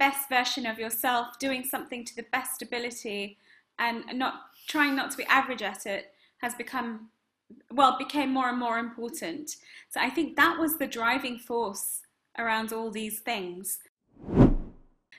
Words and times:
best 0.00 0.28
version 0.28 0.66
of 0.66 0.78
yourself, 0.78 1.38
doing 1.38 1.62
something 1.62 2.04
to 2.06 2.16
the 2.16 2.26
best 2.32 2.62
ability, 2.62 3.36
and 3.78 4.04
not 4.14 4.34
trying 4.66 4.96
not 4.96 5.10
to 5.12 5.16
be 5.16 5.24
average 5.26 5.62
at 5.62 5.86
it 5.86 6.12
has 6.38 6.54
become 6.54 7.10
well 7.72 7.96
became 7.98 8.30
more 8.32 8.48
and 8.48 8.58
more 8.58 8.78
important. 8.78 9.56
So 9.90 10.00
I 10.00 10.10
think 10.10 10.36
that 10.36 10.58
was 10.58 10.78
the 10.78 10.86
driving 10.86 11.38
force 11.38 12.00
around 12.38 12.72
all 12.72 12.90
these 12.90 13.20
things. 13.20 13.78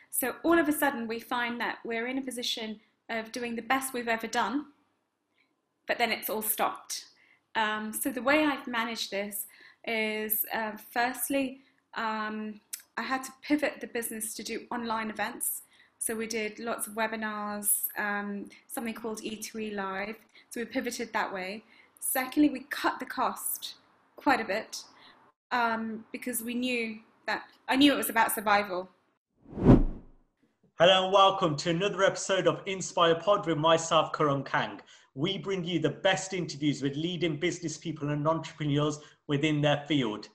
So 0.09 0.35
all 0.43 0.57
of 0.57 0.67
a 0.67 0.71
sudden 0.71 1.07
we 1.07 1.19
find 1.19 1.59
that 1.59 1.79
we're 1.83 2.07
in 2.07 2.17
a 2.17 2.21
position 2.21 2.79
of 3.09 3.31
doing 3.31 3.55
the 3.55 3.61
best 3.61 3.93
we've 3.93 4.07
ever 4.07 4.27
done, 4.27 4.65
but 5.87 5.97
then 5.97 6.11
it's 6.11 6.29
all 6.29 6.41
stopped. 6.41 7.05
Um, 7.55 7.91
so 7.91 8.09
the 8.09 8.21
way 8.21 8.45
I've 8.45 8.67
managed 8.67 9.11
this 9.11 9.45
is 9.85 10.45
uh, 10.53 10.73
firstly, 10.93 11.61
um, 11.95 12.61
I 12.97 13.03
had 13.03 13.23
to 13.23 13.31
pivot 13.41 13.79
the 13.79 13.87
business 13.87 14.33
to 14.33 14.43
do 14.43 14.65
online 14.69 15.09
events. 15.09 15.61
So 15.97 16.13
we 16.13 16.27
did 16.27 16.59
lots 16.59 16.87
of 16.87 16.93
webinars, 16.93 17.87
um, 17.97 18.49
something 18.67 18.93
called 18.93 19.21
E2E 19.21 19.75
Live. 19.75 20.17
So 20.49 20.59
we 20.59 20.65
pivoted 20.65 21.13
that 21.13 21.33
way. 21.33 21.63
Secondly, 21.99 22.49
we 22.49 22.65
cut 22.69 22.99
the 22.99 23.05
cost 23.05 23.75
quite 24.17 24.41
a 24.41 24.43
bit 24.43 24.83
um, 25.51 26.03
because 26.11 26.41
we 26.41 26.53
knew 26.53 26.97
that 27.27 27.43
I 27.69 27.77
knew 27.77 27.93
it 27.93 27.97
was 27.97 28.09
about 28.09 28.33
survival. 28.33 28.89
Hello 30.77 31.05
and 31.05 31.13
welcome 31.13 31.55
to 31.57 31.69
another 31.69 32.03
episode 32.03 32.47
of 32.47 32.61
Inspire 32.65 33.15
Pod 33.15 33.45
with 33.45 33.57
myself, 33.57 34.11
Karan 34.11 34.43
Kang. 34.43 34.81
We 35.13 35.37
bring 35.37 35.63
you 35.63 35.79
the 35.79 35.91
best 35.91 36.33
interviews 36.33 36.81
with 36.81 36.95
leading 36.97 37.37
business 37.37 37.77
people 37.77 38.09
and 38.09 38.27
entrepreneurs 38.27 38.99
within 39.27 39.61
their 39.61 39.85
field. 39.87 40.27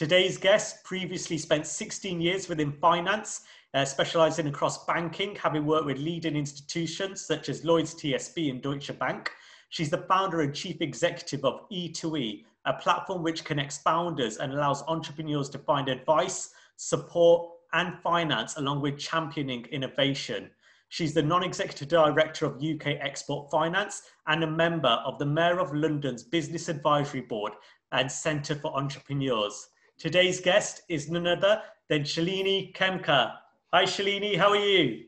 Today's 0.00 0.38
guest 0.38 0.82
previously 0.82 1.36
spent 1.36 1.66
16 1.66 2.22
years 2.22 2.48
within 2.48 2.72
finance, 2.72 3.42
uh, 3.74 3.84
specializing 3.84 4.46
across 4.46 4.86
banking, 4.86 5.34
having 5.34 5.66
worked 5.66 5.84
with 5.84 5.98
leading 5.98 6.36
institutions 6.36 7.20
such 7.20 7.50
as 7.50 7.66
Lloyds 7.66 7.94
TSB 7.94 8.48
and 8.48 8.62
Deutsche 8.62 8.98
Bank. 8.98 9.30
She's 9.68 9.90
the 9.90 10.06
founder 10.08 10.40
and 10.40 10.54
chief 10.54 10.80
executive 10.80 11.44
of 11.44 11.68
E2E, 11.70 12.46
a 12.64 12.72
platform 12.72 13.22
which 13.22 13.44
connects 13.44 13.76
founders 13.76 14.38
and 14.38 14.54
allows 14.54 14.82
entrepreneurs 14.88 15.50
to 15.50 15.58
find 15.58 15.90
advice, 15.90 16.54
support, 16.76 17.50
and 17.74 17.98
finance 18.02 18.56
along 18.56 18.80
with 18.80 18.96
championing 18.96 19.66
innovation. 19.66 20.50
She's 20.88 21.12
the 21.12 21.22
non 21.22 21.42
executive 21.42 21.88
director 21.88 22.46
of 22.46 22.64
UK 22.64 22.96
Export 23.02 23.50
Finance 23.50 24.04
and 24.28 24.44
a 24.44 24.50
member 24.50 24.98
of 25.04 25.18
the 25.18 25.26
Mayor 25.26 25.60
of 25.60 25.74
London's 25.74 26.22
Business 26.22 26.70
Advisory 26.70 27.20
Board 27.20 27.52
and 27.92 28.10
Centre 28.10 28.54
for 28.54 28.74
Entrepreneurs. 28.74 29.68
Today's 30.00 30.40
guest 30.40 30.80
is 30.88 31.10
none 31.10 31.26
other 31.26 31.60
than 31.90 32.04
Shalini 32.04 32.74
Khemka. 32.74 33.34
Hi, 33.70 33.84
Shalini, 33.84 34.34
how 34.34 34.48
are 34.48 34.56
you? 34.56 35.04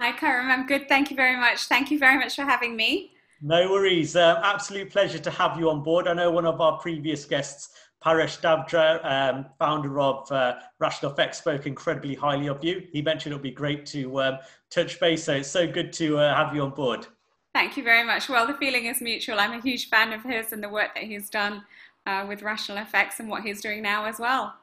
Hi, 0.00 0.12
Karam. 0.12 0.50
I'm 0.50 0.66
good. 0.66 0.88
Thank 0.88 1.10
you 1.10 1.16
very 1.16 1.36
much. 1.36 1.66
Thank 1.66 1.90
you 1.90 1.98
very 1.98 2.16
much 2.16 2.36
for 2.36 2.42
having 2.44 2.74
me. 2.74 3.12
No 3.42 3.70
worries. 3.70 4.16
Uh, 4.16 4.40
absolute 4.42 4.90
pleasure 4.90 5.18
to 5.18 5.30
have 5.30 5.58
you 5.58 5.68
on 5.68 5.82
board. 5.82 6.08
I 6.08 6.14
know 6.14 6.30
one 6.30 6.46
of 6.46 6.62
our 6.62 6.78
previous 6.78 7.26
guests, 7.26 7.74
Paresh 8.02 8.40
Davdra, 8.40 9.04
um, 9.04 9.44
founder 9.58 10.00
of 10.00 10.32
uh, 10.32 10.54
Rational 10.78 11.12
FX, 11.12 11.34
spoke 11.34 11.66
incredibly 11.66 12.14
highly 12.14 12.46
of 12.46 12.64
you. 12.64 12.86
He 12.90 13.02
mentioned 13.02 13.32
it 13.32 13.36
would 13.36 13.42
be 13.42 13.50
great 13.50 13.84
to 13.86 14.22
um, 14.22 14.38
touch 14.70 14.98
base, 14.98 15.24
so 15.24 15.34
it's 15.34 15.50
so 15.50 15.70
good 15.70 15.92
to 15.94 16.16
uh, 16.16 16.34
have 16.34 16.54
you 16.54 16.62
on 16.62 16.70
board. 16.70 17.06
Thank 17.54 17.76
you 17.76 17.82
very 17.82 18.02
much. 18.02 18.30
Well, 18.30 18.46
the 18.46 18.54
feeling 18.54 18.86
is 18.86 19.02
mutual. 19.02 19.38
I'm 19.38 19.52
a 19.52 19.60
huge 19.60 19.90
fan 19.90 20.14
of 20.14 20.22
his 20.22 20.52
and 20.52 20.64
the 20.64 20.70
work 20.70 20.94
that 20.94 21.04
he's 21.04 21.28
done 21.28 21.64
uh, 22.06 22.24
with 22.28 22.42
Rational 22.42 22.78
FX 22.84 23.20
and 23.20 23.28
what 23.28 23.42
he's 23.42 23.60
doing 23.60 23.82
now 23.82 24.04
as 24.04 24.18
well. 24.18 24.54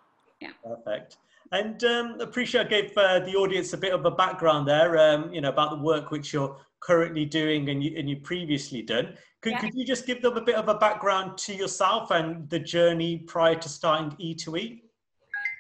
Yeah. 0.42 0.52
Perfect. 0.64 1.18
And 1.52 1.84
um, 1.84 2.22
appreciate 2.22 2.68
I 2.68 2.70
gave 2.70 2.98
uh, 2.98 3.20
the 3.20 3.36
audience 3.36 3.74
a 3.74 3.78
bit 3.78 3.94
of 3.94 4.06
a 4.06 4.12
background 4.12 4.68
there, 4.68 4.98
um, 4.98 5.34
you 5.34 5.42
know, 5.42 5.50
about 5.50 5.72
the 5.72 5.84
work 5.84 6.12
which 6.12 6.32
you're 6.32 6.58
currently 6.80 7.26
doing 7.26 7.70
and 7.70 7.84
you, 7.84 7.98
and 7.98 8.10
you 8.10 8.18
previously 8.18 8.82
done. 8.82 9.16
Could, 9.42 9.54
yeah. 9.54 9.60
could 9.62 9.74
you 9.74 9.86
just 9.86 10.06
give 10.06 10.22
them 10.22 10.38
a 10.38 10.42
bit 10.42 10.56
of 10.56 10.68
a 10.70 10.76
background 10.76 11.38
to 11.40 11.54
yourself 11.54 12.12
and 12.12 12.48
the 12.50 12.60
journey 12.60 13.18
prior 13.18 13.56
to 13.56 13.70
starting 13.70 14.12
E2E? 14.18 14.82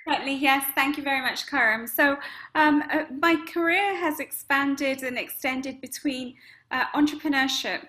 Certainly, 0.08 0.36
yes. 0.36 0.66
Thank 0.76 0.98
you 0.98 1.04
very 1.04 1.22
much, 1.22 1.48
Karam. 1.48 1.88
So, 1.88 2.18
um, 2.56 2.84
uh, 2.92 3.06
my 3.22 3.36
career 3.52 3.96
has 3.96 4.20
expanded 4.20 5.04
and 5.04 5.18
extended 5.18 5.82
between 5.82 6.36
uh, 6.72 6.86
entrepreneurship, 6.96 7.84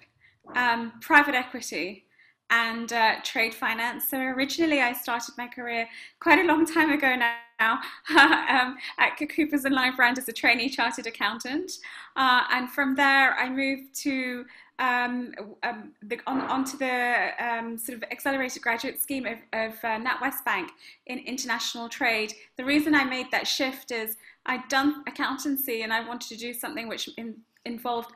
um, 0.54 0.92
private 1.00 1.34
equity, 1.34 2.04
and 2.50 2.92
uh, 2.92 3.14
trade 3.22 3.54
finance. 3.54 4.08
So 4.08 4.18
originally, 4.18 4.80
I 4.80 4.92
started 4.92 5.34
my 5.38 5.46
career 5.46 5.88
quite 6.18 6.38
a 6.38 6.44
long 6.44 6.66
time 6.66 6.90
ago 6.90 7.16
now 7.16 7.80
um, 8.10 8.76
at 8.98 9.16
Coopers 9.16 9.64
and 9.64 9.74
Lybrand 9.74 10.18
as 10.18 10.28
a 10.28 10.32
trainee 10.32 10.68
chartered 10.68 11.06
accountant, 11.06 11.72
uh, 12.16 12.44
and 12.50 12.70
from 12.70 12.94
there 12.94 13.34
I 13.34 13.48
moved 13.48 13.94
to 14.02 14.44
um, 14.80 15.34
um, 15.62 15.92
the, 16.02 16.18
on, 16.26 16.40
onto 16.40 16.78
the 16.78 17.30
um, 17.38 17.76
sort 17.76 17.98
of 17.98 18.04
accelerated 18.10 18.62
graduate 18.62 19.00
scheme 19.00 19.26
of, 19.26 19.38
of 19.52 19.74
uh, 19.84 19.98
NatWest 19.98 20.42
Bank 20.44 20.70
in 21.06 21.18
international 21.18 21.88
trade. 21.88 22.32
The 22.56 22.64
reason 22.64 22.94
I 22.94 23.04
made 23.04 23.30
that 23.30 23.46
shift 23.46 23.92
is 23.92 24.16
I'd 24.46 24.66
done 24.68 25.04
accountancy 25.06 25.82
and 25.82 25.92
I 25.92 26.06
wanted 26.06 26.30
to 26.30 26.36
do 26.36 26.54
something 26.54 26.88
which 26.88 27.10
in, 27.18 27.36
involved 27.66 28.10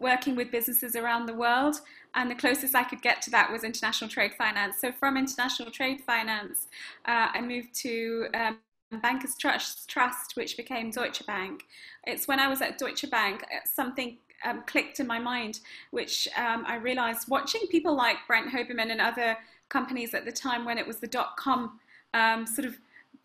working 0.00 0.34
with 0.34 0.50
businesses 0.50 0.96
around 0.96 1.26
the 1.26 1.34
world. 1.34 1.76
And 2.14 2.30
the 2.30 2.34
closest 2.34 2.74
I 2.74 2.84
could 2.84 3.02
get 3.02 3.22
to 3.22 3.30
that 3.30 3.50
was 3.50 3.64
international 3.64 4.10
trade 4.10 4.32
finance. 4.36 4.80
So 4.80 4.92
from 4.92 5.16
international 5.16 5.70
trade 5.70 6.00
finance, 6.00 6.68
uh, 7.06 7.28
I 7.32 7.40
moved 7.40 7.74
to 7.76 8.26
um, 8.34 8.58
Bankers 9.00 9.36
Trust, 9.38 9.88
Trust, 9.88 10.36
which 10.36 10.56
became 10.56 10.90
Deutsche 10.90 11.24
Bank. 11.26 11.64
It's 12.06 12.26
when 12.26 12.40
I 12.40 12.48
was 12.48 12.60
at 12.60 12.78
Deutsche 12.78 13.08
Bank, 13.10 13.42
uh, 13.44 13.60
something 13.64 14.18
um, 14.44 14.62
clicked 14.66 15.00
in 15.00 15.06
my 15.06 15.18
mind, 15.18 15.60
which 15.90 16.28
um, 16.36 16.64
I 16.66 16.76
realized 16.76 17.28
watching 17.28 17.66
people 17.68 17.94
like 17.94 18.16
Brent 18.26 18.50
Hoberman 18.50 18.90
and 18.90 19.00
other 19.00 19.36
companies 19.68 20.14
at 20.14 20.24
the 20.24 20.32
time 20.32 20.64
when 20.64 20.78
it 20.78 20.86
was 20.86 20.96
the 20.96 21.06
dot 21.06 21.36
com 21.36 21.78
um, 22.14 22.46
sort 22.46 22.66
of 22.66 22.76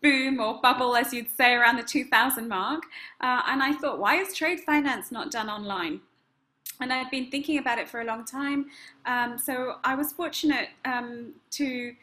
boom 0.02 0.38
or 0.40 0.60
bubble, 0.60 0.94
as 0.94 1.12
you'd 1.12 1.30
say, 1.36 1.54
around 1.54 1.76
the 1.76 1.82
2000 1.82 2.46
mark. 2.46 2.84
Uh, 3.20 3.42
and 3.48 3.62
I 3.62 3.72
thought, 3.72 3.98
why 3.98 4.16
is 4.16 4.34
trade 4.34 4.60
finance 4.60 5.10
not 5.10 5.30
done 5.30 5.48
online? 5.48 6.00
And 6.80 6.92
I've 6.92 7.10
been 7.10 7.30
thinking 7.30 7.58
about 7.58 7.78
it 7.78 7.88
for 7.88 8.00
a 8.00 8.04
long 8.04 8.24
time. 8.24 8.66
Um, 9.04 9.38
so 9.38 9.76
I 9.84 9.94
was 9.94 10.12
fortunate 10.12 10.68
um, 10.84 11.32
to 11.52 11.94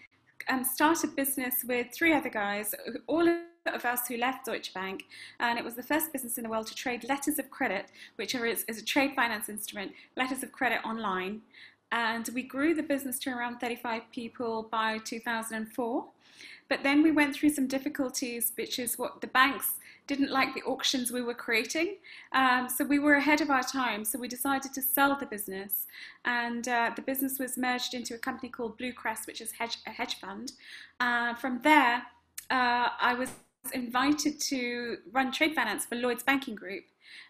um, 0.49 0.63
start 0.63 1.03
a 1.03 1.07
business 1.07 1.63
with 1.67 1.87
three 1.93 2.13
other 2.13 2.29
guys, 2.29 2.73
all 3.07 3.27
of 3.65 3.85
us 3.85 4.07
who 4.07 4.17
left 4.17 4.45
Deutsche 4.45 4.73
Bank, 4.73 5.05
and 5.39 5.57
it 5.57 5.63
was 5.63 5.75
the 5.75 5.83
first 5.83 6.11
business 6.11 6.37
in 6.37 6.43
the 6.43 6.49
world 6.49 6.67
to 6.67 6.75
trade 6.75 7.03
letters 7.07 7.39
of 7.39 7.49
credit, 7.49 7.85
which 8.15 8.35
are, 8.35 8.45
is, 8.45 8.63
is 8.67 8.77
a 8.77 8.85
trade 8.85 9.13
finance 9.15 9.49
instrument, 9.49 9.91
letters 10.17 10.43
of 10.43 10.51
credit 10.51 10.79
online. 10.83 11.41
And 11.91 12.27
we 12.33 12.41
grew 12.41 12.73
the 12.73 12.83
business 12.83 13.19
to 13.19 13.29
around 13.29 13.59
35 13.59 14.01
people 14.11 14.67
by 14.71 14.97
2004. 14.97 16.05
But 16.67 16.81
then 16.81 17.03
we 17.03 17.11
went 17.11 17.35
through 17.35 17.49
some 17.49 17.67
difficulties, 17.67 18.51
which 18.55 18.79
is 18.79 18.97
what 18.97 19.21
the 19.21 19.27
banks 19.27 19.75
didn't 20.07 20.31
like 20.31 20.53
the 20.53 20.61
auctions 20.63 21.11
we 21.11 21.21
were 21.21 21.33
creating. 21.33 21.97
Um, 22.33 22.67
so 22.69 22.83
we 22.83 22.99
were 22.99 23.15
ahead 23.15 23.41
of 23.41 23.49
our 23.49 23.63
time. 23.63 24.03
So 24.03 24.19
we 24.19 24.27
decided 24.27 24.73
to 24.73 24.81
sell 24.81 25.17
the 25.17 25.25
business. 25.25 25.87
And 26.25 26.67
uh, 26.67 26.91
the 26.95 27.01
business 27.01 27.39
was 27.39 27.57
merged 27.57 27.93
into 27.93 28.13
a 28.15 28.17
company 28.17 28.49
called 28.49 28.77
Bluecrest, 28.77 29.27
which 29.27 29.41
is 29.41 29.51
hedge, 29.53 29.77
a 29.87 29.91
hedge 29.91 30.19
fund. 30.19 30.53
Uh, 30.99 31.35
from 31.35 31.61
there, 31.63 32.03
uh, 32.49 32.89
I 32.99 33.15
was 33.17 33.29
invited 33.73 34.39
to 34.41 34.97
run 35.11 35.31
trade 35.31 35.55
finance 35.55 35.85
for 35.85 35.95
Lloyds 35.95 36.23
Banking 36.23 36.55
Group. 36.55 36.83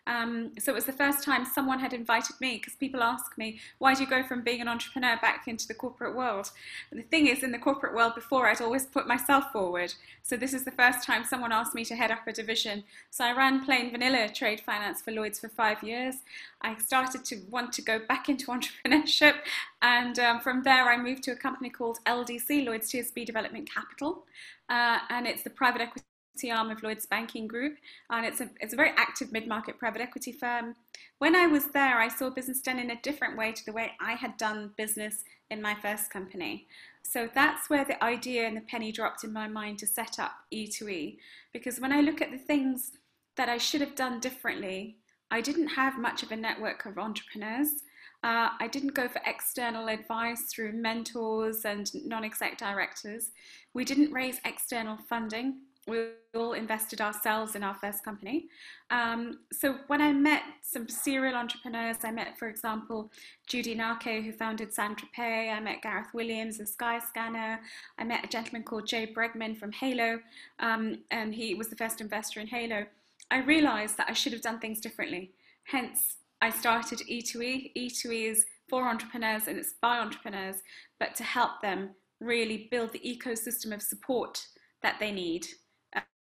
Um, 0.05 0.51
so 0.59 0.71
it 0.71 0.75
was 0.75 0.85
the 0.85 0.91
first 0.91 1.23
time 1.23 1.45
someone 1.45 1.79
had 1.79 1.93
invited 1.93 2.35
me 2.41 2.57
because 2.57 2.75
people 2.75 3.01
ask 3.01 3.37
me, 3.37 3.59
why 3.77 3.93
do 3.93 4.01
you 4.01 4.09
go 4.09 4.23
from 4.23 4.41
being 4.41 4.61
an 4.61 4.67
entrepreneur 4.67 5.17
back 5.21 5.47
into 5.47 5.67
the 5.67 5.73
corporate 5.73 6.15
world? 6.15 6.51
And 6.91 6.99
the 6.99 7.05
thing 7.05 7.27
is, 7.27 7.43
in 7.43 7.51
the 7.51 7.57
corporate 7.57 7.93
world 7.95 8.15
before, 8.15 8.47
I'd 8.47 8.61
always 8.61 8.85
put 8.85 9.07
myself 9.07 9.51
forward. 9.51 9.93
So 10.21 10.35
this 10.35 10.53
is 10.53 10.65
the 10.65 10.71
first 10.71 11.05
time 11.05 11.23
someone 11.23 11.51
asked 11.51 11.75
me 11.75 11.85
to 11.85 11.95
head 11.95 12.11
up 12.11 12.27
a 12.27 12.33
division. 12.33 12.83
So 13.11 13.23
I 13.23 13.33
ran 13.33 13.63
plain 13.63 13.91
vanilla 13.91 14.29
trade 14.29 14.61
finance 14.61 15.01
for 15.01 15.11
Lloyds 15.11 15.39
for 15.39 15.49
five 15.49 15.81
years. 15.83 16.15
I 16.61 16.77
started 16.77 17.23
to 17.25 17.41
want 17.49 17.73
to 17.73 17.81
go 17.81 17.99
back 18.07 18.29
into 18.29 18.47
entrepreneurship. 18.51 19.35
And 19.81 20.19
um, 20.19 20.39
from 20.41 20.63
there, 20.63 20.89
I 20.89 20.97
moved 20.97 21.23
to 21.23 21.31
a 21.31 21.35
company 21.35 21.69
called 21.69 21.99
LDC, 22.05 22.65
Lloyds 22.65 22.91
TSB 22.91 23.25
Development 23.25 23.69
Capital. 23.69 24.25
Uh, 24.69 24.99
and 25.09 25.27
it's 25.27 25.43
the 25.43 25.49
private 25.49 25.81
equity 25.81 26.05
arm 26.51 26.71
of 26.71 26.81
Lloyds 26.83 27.05
Banking 27.05 27.47
Group, 27.47 27.77
and 28.09 28.25
it's 28.25 28.41
a, 28.41 28.49
it's 28.59 28.73
a 28.73 28.77
very 28.77 28.91
active 28.97 29.31
mid 29.31 29.47
market 29.47 29.77
private 29.77 30.01
equity 30.01 30.31
firm. 30.31 30.75
When 31.19 31.35
I 31.35 31.47
was 31.47 31.67
there, 31.67 31.99
I 31.99 32.07
saw 32.07 32.29
business 32.29 32.61
done 32.61 32.79
in 32.79 32.91
a 32.91 33.01
different 33.01 33.37
way 33.37 33.51
to 33.51 33.65
the 33.65 33.71
way 33.71 33.91
I 34.01 34.13
had 34.13 34.37
done 34.37 34.71
business 34.77 35.23
in 35.49 35.61
my 35.61 35.75
first 35.75 36.09
company. 36.09 36.67
So 37.03 37.29
that's 37.33 37.69
where 37.69 37.85
the 37.85 38.03
idea 38.03 38.47
and 38.47 38.57
the 38.57 38.61
penny 38.61 38.91
dropped 38.91 39.23
in 39.23 39.31
my 39.31 39.47
mind 39.47 39.79
to 39.79 39.87
set 39.87 40.19
up 40.19 40.31
E2E. 40.51 41.17
Because 41.51 41.79
when 41.79 41.91
I 41.91 42.01
look 42.01 42.21
at 42.21 42.31
the 42.31 42.37
things 42.37 42.91
that 43.35 43.49
I 43.49 43.57
should 43.57 43.81
have 43.81 43.95
done 43.95 44.19
differently, 44.19 44.97
I 45.29 45.41
didn't 45.41 45.67
have 45.67 45.99
much 45.99 46.23
of 46.23 46.31
a 46.31 46.35
network 46.35 46.85
of 46.85 46.97
entrepreneurs. 46.97 47.83
Uh, 48.23 48.49
I 48.59 48.67
didn't 48.71 48.93
go 48.93 49.07
for 49.07 49.21
external 49.25 49.89
advice 49.89 50.43
through 50.43 50.73
mentors 50.73 51.65
and 51.65 51.91
non 52.05 52.23
exec 52.23 52.57
directors. 52.57 53.31
We 53.73 53.83
didn't 53.83 54.13
raise 54.13 54.39
external 54.45 54.97
funding 55.09 55.57
we 55.87 56.07
all 56.33 56.53
invested 56.53 57.01
ourselves 57.01 57.55
in 57.55 57.63
our 57.63 57.75
first 57.75 58.03
company. 58.03 58.47
Um, 58.89 59.39
so 59.51 59.75
when 59.87 60.01
I 60.01 60.13
met 60.13 60.43
some 60.61 60.87
serial 60.87 61.35
entrepreneurs, 61.35 61.97
I 62.03 62.11
met, 62.11 62.37
for 62.37 62.47
example, 62.47 63.11
Judy 63.47 63.75
Naake, 63.75 64.23
who 64.23 64.31
founded 64.31 64.73
Saint-Tropez. 64.73 65.51
I 65.51 65.59
met 65.59 65.81
Gareth 65.81 66.13
Williams 66.13 66.59
of 66.59 66.67
Skyscanner. 66.67 67.59
I 67.97 68.03
met 68.03 68.23
a 68.23 68.29
gentleman 68.29 68.63
called 68.63 68.87
Jay 68.87 69.11
Bregman 69.13 69.57
from 69.57 69.71
Hailo, 69.73 70.19
um, 70.59 70.99
and 71.11 71.35
he 71.35 71.53
was 71.53 71.67
the 71.67 71.75
first 71.75 71.99
investor 72.01 72.39
in 72.39 72.47
Hailo. 72.47 72.87
I 73.29 73.39
realized 73.39 73.97
that 73.97 74.09
I 74.09 74.13
should 74.13 74.33
have 74.33 74.41
done 74.41 74.59
things 74.59 74.79
differently. 74.79 75.31
Hence, 75.65 76.17
I 76.41 76.49
started 76.49 76.99
E2E. 76.99 77.71
E2E 77.75 78.31
is 78.31 78.45
for 78.69 78.87
entrepreneurs 78.87 79.47
and 79.47 79.57
it's 79.57 79.73
by 79.81 79.99
entrepreneurs, 79.99 80.57
but 80.99 81.15
to 81.15 81.23
help 81.23 81.61
them 81.61 81.91
really 82.19 82.67
build 82.71 82.91
the 82.91 82.99
ecosystem 82.99 83.73
of 83.73 83.81
support 83.81 84.45
that 84.81 84.99
they 84.99 85.11
need 85.11 85.47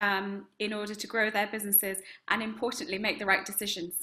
um, 0.02 0.48
in 0.60 0.74
order 0.74 0.96
to 0.96 1.08
grow 1.08 1.30
their 1.30 1.48
businesses 1.48 1.98
and 2.30 2.42
importantly 2.42 2.98
make 2.98 3.20
the 3.20 3.26
right 3.26 3.46
decisions. 3.46 3.94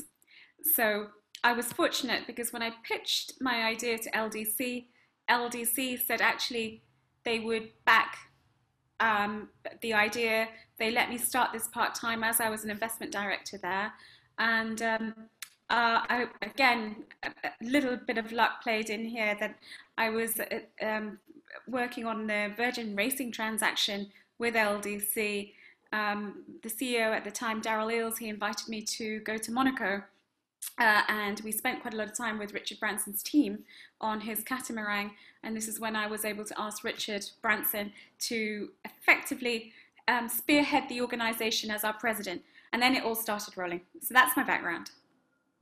So 0.74 1.08
I 1.44 1.52
was 1.52 1.72
fortunate 1.72 2.26
because 2.26 2.52
when 2.52 2.62
I 2.62 2.72
pitched 2.82 3.34
my 3.40 3.64
idea 3.64 3.98
to 3.98 4.10
LDC, 4.10 4.86
LDC 5.30 6.04
said 6.06 6.20
actually 6.20 6.82
they 7.24 7.40
would 7.40 7.70
back 7.84 8.16
um, 9.00 9.48
the 9.82 9.94
idea. 9.94 10.48
They 10.78 10.90
let 10.90 11.10
me 11.10 11.18
start 11.18 11.52
this 11.52 11.68
part 11.68 11.94
time 11.94 12.24
as 12.24 12.40
I 12.40 12.48
was 12.48 12.64
an 12.64 12.70
investment 12.70 13.12
director 13.12 13.58
there. 13.58 13.92
And 14.38 14.80
um, 14.82 15.14
uh, 15.70 16.00
I, 16.08 16.26
again, 16.42 17.04
a, 17.24 17.30
little 17.60 17.96
bit 17.96 18.18
of 18.18 18.32
luck 18.32 18.62
played 18.62 18.90
in 18.90 19.04
here 19.04 19.36
that 19.40 19.56
I 19.98 20.10
was 20.10 20.38
uh, 20.38 20.84
um, 20.84 21.18
working 21.66 22.06
on 22.06 22.26
the 22.26 22.52
Virgin 22.56 22.94
Racing 22.94 23.32
transaction 23.32 24.10
with 24.38 24.54
LDC 24.54 25.52
um, 25.96 26.44
the 26.62 26.68
CEO 26.68 27.16
at 27.16 27.24
the 27.24 27.30
time, 27.30 27.62
Daryl 27.62 27.92
Eales, 27.92 28.18
he 28.18 28.28
invited 28.28 28.68
me 28.68 28.82
to 28.82 29.20
go 29.20 29.38
to 29.38 29.50
Monaco. 29.50 30.02
Uh, 30.78 31.02
and 31.08 31.40
we 31.40 31.52
spent 31.52 31.80
quite 31.80 31.94
a 31.94 31.96
lot 31.96 32.08
of 32.08 32.16
time 32.16 32.38
with 32.38 32.52
Richard 32.52 32.78
Branson's 32.80 33.22
team 33.22 33.60
on 34.00 34.20
his 34.20 34.42
catamaran. 34.42 35.10
And 35.42 35.56
this 35.56 35.68
is 35.68 35.80
when 35.80 35.96
I 35.96 36.06
was 36.06 36.24
able 36.24 36.44
to 36.44 36.60
ask 36.60 36.84
Richard 36.84 37.24
Branson 37.40 37.92
to 38.28 38.68
effectively 38.84 39.72
um, 40.08 40.28
spearhead 40.28 40.84
the 40.88 41.00
organization 41.00 41.70
as 41.70 41.82
our 41.82 41.94
president. 41.94 42.42
And 42.72 42.82
then 42.82 42.94
it 42.94 43.04
all 43.04 43.14
started 43.14 43.56
rolling. 43.56 43.80
So 44.02 44.12
that's 44.12 44.36
my 44.36 44.42
background. 44.42 44.90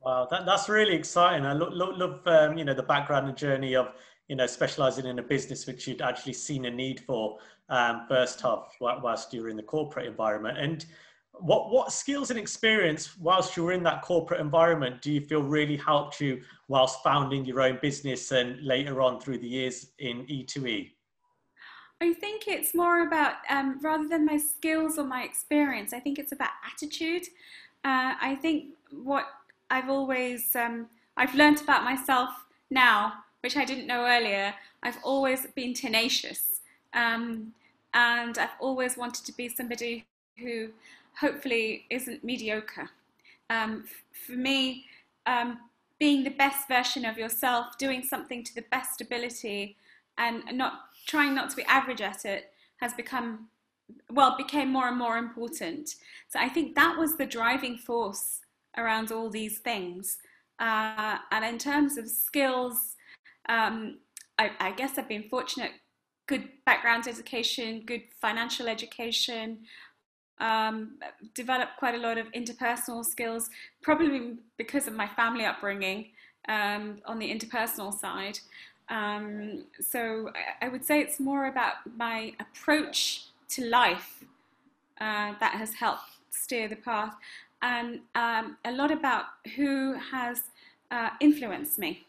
Wow, 0.01 0.27
that, 0.31 0.45
that's 0.45 0.67
really 0.67 0.95
exciting. 0.95 1.45
I 1.45 1.53
love, 1.53 1.71
love, 1.71 1.97
love 1.97 2.27
um, 2.27 2.57
you 2.57 2.65
know, 2.65 2.73
the 2.73 2.83
background 2.83 3.27
and 3.27 3.37
journey 3.37 3.75
of 3.75 3.93
you 4.27 4.35
know, 4.35 4.47
specializing 4.47 5.05
in 5.05 5.19
a 5.19 5.23
business 5.23 5.67
which 5.67 5.87
you'd 5.87 6.01
actually 6.01 6.33
seen 6.33 6.65
a 6.65 6.71
need 6.71 6.99
for 7.01 7.37
um, 7.69 8.05
first 8.07 8.41
half 8.41 8.75
whilst 8.79 9.33
you 9.33 9.41
were 9.41 9.49
in 9.49 9.57
the 9.57 9.63
corporate 9.63 10.05
environment. 10.05 10.57
And 10.57 10.85
what 11.33 11.71
what 11.71 11.91
skills 11.91 12.29
and 12.29 12.39
experience 12.39 13.17
whilst 13.17 13.57
you 13.57 13.63
were 13.63 13.73
in 13.73 13.83
that 13.83 14.01
corporate 14.01 14.39
environment 14.39 15.01
do 15.01 15.11
you 15.11 15.19
feel 15.19 15.41
really 15.41 15.75
helped 15.75 16.21
you 16.21 16.41
whilst 16.69 17.03
founding 17.03 17.43
your 17.43 17.61
own 17.61 17.77
business 17.81 18.31
and 18.31 18.61
later 18.61 19.01
on 19.01 19.19
through 19.19 19.39
the 19.39 19.47
years 19.47 19.87
in 19.99 20.25
E2E? 20.27 20.91
I 22.01 22.13
think 22.13 22.47
it's 22.47 22.73
more 22.73 23.07
about 23.07 23.35
um, 23.49 23.79
rather 23.81 24.07
than 24.07 24.25
my 24.25 24.37
skills 24.37 24.97
or 24.97 25.03
my 25.03 25.23
experience. 25.23 25.93
I 25.93 25.99
think 25.99 26.19
it's 26.19 26.31
about 26.31 26.51
attitude. 26.71 27.23
Uh, 27.83 28.15
I 28.21 28.37
think 28.41 28.75
what 28.91 29.25
I've 29.69 29.89
always 29.89 30.55
um, 30.55 30.87
I've 31.17 31.35
learned 31.35 31.61
about 31.61 31.83
myself 31.83 32.29
now 32.69 33.25
which 33.45 33.55
I 33.55 33.63
didn't 33.63 33.85
know 33.85 34.07
earlier, 34.07 34.55
I've 34.81 34.97
always 35.03 35.45
been 35.53 35.75
tenacious. 35.75 36.54
Um, 36.95 37.53
and 37.93 38.37
I've 38.37 38.49
always 38.59 38.97
wanted 38.97 39.25
to 39.25 39.33
be 39.33 39.47
somebody 39.47 40.05
who 40.37 40.69
hopefully 41.19 41.85
isn't 41.89 42.23
mediocre. 42.23 42.89
Um, 43.49 43.85
for 44.25 44.33
me, 44.33 44.85
um, 45.25 45.59
being 45.99 46.23
the 46.23 46.29
best 46.31 46.67
version 46.67 47.05
of 47.05 47.17
yourself, 47.17 47.77
doing 47.77 48.03
something 48.03 48.43
to 48.43 48.55
the 48.55 48.65
best 48.71 49.01
ability, 49.01 49.77
and 50.17 50.43
not 50.53 50.85
trying 51.05 51.35
not 51.35 51.49
to 51.49 51.55
be 51.55 51.63
average 51.63 52.01
at 52.01 52.25
it 52.25 52.51
has 52.77 52.93
become, 52.93 53.47
well, 54.09 54.35
became 54.37 54.71
more 54.71 54.87
and 54.87 54.97
more 54.97 55.17
important. 55.17 55.95
So 56.29 56.39
I 56.39 56.49
think 56.49 56.75
that 56.75 56.97
was 56.97 57.15
the 57.15 57.25
driving 57.25 57.77
force 57.77 58.41
around 58.77 59.11
all 59.11 59.29
these 59.29 59.59
things. 59.59 60.17
Uh, 60.59 61.17
and 61.31 61.45
in 61.45 61.57
terms 61.57 61.97
of 61.97 62.09
skills, 62.09 62.95
um, 63.49 63.99
I, 64.37 64.51
I, 64.59 64.71
guess 64.71 64.97
I've 64.97 65.09
been 65.09 65.27
fortunate. 65.29 65.71
Good 66.27 66.49
background 66.65 67.07
education, 67.07 67.83
good 67.85 68.03
financial 68.19 68.67
education, 68.67 69.59
um, 70.39 70.97
developed 71.33 71.77
quite 71.77 71.95
a 71.95 71.97
lot 71.97 72.17
of 72.17 72.31
interpersonal 72.31 73.05
skills, 73.05 73.49
probably 73.81 74.37
because 74.57 74.87
of 74.87 74.93
my 74.93 75.07
family 75.07 75.45
upbringing 75.45 76.07
um, 76.49 76.97
on 77.05 77.19
the 77.19 77.29
interpersonal 77.29 77.93
side. 77.93 78.39
Um, 78.89 79.65
so 79.79 80.31
I, 80.35 80.65
I, 80.65 80.69
would 80.69 80.85
say 80.85 80.99
it's 80.99 81.19
more 81.19 81.47
about 81.47 81.73
my 81.97 82.33
approach 82.39 83.23
to 83.49 83.65
life 83.65 84.23
uh, 85.01 85.33
that 85.39 85.53
has 85.53 85.73
helped 85.73 86.03
steer 86.29 86.67
the 86.67 86.75
path, 86.75 87.15
and 87.63 88.01
um, 88.13 88.57
a 88.63 88.71
lot 88.71 88.91
about 88.91 89.25
who 89.55 89.93
has 89.93 90.43
uh, 90.91 91.09
influenced 91.19 91.79
me. 91.79 92.05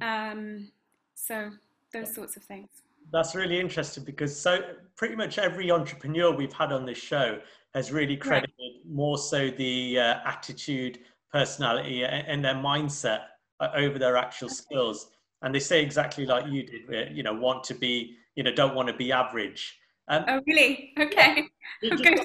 Um, 0.00 0.68
so 1.16 1.50
those 1.92 2.14
sorts 2.14 2.36
of 2.36 2.44
things. 2.44 2.68
That's 3.12 3.34
really 3.34 3.60
interesting 3.60 4.04
because 4.04 4.38
so 4.38 4.60
pretty 4.96 5.14
much 5.14 5.38
every 5.38 5.70
entrepreneur 5.70 6.34
we've 6.34 6.52
had 6.52 6.72
on 6.72 6.84
this 6.84 6.98
show 6.98 7.38
has 7.74 7.92
really 7.92 8.16
credited 8.16 8.54
right. 8.58 8.90
more 8.90 9.18
so 9.18 9.50
the 9.50 9.98
uh, 9.98 10.14
attitude, 10.24 10.98
personality, 11.32 12.04
and 12.04 12.44
their 12.44 12.54
mindset 12.54 13.24
uh, 13.60 13.68
over 13.74 13.98
their 13.98 14.16
actual 14.16 14.48
skills. 14.48 15.08
And 15.42 15.54
they 15.54 15.60
say 15.60 15.82
exactly 15.82 16.26
like 16.26 16.46
you 16.46 16.64
did, 16.64 17.14
you 17.14 17.22
know, 17.22 17.34
want 17.34 17.62
to 17.64 17.74
be, 17.74 18.16
you 18.34 18.42
know, 18.42 18.52
don't 18.52 18.74
want 18.74 18.88
to 18.88 18.94
be 18.94 19.12
average. 19.12 19.78
Um, 20.08 20.24
oh, 20.28 20.40
really? 20.46 20.92
Okay. 20.98 21.48
okay. 21.84 22.16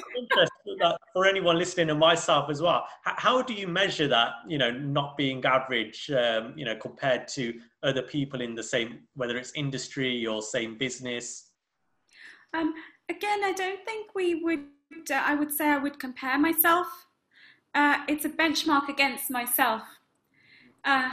for 1.13 1.25
anyone 1.25 1.57
listening 1.57 1.89
and 1.89 1.99
myself 1.99 2.49
as 2.49 2.61
well, 2.61 2.85
how 3.03 3.41
do 3.41 3.53
you 3.53 3.67
measure 3.67 4.07
that, 4.07 4.33
you 4.47 4.57
know, 4.57 4.71
not 4.71 5.17
being 5.17 5.43
average, 5.45 6.09
um, 6.11 6.53
you 6.55 6.63
know, 6.63 6.75
compared 6.75 7.27
to 7.29 7.59
other 7.81 8.03
people 8.03 8.41
in 8.41 8.53
the 8.53 8.63
same, 8.63 8.99
whether 9.15 9.35
it's 9.37 9.51
industry 9.55 10.25
or 10.27 10.41
same 10.41 10.77
business? 10.77 11.49
Um, 12.53 12.73
again, 13.09 13.43
I 13.43 13.53
don't 13.53 13.83
think 13.83 14.13
we 14.13 14.35
would, 14.43 14.65
uh, 15.09 15.15
I 15.15 15.33
would 15.33 15.51
say 15.51 15.69
I 15.69 15.77
would 15.77 15.99
compare 15.99 16.37
myself. 16.37 16.87
Uh, 17.73 17.99
it's 18.07 18.25
a 18.25 18.29
benchmark 18.29 18.89
against 18.89 19.31
myself. 19.31 19.81
Uh, 20.83 21.11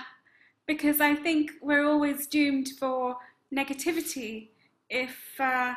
because 0.67 1.01
I 1.01 1.15
think 1.15 1.53
we're 1.63 1.87
always 1.87 2.27
doomed 2.27 2.69
for 2.79 3.17
negativity 3.55 4.49
if 4.91 5.17
uh, 5.41 5.75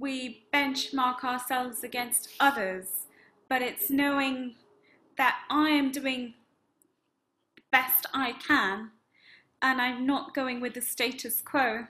we 0.00 0.46
benchmark 0.52 1.22
ourselves 1.22 1.84
against 1.84 2.30
others, 2.40 3.06
but 3.48 3.60
it's 3.60 3.90
knowing 3.90 4.54
that 5.18 5.40
I 5.50 5.68
am 5.68 5.92
doing 5.92 6.34
the 7.56 7.62
best 7.70 8.06
I 8.14 8.32
can 8.32 8.92
and 9.62 9.80
I'm 9.80 10.06
not 10.06 10.34
going 10.34 10.60
with 10.60 10.74
the 10.74 10.80
status 10.80 11.42
quo. 11.42 11.86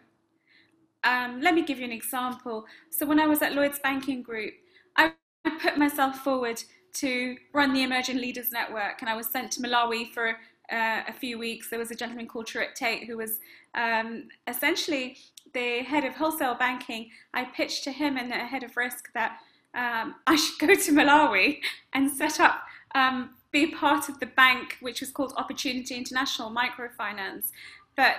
Um, 1.05 1.41
let 1.41 1.55
me 1.55 1.63
give 1.63 1.79
you 1.79 1.85
an 1.85 1.93
example. 1.93 2.67
So, 2.91 3.07
when 3.07 3.21
I 3.21 3.27
was 3.27 3.41
at 3.43 3.55
Lloyds 3.55 3.79
Banking 3.79 4.23
Group, 4.23 4.55
I 4.97 5.13
put 5.61 5.79
myself 5.79 6.19
forward 6.19 6.63
to 6.95 7.37
run 7.55 7.73
the 7.73 7.83
Emerging 7.83 8.19
Leaders 8.19 8.51
Network, 8.51 9.01
and 9.01 9.09
I 9.09 9.17
was 9.17 9.29
sent 9.29 9.53
to 9.53 9.63
Malawi 9.63 10.13
for 10.13 10.37
uh, 10.71 11.03
a 11.09 11.13
few 11.13 11.39
weeks. 11.39 11.71
There 11.71 11.79
was 11.79 11.91
a 11.91 11.95
gentleman 11.95 12.27
called 12.27 12.47
Tariq 12.47 12.75
Tate 12.75 13.07
who 13.07 13.17
was 13.17 13.41
um, 13.75 14.29
essentially 14.47 15.17
the 15.53 15.81
head 15.81 16.05
of 16.05 16.15
wholesale 16.15 16.55
banking, 16.55 17.11
I 17.35 17.45
pitched 17.45 17.85
to 17.85 17.93
him 17.93 18.17
and 18.17 18.31
the 18.31 18.37
head 18.37 18.63
of 18.63 18.77
risk 18.77 19.13
that 19.15 19.39
um, 19.75 20.17
I 20.27 20.37
should 20.37 20.59
go 20.59 20.75
to 20.75 20.93
Malawi 20.93 21.59
and 21.93 22.11
set 22.11 22.41
up, 22.41 22.63
um, 22.95 23.31
be 23.53 23.69
part 23.69 24.09
of 24.09 24.21
the 24.21 24.27
bank, 24.27 24.77
which 24.81 25.01
was 25.01 25.11
called 25.11 25.33
Opportunity 25.37 25.97
International 25.97 26.51
Microfinance. 26.51 27.51
But 27.97 28.17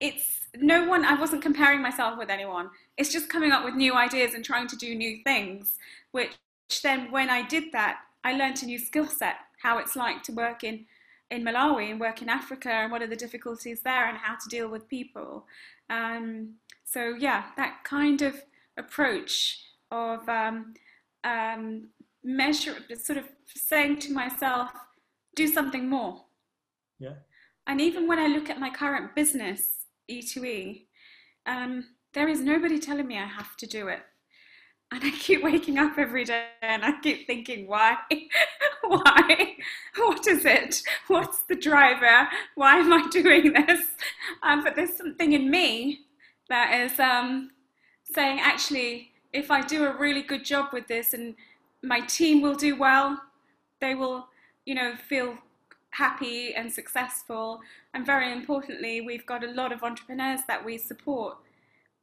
it's 0.00 0.40
no 0.58 0.86
one, 0.86 1.04
I 1.04 1.18
wasn't 1.18 1.42
comparing 1.42 1.80
myself 1.80 2.18
with 2.18 2.30
anyone. 2.30 2.70
It's 2.98 3.12
just 3.12 3.28
coming 3.28 3.52
up 3.52 3.64
with 3.64 3.74
new 3.74 3.94
ideas 3.94 4.34
and 4.34 4.44
trying 4.44 4.68
to 4.68 4.76
do 4.76 4.94
new 4.94 5.22
things, 5.24 5.78
which 6.12 6.36
then 6.82 7.10
when 7.10 7.30
I 7.30 7.42
did 7.46 7.72
that, 7.72 8.00
I 8.24 8.32
learned 8.32 8.62
a 8.62 8.66
new 8.66 8.78
skill 8.78 9.06
set, 9.06 9.36
how 9.62 9.78
it's 9.78 9.96
like 9.96 10.22
to 10.24 10.32
work 10.32 10.64
in 10.64 10.84
in 11.30 11.42
Malawi 11.42 11.90
and 11.90 12.00
work 12.00 12.22
in 12.22 12.28
Africa 12.28 12.70
and 12.70 12.92
what 12.92 13.02
are 13.02 13.06
the 13.06 13.16
difficulties 13.16 13.80
there 13.82 14.08
and 14.08 14.18
how 14.18 14.34
to 14.34 14.48
deal 14.48 14.68
with 14.68 14.88
people. 14.88 15.46
Um, 15.90 16.54
so 16.84 17.14
yeah, 17.18 17.46
that 17.56 17.84
kind 17.84 18.22
of 18.22 18.40
approach 18.76 19.60
of 19.90 20.28
um, 20.28 20.74
um, 21.24 21.88
measure, 22.22 22.76
sort 22.96 23.18
of 23.18 23.24
saying 23.46 23.98
to 24.00 24.12
myself, 24.12 24.70
do 25.34 25.46
something 25.46 25.88
more. 25.88 26.24
Yeah. 26.98 27.14
And 27.66 27.80
even 27.80 28.06
when 28.06 28.18
I 28.18 28.28
look 28.28 28.48
at 28.48 28.60
my 28.60 28.70
current 28.70 29.14
business, 29.14 29.86
E2E, 30.10 30.86
um, 31.46 31.84
there 32.14 32.28
is 32.28 32.40
nobody 32.40 32.78
telling 32.78 33.06
me 33.06 33.18
I 33.18 33.26
have 33.26 33.56
to 33.58 33.66
do 33.66 33.88
it. 33.88 34.00
And 34.92 35.02
I 35.02 35.10
keep 35.10 35.42
waking 35.42 35.78
up 35.78 35.98
every 35.98 36.24
day 36.24 36.44
and 36.62 36.84
I 36.84 36.92
keep 37.00 37.26
thinking, 37.26 37.66
why? 37.66 37.96
why? 38.82 39.56
What 39.96 40.26
is 40.26 40.44
it? 40.44 40.82
What's 41.08 41.42
the 41.42 41.56
driver? 41.56 42.28
Why 42.54 42.78
am 42.78 42.92
I 42.92 43.06
doing 43.10 43.52
this? 43.52 43.80
Um, 44.42 44.62
but 44.62 44.76
there's 44.76 44.96
something 44.96 45.32
in 45.32 45.50
me 45.50 46.00
that 46.48 46.72
is 46.72 47.00
um, 47.00 47.50
saying, 48.04 48.38
actually, 48.40 49.10
if 49.32 49.50
I 49.50 49.60
do 49.60 49.84
a 49.84 49.96
really 49.96 50.22
good 50.22 50.44
job 50.44 50.68
with 50.72 50.86
this 50.86 51.14
and 51.14 51.34
my 51.82 52.00
team 52.00 52.40
will 52.40 52.54
do 52.54 52.76
well, 52.76 53.20
they 53.80 53.94
will, 53.94 54.28
you 54.64 54.74
know, 54.74 54.94
feel 55.08 55.36
happy 55.90 56.54
and 56.54 56.72
successful. 56.72 57.60
And 57.92 58.06
very 58.06 58.30
importantly, 58.30 59.00
we've 59.00 59.26
got 59.26 59.42
a 59.42 59.50
lot 59.50 59.72
of 59.72 59.82
entrepreneurs 59.82 60.40
that 60.46 60.64
we 60.64 60.78
support 60.78 61.38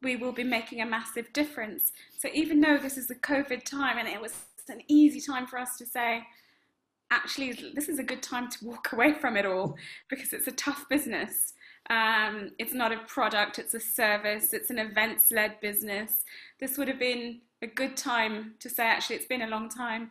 we 0.04 0.16
will 0.16 0.32
be 0.32 0.44
making 0.44 0.80
a 0.80 0.86
massive 0.86 1.32
difference. 1.32 1.92
So 2.16 2.28
even 2.32 2.60
though 2.60 2.78
this 2.78 2.96
is 2.96 3.10
a 3.10 3.14
COVID 3.14 3.64
time 3.64 3.98
and 3.98 4.06
it 4.06 4.20
was 4.20 4.34
an 4.68 4.82
easy 4.86 5.20
time 5.20 5.46
for 5.46 5.58
us 5.58 5.76
to 5.78 5.86
say, 5.86 6.22
actually, 7.10 7.72
this 7.74 7.88
is 7.88 7.98
a 7.98 8.02
good 8.02 8.22
time 8.22 8.48
to 8.50 8.64
walk 8.64 8.88
away 8.92 9.12
from 9.14 9.36
it 9.36 9.46
all 9.46 9.76
because 10.08 10.32
it's 10.32 10.46
a 10.46 10.52
tough 10.52 10.86
business. 10.88 11.54
Um, 11.90 12.52
it's 12.58 12.72
not 12.72 12.92
a 12.92 12.98
product, 13.06 13.58
it's 13.58 13.74
a 13.74 13.80
service, 13.80 14.54
it's 14.54 14.70
an 14.70 14.78
events 14.78 15.30
led 15.30 15.60
business. 15.60 16.24
This 16.58 16.78
would 16.78 16.88
have 16.88 16.98
been 16.98 17.40
a 17.60 17.66
good 17.66 17.96
time 17.96 18.54
to 18.60 18.70
say, 18.70 18.84
actually, 18.84 19.16
it's 19.16 19.26
been 19.26 19.42
a 19.42 19.48
long 19.48 19.68
time. 19.68 20.10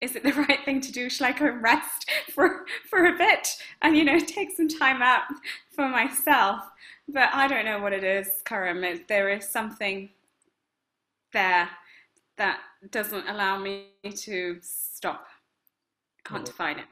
Is 0.00 0.16
it 0.16 0.22
the 0.22 0.32
right 0.48 0.64
thing 0.64 0.80
to 0.82 0.92
do? 0.92 1.08
Shall 1.08 1.28
I 1.28 1.32
go 1.32 1.46
and 1.46 1.62
rest 1.62 2.10
for, 2.34 2.64
for 2.88 3.06
a 3.06 3.16
bit 3.16 3.56
and, 3.82 3.96
you 3.96 4.04
know, 4.04 4.18
take 4.18 4.50
some 4.56 4.68
time 4.68 5.02
out 5.02 5.22
for 5.70 5.88
myself? 5.88 6.62
But 7.08 7.30
I 7.32 7.46
don't 7.48 7.64
know 7.64 7.80
what 7.80 7.92
it 7.92 8.04
is, 8.04 8.28
Karim. 8.44 8.84
There 9.08 9.28
is 9.28 9.48
something 9.48 10.10
there 11.32 11.68
that 12.36 12.60
doesn't 12.90 13.28
allow 13.28 13.58
me 13.58 13.88
to 14.16 14.58
stop. 14.62 15.26
Can't 16.24 16.44
define 16.44 16.78
it. 16.78 16.86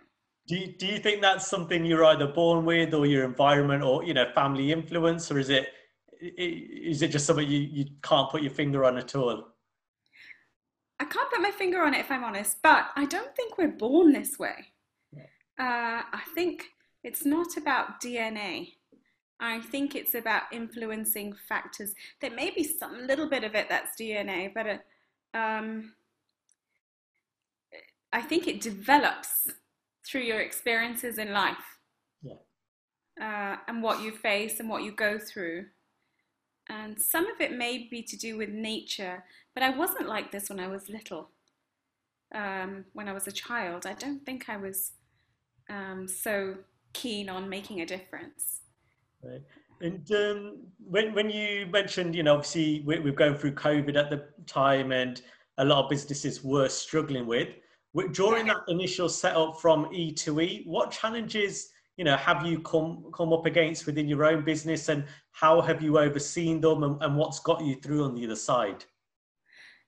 Do 0.47 0.57
you, 0.57 0.73
do 0.73 0.87
you 0.87 0.99
think 0.99 1.23
that's 1.23 1.49
something 1.49 1.85
you're 1.85 2.05
either 2.05 2.27
born 2.27 2.65
with 2.65 2.93
or 2.93 3.07
your 3.07 3.25
environment 3.25 3.83
or 3.83 4.05
you 4.05 4.13
know 4.13 4.27
family 4.35 4.73
influence 4.73 5.31
or 5.31 5.39
is 5.39 5.49
it 5.49 5.69
is 6.21 7.03
it 7.03 7.09
just 7.09 7.27
something 7.27 7.49
you, 7.49 7.61
you 7.61 7.87
can't 8.03 8.31
put 8.31 8.43
your 8.43 8.51
finger 8.51 8.85
on 8.85 8.99
at 8.99 9.15
all? 9.15 9.52
I 11.03 11.05
can't 11.05 11.29
put 11.31 11.43
my 11.43 11.51
finger 11.51 11.83
on 11.83 11.95
it 11.95 11.99
if 12.01 12.13
I'm 12.13 12.23
honest, 12.23 12.59
but 12.63 12.91
I 12.95 13.07
don't 13.07 13.35
think 13.35 13.59
we're 13.59 13.67
born 13.67 14.13
this 14.13 14.39
way. 14.39 14.69
Uh, 15.59 16.03
I 16.13 16.23
think 16.33 16.67
it's 17.03 17.25
not 17.25 17.57
about 17.57 18.01
DNA. 18.01 18.75
I 19.41 19.59
think 19.59 19.97
it's 19.97 20.15
about 20.15 20.43
influencing 20.53 21.35
factors. 21.49 21.93
There 22.21 22.31
may 22.31 22.51
be 22.51 22.63
some 22.63 23.05
little 23.05 23.29
bit 23.29 23.43
of 23.43 23.57
it 23.57 23.69
that's 23.69 24.01
DNA, 24.01 24.55
but 24.55 24.67
uh, 24.69 25.37
um, 25.37 25.95
I 28.13 28.23
think 28.23 28.47
it 28.47 28.61
develops 28.61 29.51
through 30.07 30.23
your 30.23 30.41
experiences 30.41 31.19
in 31.19 31.33
life. 31.33 31.79
Yeah. 32.23 32.35
Uh, 33.21 33.57
and 33.67 33.83
what 33.83 34.03
you 34.03 34.13
face 34.13 34.61
and 34.61 34.69
what 34.69 34.85
you 34.85 34.93
go 34.93 35.19
through. 35.19 35.67
And 36.69 37.00
some 37.00 37.26
of 37.26 37.40
it 37.40 37.52
may 37.52 37.88
be 37.90 38.02
to 38.02 38.16
do 38.16 38.37
with 38.37 38.49
nature, 38.49 39.25
but 39.54 39.62
I 39.62 39.71
wasn't 39.71 40.09
like 40.09 40.31
this 40.31 40.49
when 40.49 40.61
I 40.61 40.69
was 40.69 40.88
little. 40.88 41.31
Um, 42.35 42.85
when 42.92 43.09
I 43.09 43.12
was 43.12 43.26
a 43.26 43.33
child, 43.33 43.85
I 43.87 43.95
don't 43.95 44.25
think 44.25 44.49
I 44.49 44.57
was 44.57 44.92
um, 45.69 46.09
so 46.09 46.57
keen 46.92 47.28
on 47.28 47.49
making 47.49 47.81
a 47.81 47.87
difference. 47.87 48.61
Right. 49.23 49.42
And 49.81 50.11
um, 50.12 50.59
when 50.78 51.12
when 51.12 51.28
you 51.28 51.66
mentioned, 51.66 52.14
you 52.14 52.23
know, 52.23 52.35
obviously 52.35 52.83
we, 52.87 53.00
we're 53.00 53.12
going 53.12 53.35
through 53.35 53.54
COVID 53.54 53.97
at 53.97 54.11
the 54.11 54.28
time, 54.47 54.92
and 54.92 55.21
a 55.59 55.64
lot 55.64 55.85
of 55.85 55.90
businesses 55.90 56.42
were 56.42 56.69
struggling 56.69 57.26
with. 57.26 57.49
During 58.12 58.47
that 58.47 58.62
initial 58.69 59.09
setup 59.09 59.61
from 59.61 59.92
E 59.92 60.12
to 60.12 60.40
E, 60.40 60.62
what 60.64 60.90
challenges, 60.90 61.71
you 62.03 62.07
know, 62.07 62.17
have 62.17 62.45
you 62.45 62.59
come 62.59 63.05
come 63.15 63.33
up 63.33 63.47
against 63.47 63.87
within 63.87 64.09
your 64.09 64.25
own 64.25 64.43
business, 64.45 64.89
and 64.89 65.05
how 65.31 65.61
have 65.61 65.81
you 65.81 66.01
overseen 66.01 66.61
them, 66.61 66.83
and, 66.83 67.01
and 67.01 67.17
what's 67.17 67.39
got 67.39 67.65
you 67.65 67.77
through 67.77 68.03
on 68.03 68.17
the 68.17 68.25
other 68.25 68.35
side? 68.35 68.85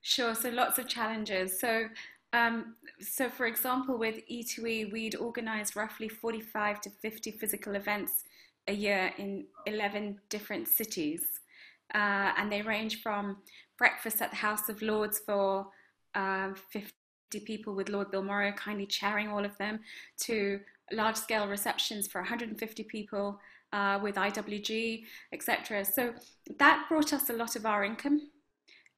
Sure. 0.00 0.32
So 0.32 0.50
lots 0.50 0.78
of 0.78 0.86
challenges. 0.86 1.58
So 1.58 1.88
um, 2.32 2.76
so, 3.00 3.28
for 3.28 3.46
example, 3.46 3.98
with 3.98 4.20
E2E, 4.30 4.92
we'd 4.92 5.16
organise 5.16 5.74
roughly 5.74 6.08
45 6.08 6.82
to 6.82 6.90
50 6.90 7.32
physical 7.32 7.74
events 7.74 8.22
a 8.68 8.72
year 8.72 9.12
in 9.18 9.46
11 9.66 10.20
different 10.28 10.68
cities. 10.68 11.40
Uh, 11.96 12.30
and 12.36 12.50
they 12.50 12.62
range 12.62 13.02
from 13.02 13.38
breakfast 13.76 14.22
at 14.22 14.30
the 14.30 14.36
House 14.36 14.68
of 14.68 14.82
Lords 14.82 15.18
for 15.18 15.66
uh, 16.14 16.50
50 16.70 16.92
people 17.44 17.74
with 17.74 17.88
Lord 17.88 18.12
Bilimoria 18.12 18.54
kindly 18.56 18.86
chairing 18.86 19.28
all 19.28 19.44
of 19.44 19.58
them, 19.58 19.80
to 20.20 20.60
large 20.92 21.16
scale 21.16 21.46
receptions 21.48 22.06
for 22.06 22.20
150 22.20 22.84
people 22.84 23.40
uh, 23.72 23.98
with 24.02 24.14
IWG, 24.14 25.04
etc. 25.32 25.84
So 25.84 26.14
that 26.58 26.86
brought 26.88 27.12
us 27.12 27.30
a 27.30 27.32
lot 27.32 27.56
of 27.56 27.66
our 27.66 27.84
income. 27.84 28.30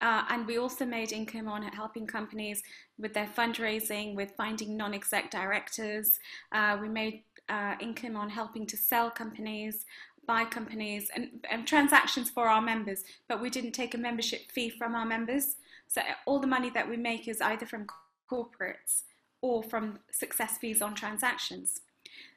Uh, 0.02 0.24
and 0.28 0.46
we 0.46 0.58
also 0.58 0.84
made 0.84 1.10
income 1.12 1.48
on 1.48 1.62
helping 1.62 2.06
companies 2.06 2.62
with 2.98 3.14
their 3.14 3.28
fundraising, 3.34 4.14
with 4.14 4.32
finding 4.36 4.76
non 4.76 4.92
exec 4.92 5.30
directors. 5.30 6.18
Uh, 6.52 6.76
we 6.80 6.88
made 6.88 7.22
uh, 7.48 7.74
income 7.80 8.16
on 8.16 8.28
helping 8.28 8.66
to 8.66 8.76
sell 8.76 9.10
companies, 9.10 9.86
buy 10.26 10.44
companies, 10.44 11.08
and, 11.14 11.30
and 11.50 11.66
transactions 11.66 12.28
for 12.28 12.46
our 12.46 12.60
members, 12.60 13.04
but 13.28 13.40
we 13.40 13.48
didn't 13.48 13.72
take 13.72 13.94
a 13.94 13.98
membership 13.98 14.50
fee 14.50 14.68
from 14.68 14.94
our 14.94 15.06
members. 15.06 15.56
So 15.88 16.02
all 16.26 16.40
the 16.40 16.46
money 16.46 16.68
that 16.70 16.88
we 16.88 16.98
make 16.98 17.26
is 17.26 17.40
either 17.40 17.64
from 17.64 17.86
corporates 18.30 19.04
or 19.40 19.62
from 19.62 19.98
success 20.10 20.58
fees 20.58 20.82
on 20.82 20.94
transactions. 20.94 21.82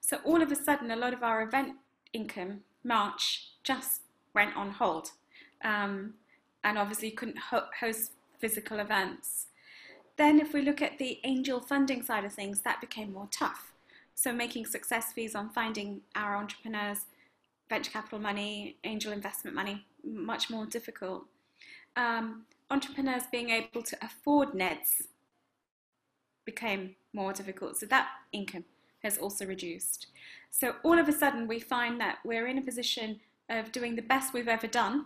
So 0.01 0.17
all 0.25 0.41
of 0.41 0.51
a 0.51 0.55
sudden, 0.55 0.91
a 0.91 0.95
lot 0.95 1.13
of 1.13 1.23
our 1.23 1.41
event 1.41 1.75
income, 2.13 2.61
March, 2.83 3.51
just 3.63 4.01
went 4.33 4.55
on 4.55 4.71
hold. 4.71 5.11
Um, 5.63 6.13
and 6.63 6.77
obviously 6.77 7.11
couldn't 7.11 7.37
ho- 7.37 7.67
host 7.79 8.11
physical 8.39 8.79
events. 8.79 9.47
Then, 10.17 10.39
if 10.39 10.53
we 10.53 10.61
look 10.61 10.81
at 10.81 10.97
the 10.97 11.19
angel 11.23 11.61
funding 11.61 12.03
side 12.03 12.25
of 12.25 12.33
things, 12.33 12.61
that 12.61 12.81
became 12.81 13.13
more 13.13 13.29
tough. 13.31 13.73
So 14.15 14.33
making 14.33 14.65
success 14.65 15.13
fees 15.13 15.33
on 15.33 15.49
finding 15.49 16.01
our 16.15 16.35
entrepreneurs 16.35 17.05
venture 17.69 17.91
capital 17.91 18.19
money, 18.19 18.75
angel 18.83 19.13
investment 19.13 19.55
money, 19.55 19.85
much 20.03 20.49
more 20.49 20.65
difficult. 20.65 21.23
Um, 21.95 22.45
entrepreneurs 22.69 23.23
being 23.31 23.49
able 23.49 23.83
to 23.83 23.97
afford 24.01 24.53
NEDs 24.53 25.07
became 26.53 26.95
more 27.13 27.33
difficult. 27.33 27.77
So 27.77 27.85
that 27.87 28.07
income 28.31 28.65
has 29.03 29.17
also 29.17 29.45
reduced. 29.45 30.07
So 30.49 30.75
all 30.83 30.97
of 30.97 31.07
a 31.07 31.11
sudden, 31.11 31.47
we 31.47 31.59
find 31.59 31.99
that 32.01 32.17
we're 32.25 32.47
in 32.47 32.57
a 32.57 32.61
position 32.61 33.19
of 33.49 33.71
doing 33.71 33.95
the 33.95 34.01
best 34.13 34.33
we've 34.33 34.47
ever 34.57 34.67
done, 34.67 35.05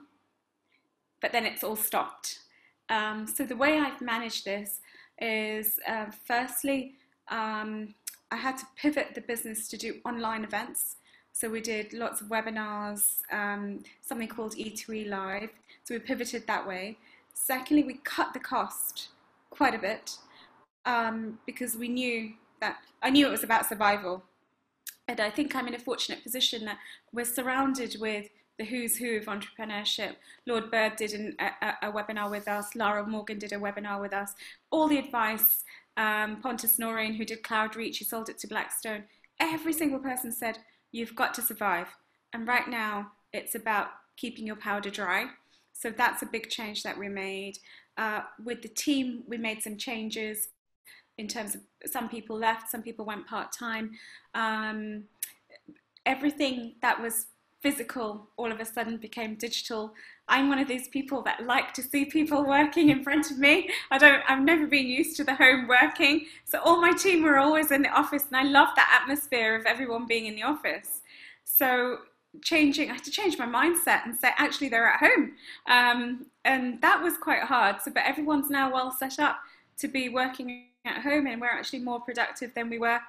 but 1.22 1.32
then 1.32 1.46
it's 1.46 1.64
all 1.64 1.76
stopped. 1.76 2.40
Um, 2.90 3.28
so 3.28 3.46
the 3.46 3.56
way 3.56 3.80
I've 3.80 4.02
managed 4.02 4.46
this 4.46 4.80
is 5.20 5.80
uh, 5.88 6.08
firstly, 6.28 6.96
um, 7.30 7.94
I 8.32 8.38
had 8.38 8.58
to 8.58 8.66
pivot 8.76 9.10
the 9.16 9.22
business 9.22 9.68
to 9.70 9.78
do 9.78 9.90
online 10.06 10.44
events. 10.44 10.98
So 11.32 11.50
we 11.50 11.62
did 11.62 11.94
lots 11.94 12.22
of 12.22 12.28
webinars, 12.28 13.04
um, 13.32 13.80
something 14.02 14.28
called 14.28 14.56
E2E 14.56 15.10
Live. 15.10 15.50
So 15.84 15.96
we 15.96 16.00
pivoted 16.00 16.46
that 16.48 16.68
way. 16.68 16.98
Secondly, 17.34 17.84
we 17.84 17.96
cut 18.04 18.34
the 18.34 18.40
cost 18.40 19.10
quite 19.50 19.76
a 19.76 19.80
bit 19.80 20.18
um, 20.86 21.40
because 21.46 21.76
we 21.76 21.88
knew 21.88 22.34
that 22.62 22.78
I 23.02 23.10
knew 23.10 23.28
it 23.28 23.32
was 23.32 23.44
about 23.44 23.68
survival. 23.68 24.24
And 25.08 25.20
I 25.20 25.30
think 25.30 25.56
I'm 25.56 25.68
in 25.68 25.74
a 25.74 25.80
fortunate 25.80 26.24
position 26.24 26.64
that 26.66 26.78
we're 27.12 27.26
surrounded 27.26 27.98
with 28.00 28.30
the 28.58 28.66
who's 28.66 28.98
who 28.98 29.18
of 29.18 29.26
entrepreneurship. 29.26 30.16
Lord 30.46 30.72
Bird 30.72 30.96
did 30.96 31.12
an, 31.12 31.36
a, 31.40 31.88
a, 31.88 31.92
webinar 31.92 32.30
with 32.30 32.48
us. 32.48 32.76
Lara 32.76 33.06
Morgan 33.06 33.40
did 33.40 33.52
a 33.52 33.58
webinar 33.58 34.00
with 34.00 34.14
us. 34.14 34.34
All 34.72 34.88
the 34.88 35.00
advice 35.00 35.64
um, 35.98 36.42
Pontus 36.42 36.78
Noren, 36.78 37.16
who 37.16 37.26
did 37.26 37.44
Cloudreach, 37.44 37.98
who 37.98 38.06
sold 38.06 38.30
it 38.30 38.38
to 38.40 38.48
Blackstone, 38.48 39.04
every 39.40 39.74
single 39.74 40.00
person 40.00 40.32
said, 40.32 40.60
You've 40.92 41.16
got 41.16 41.34
to 41.36 41.42
survive. 41.42 41.88
And 42.34 42.48
right 42.48 42.68
now, 42.68 43.12
it's 43.32 43.56
about 43.56 43.90
keeping 44.16 44.46
your 44.46 44.56
powder 44.56 44.92
dry. 44.92 45.26
So 45.74 45.90
that's 45.90 46.22
a 46.22 46.28
big 46.28 46.50
change 46.50 46.84
that 46.84 46.98
we 46.98 47.10
made. 47.10 47.58
Uh, 47.98 48.22
with 48.44 48.62
the 48.62 48.68
team, 48.68 49.24
we 49.28 49.38
made 49.38 49.64
some 49.64 49.78
changes 49.78 50.50
in 51.18 51.28
terms 51.28 51.56
of 51.56 51.62
some 51.86 52.10
people 52.10 52.38
left, 52.38 52.70
some 52.70 52.82
people 52.82 53.06
went 53.06 53.28
part 53.28 53.52
time. 53.52 53.92
Um, 54.34 55.04
everything 56.06 56.76
that 56.82 57.02
was 57.02 57.28
physical 57.62 58.28
all 58.36 58.52
of 58.52 58.60
a 58.60 58.66
sudden 58.66 58.98
became 58.98 59.36
digital. 59.36 59.94
I'm 60.28 60.50
one 60.50 60.60
of 60.60 60.68
these 60.68 60.90
people 60.90 61.22
that 61.24 61.46
like 61.46 61.74
to 61.76 61.82
see 61.82 62.04
people 62.04 62.46
working 62.46 62.90
in 62.90 63.04
front 63.04 63.32
of 63.32 63.38
me. 63.38 63.70
I 63.90 63.98
don't 63.98 64.22
I've 64.28 64.44
never 64.44 64.68
been 64.68 64.88
used 64.88 65.16
to 65.18 65.24
the 65.24 65.36
home 65.36 65.68
working. 65.68 66.26
So 66.44 66.60
all 66.60 66.82
my 66.82 66.92
team 66.92 67.24
were 67.24 67.38
always 67.38 67.72
in 67.72 67.82
the 67.82 67.90
office 67.90 68.26
and 68.28 68.36
I 68.36 68.44
love 68.44 68.70
that 68.76 69.00
atmosphere 69.02 69.56
of 69.56 69.66
everyone 69.66 70.06
being 70.08 70.26
in 70.26 70.36
the 70.36 70.44
office. 70.44 71.02
So 71.46 72.00
changing, 72.42 72.90
I 72.90 72.94
had 72.94 73.04
to 73.04 73.12
change 73.12 73.38
my 73.38 73.46
mindset 73.46 74.06
and 74.06 74.18
say, 74.18 74.30
actually, 74.38 74.70
they're 74.70 74.88
at 74.88 75.00
home. 75.00 75.34
Um, 75.68 76.26
and 76.46 76.82
that 76.82 77.02
was 77.02 77.18
quite 77.18 77.44
hard. 77.44 77.82
So, 77.82 77.92
but 77.92 78.04
everyone's 78.06 78.50
now 78.50 78.74
well 78.74 78.92
set 78.92 79.20
up 79.20 79.40
to 79.78 79.88
be 79.88 80.10
working 80.10 80.66
at 80.86 81.02
home, 81.02 81.28
and 81.28 81.40
we're 81.40 81.48
actually 81.48 81.80
more 81.80 82.00
productive 82.00 82.54
than 82.54 82.70
we 82.70 82.80
were 82.80 83.00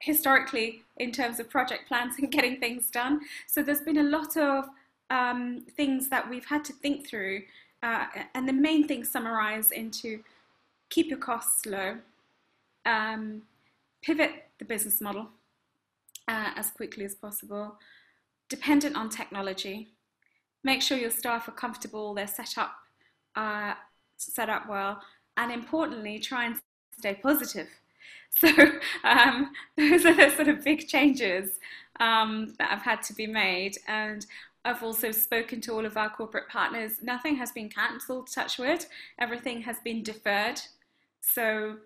historically 0.00 0.82
in 0.96 1.12
terms 1.12 1.38
of 1.38 1.48
project 1.48 1.86
plans 1.86 2.14
and 2.18 2.30
getting 2.30 2.58
things 2.58 2.90
done. 2.90 3.20
So, 3.46 3.62
there's 3.62 3.80
been 3.80 3.98
a 3.98 4.02
lot 4.02 4.36
of 4.36 4.66
um, 5.10 5.64
things 5.76 6.08
that 6.08 6.28
we've 6.28 6.46
had 6.46 6.64
to 6.66 6.72
think 6.72 7.06
through. 7.06 7.42
Uh, 7.82 8.06
and 8.34 8.48
the 8.48 8.52
main 8.52 8.86
things 8.86 9.10
summarize 9.10 9.72
into 9.72 10.22
keep 10.88 11.08
your 11.08 11.18
costs 11.18 11.66
low, 11.66 11.96
um, 12.86 13.42
pivot 14.02 14.44
the 14.58 14.64
business 14.64 15.00
model 15.00 15.28
uh, 16.28 16.50
as 16.56 16.70
quickly 16.70 17.04
as 17.04 17.14
possible, 17.14 17.76
dependent 18.48 18.96
on 18.96 19.08
technology. 19.08 19.88
Make 20.62 20.82
sure 20.82 20.96
your 20.96 21.10
staff 21.10 21.48
are 21.48 21.52
comfortable, 21.52 22.14
they're 22.14 22.26
set 22.26 22.56
up, 22.56 22.74
uh, 23.34 23.74
set 24.16 24.48
up 24.48 24.68
well, 24.68 25.00
and 25.36 25.50
importantly, 25.50 26.18
try 26.18 26.44
and 26.44 26.60
stay 26.98 27.14
positive. 27.14 27.68
So 28.34 28.48
um, 29.04 29.52
those 29.76 30.06
are 30.06 30.14
the 30.14 30.30
sort 30.34 30.48
of 30.48 30.64
big 30.64 30.88
changes 30.88 31.58
um, 32.00 32.54
that 32.58 32.70
have 32.70 32.80
had 32.80 33.02
to 33.02 33.12
be 33.12 33.26
made. 33.26 33.76
And 33.86 34.24
I've 34.64 34.82
also 34.82 35.12
spoken 35.12 35.60
to 35.60 35.72
all 35.74 35.84
of 35.84 35.98
our 35.98 36.08
corporate 36.08 36.48
partners. 36.48 36.92
Nothing 37.02 37.36
has 37.36 37.52
been 37.52 37.68
cancelled, 37.68 38.30
touch 38.32 38.58
wood. 38.58 38.86
Everything 39.18 39.60
has 39.60 39.76
been 39.84 40.02
deferred. 40.02 40.62
So 41.20 41.76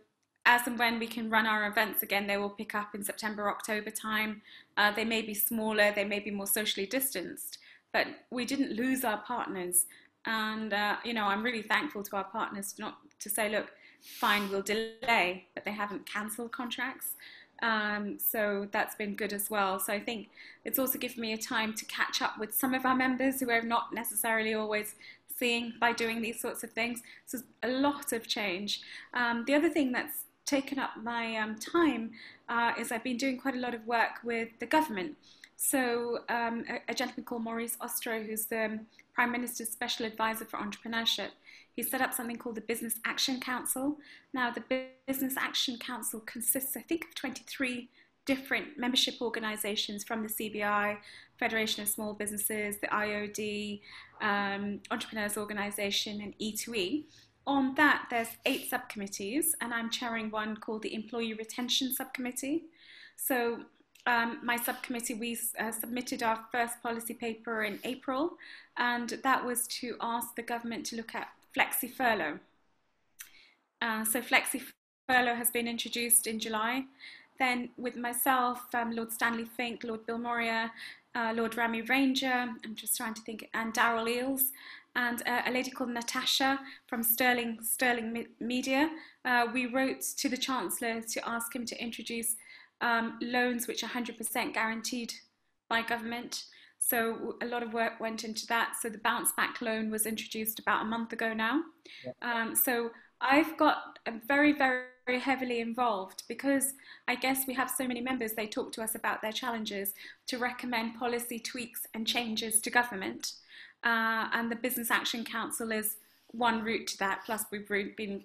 as 0.46 0.66
and 0.66 0.78
when 0.78 0.98
we 0.98 1.06
can 1.08 1.28
run 1.28 1.46
our 1.46 1.66
events 1.66 2.02
again, 2.02 2.26
they 2.26 2.36
will 2.36 2.50
pick 2.50 2.74
up 2.74 2.94
in 2.94 3.02
September, 3.02 3.50
October 3.50 3.90
time. 3.90 4.40
Uh, 4.76 4.92
they 4.92 5.04
may 5.04 5.22
be 5.22 5.34
smaller, 5.34 5.92
they 5.92 6.04
may 6.04 6.20
be 6.20 6.30
more 6.30 6.46
socially 6.46 6.86
distanced, 6.86 7.58
but 7.92 8.06
we 8.30 8.44
didn't 8.44 8.72
lose 8.72 9.04
our 9.04 9.18
partners. 9.18 9.86
And, 10.24 10.72
uh, 10.72 10.96
you 11.04 11.14
know, 11.14 11.24
I'm 11.24 11.42
really 11.42 11.62
thankful 11.62 12.02
to 12.04 12.16
our 12.16 12.24
partners 12.24 12.76
not 12.78 12.98
to 13.18 13.28
say, 13.28 13.48
look, 13.48 13.72
fine, 14.06 14.48
we'll 14.50 14.62
delay, 14.62 15.46
but 15.54 15.64
they 15.64 15.72
haven't 15.72 16.06
cancelled 16.06 16.52
contracts. 16.52 17.14
Um, 17.62 18.18
so 18.18 18.68
that's 18.70 18.94
been 18.94 19.14
good 19.14 19.32
as 19.32 19.50
well. 19.50 19.80
So 19.80 19.92
I 19.92 20.00
think 20.00 20.28
it's 20.64 20.78
also 20.78 20.98
given 20.98 21.20
me 21.20 21.32
a 21.32 21.38
time 21.38 21.72
to 21.74 21.84
catch 21.86 22.20
up 22.22 22.38
with 22.38 22.54
some 22.54 22.74
of 22.74 22.84
our 22.84 22.94
members 22.94 23.40
who 23.40 23.50
are 23.50 23.62
not 23.62 23.92
necessarily 23.94 24.54
always 24.54 24.94
seeing 25.38 25.74
by 25.80 25.92
doing 25.92 26.22
these 26.22 26.40
sorts 26.40 26.64
of 26.64 26.70
things. 26.72 27.02
So 27.26 27.38
a 27.62 27.68
lot 27.68 28.12
of 28.12 28.26
change. 28.26 28.80
Um, 29.14 29.44
the 29.46 29.54
other 29.54 29.68
thing 29.68 29.92
that's 29.92 30.24
taken 30.44 30.78
up 30.78 30.90
my 31.02 31.36
um, 31.36 31.56
time 31.56 32.12
uh, 32.48 32.72
is 32.78 32.92
I've 32.92 33.04
been 33.04 33.16
doing 33.16 33.38
quite 33.38 33.54
a 33.54 33.60
lot 33.60 33.74
of 33.74 33.86
work 33.86 34.22
with 34.22 34.48
the 34.60 34.66
government. 34.66 35.16
So 35.56 36.20
um, 36.28 36.64
a, 36.68 36.92
a, 36.92 36.94
gentleman 36.94 37.24
called 37.24 37.42
Maurice 37.42 37.76
Ostro, 37.80 38.22
who's 38.22 38.44
the 38.44 38.78
Prime 39.14 39.32
Minister's 39.32 39.70
Special 39.70 40.06
Advisor 40.06 40.44
for 40.44 40.58
Entrepreneurship, 40.58 41.30
he 41.76 41.82
set 41.82 42.00
up 42.00 42.14
something 42.14 42.36
called 42.36 42.54
the 42.54 42.62
Business 42.62 42.94
Action 43.04 43.38
Council. 43.38 43.98
Now, 44.32 44.50
the 44.50 44.86
Business 45.06 45.34
Action 45.36 45.78
Council 45.78 46.20
consists, 46.20 46.76
I 46.76 46.80
think, 46.80 47.04
of 47.04 47.14
23 47.14 47.90
different 48.24 48.76
membership 48.76 49.14
organisations 49.20 50.02
from 50.02 50.22
the 50.22 50.28
CBI, 50.28 50.96
Federation 51.38 51.82
of 51.82 51.88
Small 51.88 52.14
Businesses, 52.14 52.78
the 52.80 52.88
IOD, 52.88 53.80
um, 54.20 54.80
Entrepreneurs 54.90 55.36
Organisation, 55.36 56.20
and 56.22 56.36
E2E. 56.38 57.04
On 57.46 57.74
that, 57.76 58.06
there's 58.10 58.30
eight 58.46 58.68
subcommittees, 58.68 59.54
and 59.60 59.72
I'm 59.72 59.90
chairing 59.90 60.30
one 60.30 60.56
called 60.56 60.82
the 60.82 60.94
Employee 60.94 61.34
Retention 61.34 61.92
Subcommittee. 61.92 62.64
So 63.16 63.60
um, 64.06 64.40
my 64.42 64.56
subcommittee, 64.56 65.14
we 65.14 65.38
uh, 65.58 65.70
submitted 65.70 66.22
our 66.22 66.44
first 66.50 66.82
policy 66.82 67.14
paper 67.14 67.64
in 67.64 67.78
April, 67.84 68.36
and 68.76 69.10
that 69.22 69.44
was 69.44 69.66
to 69.68 69.96
ask 70.00 70.34
the 70.34 70.42
government 70.42 70.86
to 70.86 70.96
look 70.96 71.14
at 71.14 71.28
flexi 71.56 71.90
furlough. 71.90 72.38
Uh, 73.80 74.04
so 74.04 74.20
flexi 74.20 74.62
furlough 75.08 75.34
has 75.34 75.50
been 75.50 75.68
introduced 75.68 76.26
in 76.26 76.38
July. 76.38 76.84
Then 77.38 77.70
with 77.76 77.96
myself, 77.96 78.74
um, 78.74 78.92
Lord 78.92 79.12
Stanley 79.12 79.44
Fink, 79.44 79.84
Lord 79.84 80.06
Bilimoria, 80.06 80.70
uh, 81.14 81.32
Lord 81.34 81.56
Rami 81.56 81.82
Ranger, 81.82 82.48
I'm 82.64 82.74
just 82.74 82.96
trying 82.96 83.14
to 83.14 83.22
think, 83.22 83.48
and 83.54 83.72
Daryl 83.74 84.06
Eales, 84.06 84.50
and 84.94 85.22
uh, 85.26 85.42
a 85.46 85.52
lady 85.52 85.70
called 85.70 85.90
Natasha 85.90 86.58
from 86.86 87.02
Sterling, 87.02 87.58
Sterling 87.62 88.26
Media. 88.40 88.90
Uh, 89.24 89.46
we 89.52 89.66
wrote 89.66 90.00
to 90.16 90.28
the 90.28 90.36
Chancellor 90.36 91.02
to 91.02 91.28
ask 91.28 91.54
him 91.54 91.66
to 91.66 91.82
introduce 91.82 92.36
um, 92.80 93.18
loans 93.20 93.66
which 93.68 93.82
are 93.82 93.88
100% 93.88 94.54
guaranteed 94.54 95.12
by 95.68 95.82
government. 95.82 96.44
So 96.78 97.36
a 97.42 97.46
lot 97.46 97.62
of 97.62 97.72
work 97.72 98.00
went 98.00 98.24
into 98.24 98.46
that. 98.46 98.74
So 98.80 98.88
the 98.88 98.98
bounce 98.98 99.32
back 99.32 99.60
loan 99.60 99.90
was 99.90 100.06
introduced 100.06 100.58
about 100.58 100.82
a 100.82 100.84
month 100.84 101.12
ago 101.12 101.32
now. 101.32 101.62
Yeah. 102.04 102.12
Um, 102.22 102.54
so 102.54 102.90
I've 103.20 103.56
got 103.56 103.98
a 104.06 104.12
very, 104.26 104.52
very 104.52 104.84
very 105.06 105.20
heavily 105.20 105.60
involved 105.60 106.24
because 106.28 106.74
I 107.06 107.14
guess 107.14 107.46
we 107.46 107.54
have 107.54 107.70
so 107.70 107.86
many 107.86 108.00
members, 108.00 108.32
they 108.32 108.48
talk 108.48 108.72
to 108.72 108.82
us 108.82 108.96
about 108.96 109.22
their 109.22 109.32
challenges 109.32 109.94
to 110.26 110.36
recommend 110.36 110.98
policy 110.98 111.38
tweaks 111.38 111.86
and 111.94 112.06
changes 112.06 112.60
to 112.62 112.70
government. 112.70 113.34
Uh, 113.84 114.28
and 114.32 114.50
the 114.50 114.56
Business 114.56 114.90
Action 114.90 115.24
Council 115.24 115.70
is 115.70 115.96
one 116.32 116.62
route 116.62 116.88
to 116.88 116.98
that. 116.98 117.20
Plus, 117.24 117.44
we've 117.52 117.68
been 117.68 118.24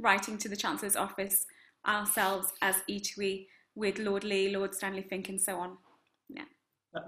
writing 0.00 0.36
to 0.38 0.48
the 0.48 0.56
Chancellor's 0.56 0.96
office 0.96 1.46
ourselves 1.86 2.52
as 2.60 2.76
E2E 2.90 3.46
with 3.76 3.98
Lord 4.00 4.24
Lee, 4.24 4.54
Lord 4.54 4.74
Stanley 4.74 5.02
Fink, 5.02 5.28
and 5.28 5.40
so 5.40 5.60
on. 5.60 5.78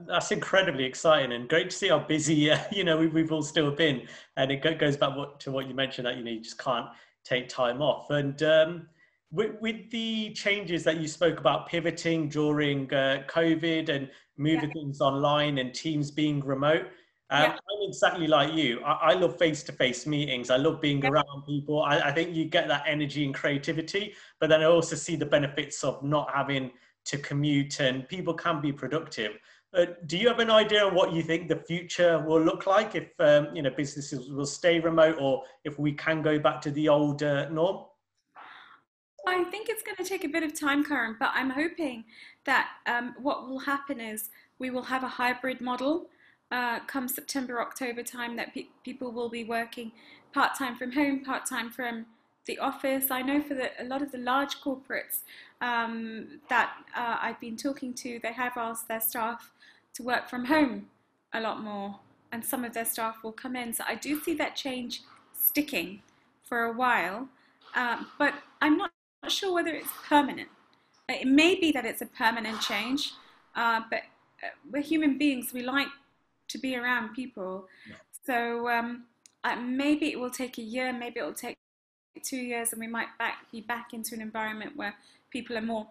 That's 0.07 0.31
incredibly 0.33 0.85
exciting 0.85 1.33
and 1.33 1.49
great 1.49 1.71
to 1.71 1.77
see 1.77 1.89
how 1.89 2.01
busy 2.01 2.51
uh, 2.51 2.59
you 2.73 2.85
know 2.85 2.97
we've 2.97 3.33
all 3.33 3.43
still 3.43 3.71
been. 3.71 4.03
And 4.37 4.51
it 4.51 4.79
goes 4.79 4.97
back 4.97 5.13
to 5.41 5.51
what 5.51 5.67
you 5.67 5.75
mentioned 5.75 6.07
that 6.07 6.17
you 6.17 6.25
know 6.25 6.31
you 6.31 6.41
just 6.41 6.59
can't 6.59 6.87
take 7.25 7.49
time 7.49 7.83
off. 7.83 8.11
And 8.11 8.43
um, 8.43 8.89
with, 9.31 9.53
with, 9.61 9.91
the 9.91 10.33
changes 10.33 10.85
that 10.85 10.99
you 10.99 11.07
spoke 11.07 11.39
about 11.39 11.69
pivoting 11.69 12.29
during 12.29 12.93
uh, 12.95 13.25
COVID 13.29 13.91
and 13.91 14.09
moving 14.39 14.71
yeah. 14.71 14.73
things 14.73 15.01
online 15.01 15.59
and 15.59 15.75
teams 15.75 16.11
being 16.11 16.41
remote, 16.41 16.87
um, 17.31 17.43
yeah. 17.43 17.53
I'm 17.53 17.89
exactly 17.89 18.27
like 18.27 18.55
you. 18.55 18.81
I, 18.83 19.11
I 19.11 19.15
love 19.15 19.37
face 19.39 19.63
to 19.65 19.73
face 19.73 20.07
meetings. 20.07 20.49
I 20.49 20.57
love 20.57 20.81
being 20.81 21.03
yeah. 21.03 21.11
around 21.11 21.43
people. 21.47 21.83
I, 21.83 21.99
I, 21.99 22.13
think 22.13 22.35
you 22.35 22.47
get 22.47 22.69
that 22.69 22.85
energy 22.87 23.27
and 23.27 23.35
creativity, 23.35 24.15
but 24.41 24.49
then 24.49 24.63
I 24.63 24.65
also 24.65 24.97
see 24.97 25.15
the 25.15 25.27
benefits 25.27 25.85
of 25.85 26.03
not 26.03 26.31
having 26.35 26.71
to 27.05 27.19
commute 27.19 27.81
and 27.81 28.09
people 28.09 28.33
can 28.33 28.61
be 28.63 28.73
productive. 28.73 29.33
Uh, 29.75 29.85
do 30.07 30.17
you 30.17 30.29
have 30.29 30.39
an 30.39 30.51
idea 30.51 30.87
of 30.87 30.95
what 30.95 31.13
you 31.13 31.23
think 31.23 31.47
the 31.47 31.57
future 31.57 32.19
will 32.27 32.41
look 32.41 32.67
like 32.67 32.95
if 32.95 33.09
um, 33.21 33.55
you 33.55 33.63
know 33.63 33.71
businesses 33.71 34.31
will 34.31 34.47
stay 34.47 34.81
remote 34.81 35.17
or 35.21 35.43
if 35.65 35.79
we 35.79 35.93
can 35.93 36.23
go 36.23 36.39
back 36.39 36.61
to 36.63 36.71
the 36.71 36.89
old 36.89 37.23
uh, 37.23 37.49
norm? 37.51 37.85
I 39.27 39.45
think 39.45 39.69
it's 39.69 39.83
going 39.83 39.97
to 39.97 40.05
take 40.05 40.25
a 40.25 40.29
bit 40.29 40.43
of 40.43 40.59
time, 40.59 40.83
Karen, 40.83 41.17
but 41.19 41.31
I'm 41.35 41.51
hoping 41.51 42.05
that 42.45 42.69
um, 42.87 43.15
what 43.21 43.47
will 43.47 43.59
happen 43.59 44.01
is 44.01 44.31
we 44.59 44.71
will 44.71 44.85
have 44.85 45.03
a 45.03 45.09
hybrid 45.09 45.61
model 45.61 46.07
uh, 46.51 46.81
come 46.87 47.07
September, 47.07 47.61
October 47.61 48.03
time 48.03 48.37
that 48.37 48.55
pe- 48.55 48.69
people 48.85 49.13
will 49.13 49.29
be 49.29 49.45
working 49.45 49.93
part 50.33 50.55
time 50.57 50.77
from 50.77 50.93
home, 50.93 51.23
part 51.23 51.45
time 51.45 51.71
from 51.71 52.07
the 52.47 52.59
office. 52.59 53.11
I 53.11 53.21
know 53.21 53.43
for 53.43 53.53
the, 53.53 53.71
a 53.79 53.85
lot 53.85 54.01
of 54.01 54.11
the 54.13 54.19
large 54.19 54.63
corporates 54.63 55.21
um, 55.61 56.41
that 56.49 56.73
uh, 56.97 57.19
I've 57.21 57.39
been 57.39 57.57
talking 57.57 57.93
to, 57.95 58.19
they 58.23 58.33
have 58.33 58.57
asked 58.57 58.89
their 58.89 59.01
staff 59.01 59.53
to 59.99 60.05
work 60.05 60.29
from 60.31 60.47
home 60.47 60.87
a 61.35 61.41
lot 61.41 61.61
more, 61.61 61.99
and 62.33 62.43
some 62.43 62.65
of 62.65 62.73
their 62.73 62.85
staff 62.85 63.17
will 63.23 63.33
come 63.33 63.57
in. 63.57 63.75
So 63.75 63.85
I 63.87 63.97
do 63.97 64.21
see 64.23 64.35
that 64.35 64.57
change 64.57 65.03
sticking 65.35 66.01
for 66.45 66.65
a 66.65 66.73
while, 66.73 67.29
uh, 67.75 68.05
but 68.19 68.35
I'm 68.63 68.79
not 68.79 68.91
sure 69.27 69.53
whether 69.53 69.75
it's 69.75 69.91
permanent. 70.09 70.49
It 71.09 71.27
may 71.27 71.57
be 71.57 71.73
that 71.73 71.85
it's 71.85 72.01
a 72.01 72.07
permanent 72.07 72.61
change, 72.61 73.13
uh, 73.57 73.83
but 73.91 74.03
uh, 74.43 74.51
we're 74.71 74.83
human 74.83 75.19
beings. 75.19 75.53
We 75.53 75.63
like 75.63 75.89
to 76.49 76.59
be 76.59 76.77
around 76.77 77.15
people. 77.15 77.67
Yeah. 77.89 77.97
So 78.25 78.69
um, 78.69 79.05
uh, 79.43 79.57
maybe 79.57 80.13
it 80.13 80.21
will 80.21 80.31
take 80.31 80.59
a 80.59 80.63
year, 80.63 80.93
maybe 80.93 81.21
it 81.21 81.25
will 81.25 81.33
take 81.33 81.57
two 82.23 82.37
years, 82.37 82.73
and 82.73 82.81
we 82.81 82.87
might 82.87 83.09
back, 83.19 83.51
be 83.51 83.61
back 83.63 83.95
into 83.95 84.15
an 84.15 84.21
environment 84.21 84.77
where 84.77 84.95
people 85.31 85.59
are 85.59 85.63
more 85.63 85.89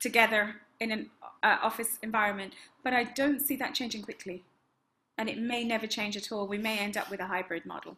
together 0.00 0.54
in 0.80 0.92
an 0.92 1.10
uh, 1.42 1.56
office 1.62 1.98
environment. 2.02 2.52
But 2.84 2.92
I 2.92 3.04
don't 3.04 3.40
see 3.40 3.56
that 3.56 3.74
changing 3.74 4.02
quickly, 4.02 4.44
and 5.16 5.28
it 5.28 5.38
may 5.38 5.64
never 5.64 5.86
change 5.86 6.16
at 6.16 6.32
all. 6.32 6.46
We 6.46 6.58
may 6.58 6.78
end 6.78 6.96
up 6.96 7.10
with 7.10 7.20
a 7.20 7.26
hybrid 7.26 7.66
model. 7.66 7.96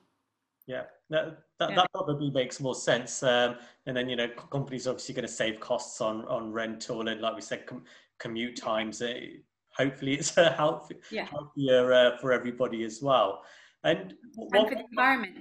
Yeah, 0.66 0.82
that, 1.08 1.38
that, 1.58 1.70
yeah. 1.70 1.76
that 1.76 1.92
probably 1.92 2.30
makes 2.30 2.60
more 2.60 2.74
sense. 2.76 3.22
Um, 3.22 3.56
and 3.86 3.96
then, 3.96 4.08
you 4.08 4.14
know, 4.14 4.28
companies 4.52 4.86
obviously 4.86 5.14
going 5.14 5.26
to 5.26 5.32
save 5.32 5.58
costs 5.58 6.00
on, 6.00 6.24
on 6.26 6.52
rental 6.52 7.00
and, 7.08 7.20
like 7.20 7.34
we 7.34 7.40
said, 7.40 7.66
com- 7.66 7.82
commute 8.20 8.56
times. 8.56 9.02
Uh, 9.02 9.14
hopefully 9.76 10.14
it's 10.14 10.36
a 10.36 10.50
healthy, 10.50 10.96
yeah. 11.10 11.26
healthier 11.26 11.92
uh, 11.92 12.18
for 12.18 12.32
everybody 12.32 12.84
as 12.84 13.02
well. 13.02 13.42
And, 13.82 14.14
and 14.36 14.50
for 14.52 14.70
the 14.70 14.84
environment. 14.90 15.38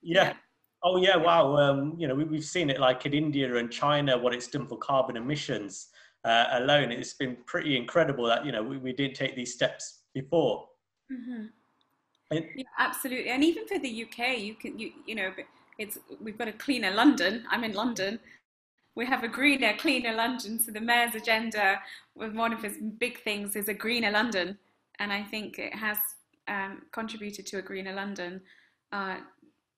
Yeah. 0.00 0.24
yeah. 0.24 0.32
Oh 0.82 0.96
yeah, 0.98 1.16
wow. 1.16 1.56
Um, 1.56 1.94
you 1.98 2.06
know, 2.06 2.14
we, 2.14 2.36
have 2.36 2.44
seen 2.44 2.68
it 2.68 2.78
like 2.78 3.06
in 3.06 3.14
India 3.14 3.56
and 3.56 3.70
China, 3.70 4.16
what 4.16 4.34
it's 4.34 4.46
done 4.46 4.66
for 4.66 4.76
carbon 4.78 5.16
emissions 5.16 5.88
uh, 6.24 6.46
alone. 6.52 6.90
It's 6.90 7.14
been 7.14 7.36
pretty 7.46 7.76
incredible 7.76 8.26
that, 8.26 8.44
you 8.44 8.52
know, 8.52 8.62
we, 8.62 8.78
we 8.78 8.92
did 8.92 9.14
take 9.14 9.36
these 9.36 9.52
steps 9.52 10.00
before. 10.14 10.68
Mm-hmm. 11.12 11.46
And, 12.30 12.46
yeah, 12.56 12.64
absolutely. 12.78 13.30
And 13.30 13.44
even 13.44 13.66
for 13.66 13.78
the 13.78 14.04
UK, 14.04 14.38
you 14.38 14.54
can 14.54 14.78
you 14.78 14.92
you 15.06 15.14
know 15.14 15.30
it's 15.78 15.98
we've 16.20 16.38
got 16.38 16.48
a 16.48 16.52
cleaner 16.52 16.90
London. 16.90 17.44
I'm 17.50 17.64
in 17.64 17.74
London. 17.74 18.18
We 18.96 19.06
have 19.06 19.24
a 19.24 19.28
greener, 19.28 19.74
cleaner 19.76 20.14
London. 20.14 20.58
So 20.58 20.70
the 20.70 20.80
mayor's 20.80 21.14
agenda, 21.14 21.80
with 22.14 22.34
one 22.34 22.52
of 22.52 22.62
his 22.62 22.78
big 22.98 23.20
things, 23.22 23.56
is 23.56 23.68
a 23.68 23.74
greener 23.74 24.10
London, 24.10 24.56
and 25.00 25.12
I 25.12 25.22
think 25.22 25.58
it 25.58 25.74
has 25.74 25.98
um, 26.46 26.82
contributed 26.92 27.44
to 27.46 27.58
a 27.58 27.62
greener 27.62 27.92
London, 27.92 28.40
uh, 28.92 29.16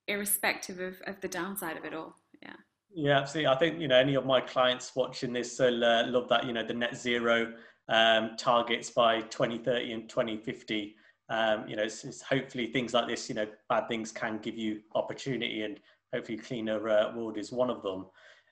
irrespective 0.06 0.80
of, 0.80 1.00
of 1.06 1.20
the 1.22 1.28
downside 1.28 1.78
of 1.78 1.85
it 1.87 1.94
all. 1.94 2.14
Yeah. 2.96 3.18
Absolutely. 3.18 3.48
I 3.48 3.56
think 3.56 3.78
you 3.78 3.88
know 3.88 3.96
any 3.98 4.14
of 4.14 4.24
my 4.24 4.40
clients 4.40 4.96
watching 4.96 5.32
this 5.35 5.59
will 5.59 5.85
uh, 5.85 6.06
love 6.06 6.28
that. 6.30 6.46
You 6.46 6.54
know 6.54 6.64
the 6.64 6.72
net 6.72 6.96
zero 6.96 7.52
um, 7.90 8.37
targets 8.38 8.88
by 8.88 9.20
2030 9.20 9.92
and 9.92 10.09
2050. 10.09 10.96
Um, 11.28 11.68
you 11.68 11.76
know, 11.76 11.82
it's, 11.82 12.04
it's, 12.04 12.22
hopefully 12.22 12.68
things 12.68 12.94
like 12.94 13.06
this. 13.06 13.28
You 13.28 13.35
know, 13.35 13.46
bad 13.68 13.88
things 13.88 14.12
can 14.12 14.38
give 14.38 14.56
you 14.56 14.80
opportunity, 14.94 15.62
and 15.62 15.78
hopefully 16.14 16.38
cleaner 16.38 16.88
uh, 16.88 17.14
world 17.14 17.37
is 17.37 17.52
one 17.52 17.68
of 17.68 17.82
them. 17.82 18.06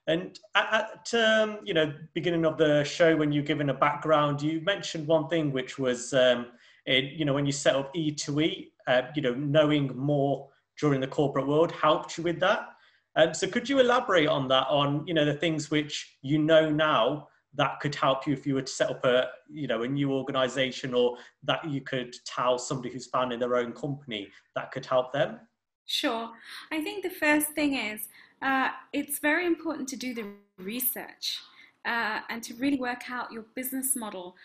And 0.05 0.37
at, 0.53 1.01
at 1.11 1.19
um, 1.19 1.57
you 1.63 1.73
know 1.73 1.91
beginning 2.13 2.45
of 2.45 2.59
the 2.59 2.83
show, 2.83 3.15
when 3.15 3.31
you're 3.31 3.43
given 3.43 3.71
a 3.71 3.73
background, 3.73 4.43
you 4.43 4.61
mentioned 4.61 5.07
one 5.07 5.27
thing 5.27 5.51
which 5.53 5.79
was 5.79 6.13
um, 6.13 6.47
it, 6.85 7.13
you 7.13 7.25
know 7.25 7.33
when 7.33 7.47
you 7.47 7.51
set 7.51 7.75
up 7.75 7.91
E2E, 7.95 8.69
uh, 8.85 9.01
you 9.15 9.23
know 9.23 9.33
knowing 9.33 9.97
more 9.97 10.49
during 10.79 11.01
the 11.01 11.07
corporate 11.07 11.47
world 11.47 11.71
helped 11.71 12.15
you 12.15 12.23
with 12.23 12.39
that. 12.41 12.74
Um, 13.15 13.33
so 13.33 13.47
could 13.47 13.69
you 13.69 13.79
elaborate 13.79 14.27
on 14.27 14.47
that, 14.49 14.67
on 14.69 15.05
you 15.07 15.13
know 15.13 15.25
the 15.25 15.33
things 15.33 15.71
which 15.71 16.17
you 16.21 16.37
know 16.37 16.69
now 16.69 17.27
that 17.55 17.79
could 17.79 17.95
help 17.95 18.27
you 18.27 18.33
if 18.33 18.45
you 18.45 18.55
were 18.55 18.61
to 18.61 18.71
set 18.71 18.89
up 18.89 19.05
a 19.05 19.27
you 19.49 19.67
know 19.67 19.83
a 19.83 19.87
new 19.87 20.11
organization 20.11 20.93
or 20.93 21.17
that 21.43 21.63
you 21.69 21.81
could 21.81 22.13
tell 22.25 22.57
somebody 22.57 22.91
who's 22.91 23.07
founding 23.07 23.39
their 23.39 23.55
own 23.55 23.71
company 23.71 24.29
that 24.55 24.71
could 24.71 24.85
help 24.85 25.13
them? 25.13 25.39
Sure. 25.85 26.29
I 26.71 26.81
think 26.81 27.03
the 27.03 27.09
first 27.09 27.49
thing 27.49 27.75
is 27.75 28.07
uh, 28.41 28.69
it's 28.91 29.19
very 29.19 29.45
important 29.45 29.87
to 29.89 29.95
do 29.95 30.13
the 30.13 30.25
research 30.57 31.39
uh, 31.85 32.21
and 32.29 32.43
to 32.43 32.53
really 32.55 32.79
work 32.79 33.09
out 33.09 33.31
your 33.31 33.45
business 33.53 33.95
model 33.95 34.35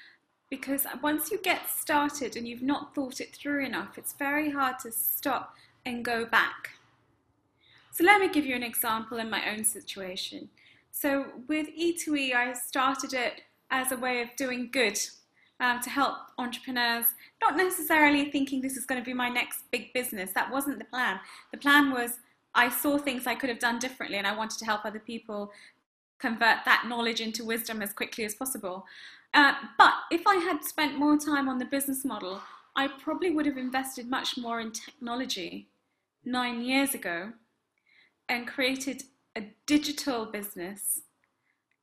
because 0.51 0.85
once 1.03 1.31
you 1.31 1.41
get 1.43 1.69
started 1.69 2.37
and 2.37 2.47
you've 2.47 2.63
not 2.63 2.95
thought 2.95 3.21
it 3.21 3.35
through 3.35 3.65
enough, 3.65 3.97
it's 3.97 4.13
very 4.15 4.51
hard 4.51 4.79
to 4.81 4.91
stop 4.91 5.55
and 5.87 6.05
go 6.05 6.27
back. 6.27 6.71
So 8.01 8.07
let 8.07 8.19
me 8.19 8.31
give 8.31 8.47
you 8.47 8.57
an 8.57 8.63
example 8.63 9.19
in 9.19 9.29
my 9.29 9.51
own 9.51 9.63
situation. 9.63 10.49
So 10.91 11.27
with 11.49 11.67
E2E, 11.79 12.35
I 12.35 12.55
started 12.55 13.13
it 13.13 13.43
as 13.71 13.93
a 13.93 13.97
way 13.99 14.23
of 14.23 14.35
doing 14.37 14.71
good 14.73 14.99
um, 15.61 15.83
to 15.83 15.91
help 15.91 16.17
entrepreneurs, 16.39 17.05
not 17.43 17.59
necessarily 17.59 18.31
thinking 18.31 18.63
this 18.63 18.79
is 18.79 18.87
going 18.87 18.99
to 18.99 19.05
be 19.05 19.13
my 19.13 19.29
next 19.29 19.71
big 19.71 19.93
business. 19.93 20.31
That 20.33 20.51
wasn't 20.51 20.79
the 20.79 20.87
plan. 20.87 21.21
The 21.51 21.59
plan 21.59 21.91
was 21.91 22.21
I 22.55 22.71
saw 22.71 22.97
things 22.97 23.27
I 23.27 23.35
could 23.35 23.51
have 23.51 23.59
done 23.59 23.79
differently 23.79 24.17
and 24.17 24.27
I 24.27 24.35
wanted 24.35 24.59
to 24.61 24.65
help 24.65 24.87
other 24.87 24.99
people 24.99 25.53
convert 26.19 26.65
that 26.65 26.87
knowledge 26.89 27.21
into 27.21 27.45
wisdom 27.45 27.83
as 27.83 27.93
quickly 27.93 28.25
as 28.25 28.35
possible. 28.35 28.87
Uh, 29.35 29.53
but 29.77 29.93
if 30.11 30.27
I 30.27 30.37
had 30.37 30.65
spent 30.65 30.99
more 30.99 31.19
time 31.19 31.51
on 31.51 31.59
the 31.59 31.67
business 31.67 32.03
model, 32.07 32.41
I 32.75 32.89
probably 32.89 33.29
would 33.29 33.45
have 33.45 33.59
invested 33.59 34.09
much 34.09 34.39
more 34.39 34.59
in 34.59 34.73
technology 34.73 35.69
nine 36.25 36.63
years 36.63 36.95
ago 36.95 37.35
and 38.31 38.47
created 38.47 39.03
a 39.37 39.43
digital 39.67 40.25
business 40.25 41.01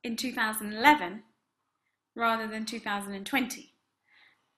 in 0.02 0.16
2011 0.16 1.22
rather 2.16 2.48
than 2.48 2.64
2020. 2.64 3.74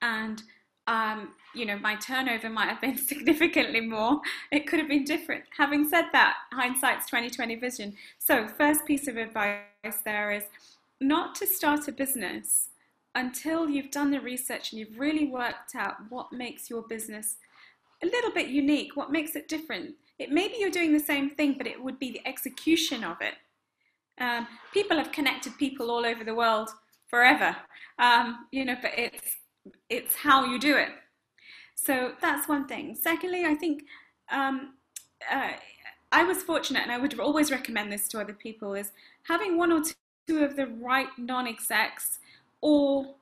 And 0.01 0.41
um, 0.87 1.33
you 1.53 1.65
know, 1.65 1.77
my 1.77 1.95
turnover 1.95 2.49
might 2.49 2.69
have 2.69 2.81
been 2.81 2.97
significantly 3.11 3.81
more. 3.81 4.19
It 4.51 4.67
could 4.67 4.79
have 4.79 4.87
been 4.87 5.03
different. 5.03 5.43
Having 5.55 5.89
said 5.89 6.05
that, 6.11 6.35
hindsight's 6.51 7.05
2020 7.05 7.55
vision. 7.55 7.93
So, 8.17 8.47
first 8.47 8.85
piece 8.85 9.07
of 9.07 9.17
advice 9.17 9.61
there 10.03 10.31
is 10.31 10.43
not 10.99 11.35
to 11.35 11.45
start 11.45 11.87
a 11.87 11.91
business 11.91 12.69
until 13.13 13.69
you've 13.69 13.91
done 13.91 14.11
the 14.11 14.21
research 14.21 14.71
and 14.71 14.79
you've 14.79 14.97
really 14.97 15.27
worked 15.27 15.75
out 15.75 15.95
what 16.09 16.31
makes 16.31 16.69
your 16.69 16.81
business 16.83 17.35
a 18.01 18.05
little 18.05 18.31
bit 18.31 18.47
unique, 18.47 18.95
what 18.95 19.11
makes 19.11 19.35
it 19.35 19.47
different. 19.47 19.95
It 20.21 20.31
may 20.31 20.47
be 20.47 20.57
you're 20.59 20.69
doing 20.69 20.93
the 20.93 20.99
same 20.99 21.31
thing, 21.31 21.55
but 21.57 21.65
it 21.65 21.83
would 21.83 21.97
be 21.97 22.11
the 22.11 22.27
execution 22.27 23.03
of 23.03 23.17
it. 23.21 23.33
Um, 24.19 24.47
people 24.71 24.97
have 24.97 25.11
connected 25.11 25.57
people 25.57 25.89
all 25.89 26.05
over 26.05 26.23
the 26.23 26.35
world 26.35 26.69
forever, 27.07 27.55
um, 27.97 28.45
you 28.51 28.63
know, 28.63 28.75
but 28.79 28.91
it's 28.95 29.37
it's 29.89 30.15
how 30.15 30.45
you 30.45 30.59
do 30.59 30.77
it. 30.77 30.89
So 31.73 32.13
that's 32.21 32.47
one 32.47 32.67
thing. 32.67 32.95
Secondly, 32.95 33.45
I 33.45 33.55
think 33.55 33.81
um, 34.31 34.75
uh, 35.31 35.53
I 36.11 36.23
was 36.23 36.43
fortunate, 36.43 36.83
and 36.83 36.91
I 36.91 36.99
would 36.99 37.19
always 37.19 37.49
recommend 37.49 37.91
this 37.91 38.07
to 38.09 38.21
other 38.21 38.33
people: 38.33 38.75
is 38.75 38.91
having 39.23 39.57
one 39.57 39.71
or 39.71 39.81
two 40.27 40.43
of 40.43 40.55
the 40.55 40.67
right 40.67 41.09
non-execs 41.17 42.19
or 42.61 43.15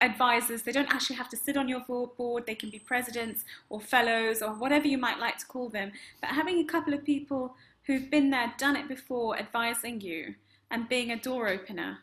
advisors. 0.00 0.62
They 0.62 0.72
don't 0.72 0.92
actually 0.92 1.16
have 1.16 1.28
to 1.30 1.36
sit 1.36 1.56
on 1.56 1.68
your 1.68 1.80
board. 1.80 2.46
They 2.46 2.54
can 2.54 2.70
be 2.70 2.78
presidents 2.78 3.44
or 3.68 3.80
fellows 3.80 4.42
or 4.42 4.50
whatever 4.54 4.86
you 4.86 4.98
might 4.98 5.18
like 5.18 5.38
to 5.38 5.46
call 5.46 5.68
them. 5.68 5.92
But 6.20 6.30
having 6.30 6.58
a 6.58 6.64
couple 6.64 6.94
of 6.94 7.04
people 7.04 7.54
who've 7.84 8.10
been 8.10 8.30
there, 8.30 8.52
done 8.58 8.76
it 8.76 8.88
before, 8.88 9.38
advising 9.38 10.00
you 10.00 10.34
and 10.70 10.88
being 10.88 11.10
a 11.10 11.16
door 11.16 11.48
opener 11.48 11.98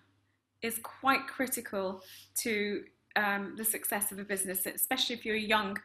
is 0.61 0.79
quite 0.79 1.27
critical 1.27 2.01
to 2.35 2.83
um, 3.15 3.55
the 3.57 3.65
success 3.65 4.11
of 4.11 4.19
a 4.19 4.23
business, 4.23 4.65
especially 4.65 5.15
if 5.15 5.25
you're 5.25 5.35
young 5.35 5.77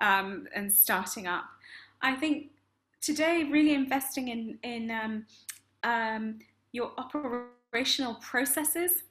um, 0.00 0.46
and 0.54 0.72
starting 0.72 1.26
up. 1.26 1.44
I 2.02 2.14
think 2.16 2.50
today, 3.00 3.44
really 3.44 3.74
investing 3.74 4.28
in 4.28 4.58
in 4.62 4.90
um, 4.90 5.26
um 5.82 6.38
your 6.72 6.92
operational 6.98 8.14
processes. 8.14 9.04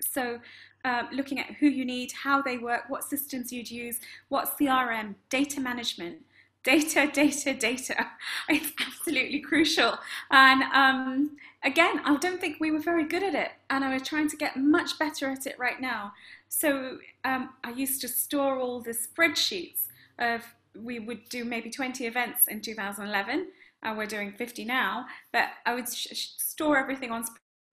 So, 0.00 0.40
uh, 0.86 1.02
looking 1.12 1.40
at 1.40 1.46
who 1.56 1.66
you 1.66 1.84
need, 1.84 2.12
how 2.12 2.40
they 2.40 2.58
work, 2.58 2.84
what 2.88 3.02
systems 3.02 3.52
you'd 3.52 3.70
use, 3.70 3.98
what 4.28 4.56
CRM, 4.56 5.16
data 5.28 5.60
management, 5.60 6.18
data, 6.62 7.10
data, 7.12 7.52
data. 7.52 8.06
It's 8.48 8.72
absolutely 8.86 9.40
crucial. 9.40 9.98
And 10.30 10.62
um, 10.72 11.36
again, 11.64 12.00
I 12.04 12.16
don't 12.16 12.40
think 12.40 12.58
we 12.60 12.70
were 12.70 12.78
very 12.78 13.04
good 13.04 13.24
at 13.24 13.34
it, 13.34 13.50
and 13.68 13.84
I 13.84 13.92
was 13.92 14.02
trying 14.02 14.28
to 14.30 14.36
get 14.36 14.56
much 14.56 14.98
better 14.98 15.28
at 15.28 15.46
it 15.46 15.58
right 15.58 15.80
now. 15.80 16.12
So 16.48 16.98
um, 17.24 17.50
I 17.64 17.70
used 17.70 18.00
to 18.02 18.08
store 18.08 18.58
all 18.58 18.80
the 18.80 18.92
spreadsheets 18.92 19.88
of 20.20 20.42
we 20.84 20.98
would 20.98 21.28
do 21.28 21.44
maybe 21.44 21.70
20 21.70 22.06
events 22.06 22.48
in 22.48 22.60
2011 22.60 23.48
and 23.82 23.98
we're 23.98 24.06
doing 24.06 24.30
50 24.32 24.64
now 24.64 25.06
but 25.32 25.48
i 25.64 25.74
would 25.74 25.88
sh- 25.88 26.32
store 26.36 26.76
everything 26.76 27.10
on 27.10 27.24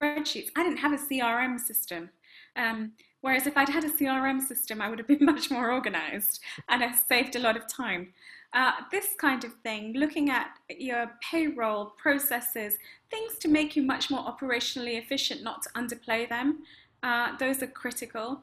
spreadsheets 0.02 0.50
i 0.56 0.64
didn't 0.64 0.78
have 0.78 0.94
a 0.94 0.98
crm 0.98 1.60
system 1.60 2.10
um, 2.56 2.92
whereas 3.22 3.48
if 3.48 3.56
i'd 3.58 3.70
had 3.70 3.84
a 3.84 3.90
crm 3.90 4.42
system 4.42 4.82
i 4.82 4.90
would 4.90 5.00
have 5.00 5.08
been 5.08 5.26
much 5.34 5.50
more 5.50 5.72
organized 5.72 6.40
and 6.70 6.84
i 6.84 6.92
saved 6.92 7.36
a 7.36 7.40
lot 7.40 7.58
of 7.58 7.68
time 7.68 8.14
uh, 8.54 8.72
this 8.92 9.16
kind 9.18 9.44
of 9.44 9.52
thing 9.64 9.94
looking 9.94 10.30
at 10.30 10.52
your 10.70 11.12
payroll 11.22 11.86
processes 11.98 12.76
things 13.10 13.40
to 13.40 13.48
make 13.48 13.76
you 13.76 13.82
much 13.82 14.12
more 14.12 14.24
operationally 14.24 15.02
efficient 15.02 15.42
not 15.42 15.64
to 15.64 15.70
underplay 15.70 16.30
them 16.30 16.60
uh, 17.04 17.36
those 17.38 17.62
are 17.62 17.68
critical. 17.68 18.42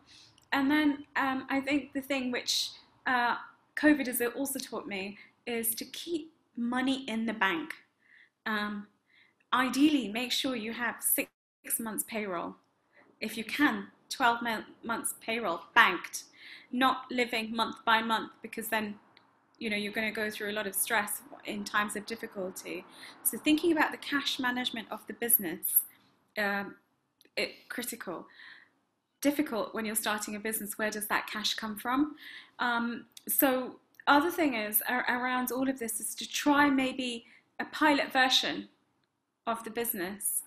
And 0.53 0.71
then 0.71 1.07
um, 1.17 1.47
I 1.49 1.61
think 1.61 1.93
the 1.93 2.03
thing 2.03 2.31
which 2.31 2.71
uh, 3.07 3.37
COVID 3.77 4.07
has 4.07 4.21
also 4.37 4.59
taught 4.59 4.87
me 4.87 5.19
is 5.47 5.75
to 5.77 5.85
keep 5.87 6.33
money 6.57 7.05
in 7.09 7.25
the 7.25 7.33
bank. 7.33 7.73
Um, 8.47 8.87
ideally, 9.53 10.09
make 10.09 10.31
sure 10.31 10.55
you 10.55 10.73
have 10.73 10.97
six, 11.01 11.31
six 11.65 11.81
months 11.81 12.05
payroll. 12.07 12.57
If 13.21 13.37
you 13.37 13.45
can, 13.45 13.89
12 14.11 14.41
months 14.85 15.15
payroll 15.21 15.61
banked, 15.75 16.25
not 16.71 17.05
living 17.11 17.55
month 17.55 17.77
by 17.85 18.03
month 18.03 18.33
because 18.43 18.69
then 18.69 18.97
you 19.59 19.69
know 19.69 19.77
you're 19.77 19.93
going 19.93 20.09
to 20.09 20.15
go 20.15 20.31
through 20.31 20.51
a 20.51 20.53
lot 20.53 20.67
of 20.67 20.75
stress 20.75 21.23
in 21.45 21.65
times 21.65 21.97
of 21.97 22.07
difficulty. 22.07 22.85
So 23.23 23.39
thinking 23.39 23.73
about 23.73 23.93
the 23.93 23.99
cash 23.99 24.39
management 24.39 24.89
of 24.91 25.07
the 25.07 25.15
business, 25.15 25.85
um, 26.39 26.77
it 27.37 27.69
critical 27.69 28.27
difficult 29.21 29.75
when 29.75 29.85
you're 29.85 29.95
starting 29.95 30.37
a 30.37 30.41
business. 30.41 30.79
Where 30.79 30.91
does 30.91 31.07
that 31.09 31.27
cash 31.27 31.55
come 31.55 31.77
from? 31.77 32.17
Um, 32.59 33.07
so, 33.29 33.77
other 34.07 34.31
thing 34.31 34.55
is 34.55 34.83
around 34.89 35.53
all 35.53 35.69
of 35.69 35.79
this 35.79 36.01
is 36.01 36.15
to 36.17 36.29
try 36.29 36.69
maybe 36.69 37.27
a 37.61 37.65
pilot 37.67 38.13
version 38.13 38.69
of 39.47 39.63
the 39.63 39.71
business 39.71 40.43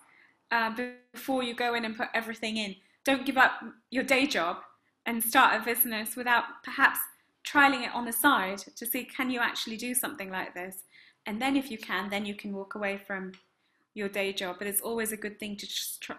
uh, 0.51 0.71
before 1.13 1.43
you 1.43 1.53
go 1.53 1.73
in 1.75 1.85
and 1.85 1.95
put 1.95 2.09
everything 2.13 2.57
in. 2.57 2.75
Don't 3.05 3.25
give 3.25 3.37
up 3.37 3.61
your 3.91 4.03
day 4.03 4.25
job 4.25 4.57
and 5.05 5.23
start 5.23 5.61
a 5.61 5.65
business 5.65 6.15
without 6.15 6.45
perhaps 6.63 6.99
trialing 7.45 7.83
it 7.83 7.93
on 7.93 8.05
the 8.05 8.13
side 8.13 8.59
to 8.75 8.85
see 8.85 9.03
can 9.03 9.29
you 9.29 9.39
actually 9.39 9.77
do 9.77 9.93
something 9.93 10.29
like 10.29 10.53
this. 10.53 10.83
And 11.25 11.41
then, 11.41 11.55
if 11.55 11.71
you 11.71 11.77
can, 11.77 12.09
then 12.09 12.25
you 12.25 12.35
can 12.35 12.53
walk 12.53 12.75
away 12.75 12.97
from 12.97 13.31
your 13.93 14.09
day 14.09 14.33
job. 14.33 14.57
But 14.59 14.67
it's 14.67 14.81
always 14.81 15.11
a 15.11 15.17
good 15.17 15.39
thing 15.39 15.55
to 15.57 15.67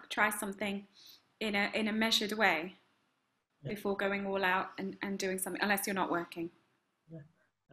try 0.09 0.29
something 0.31 0.87
in 1.39 1.55
a 1.55 1.69
in 1.73 1.87
a 1.87 1.93
measured 1.93 2.31
way. 2.33 2.75
before 3.67 3.97
going 3.97 4.25
all 4.27 4.43
out 4.43 4.69
and, 4.77 4.95
and 5.01 5.17
doing 5.17 5.39
something, 5.39 5.61
unless 5.61 5.87
you're 5.87 5.95
not 5.95 6.11
working. 6.11 6.49
Yeah. 7.11 7.19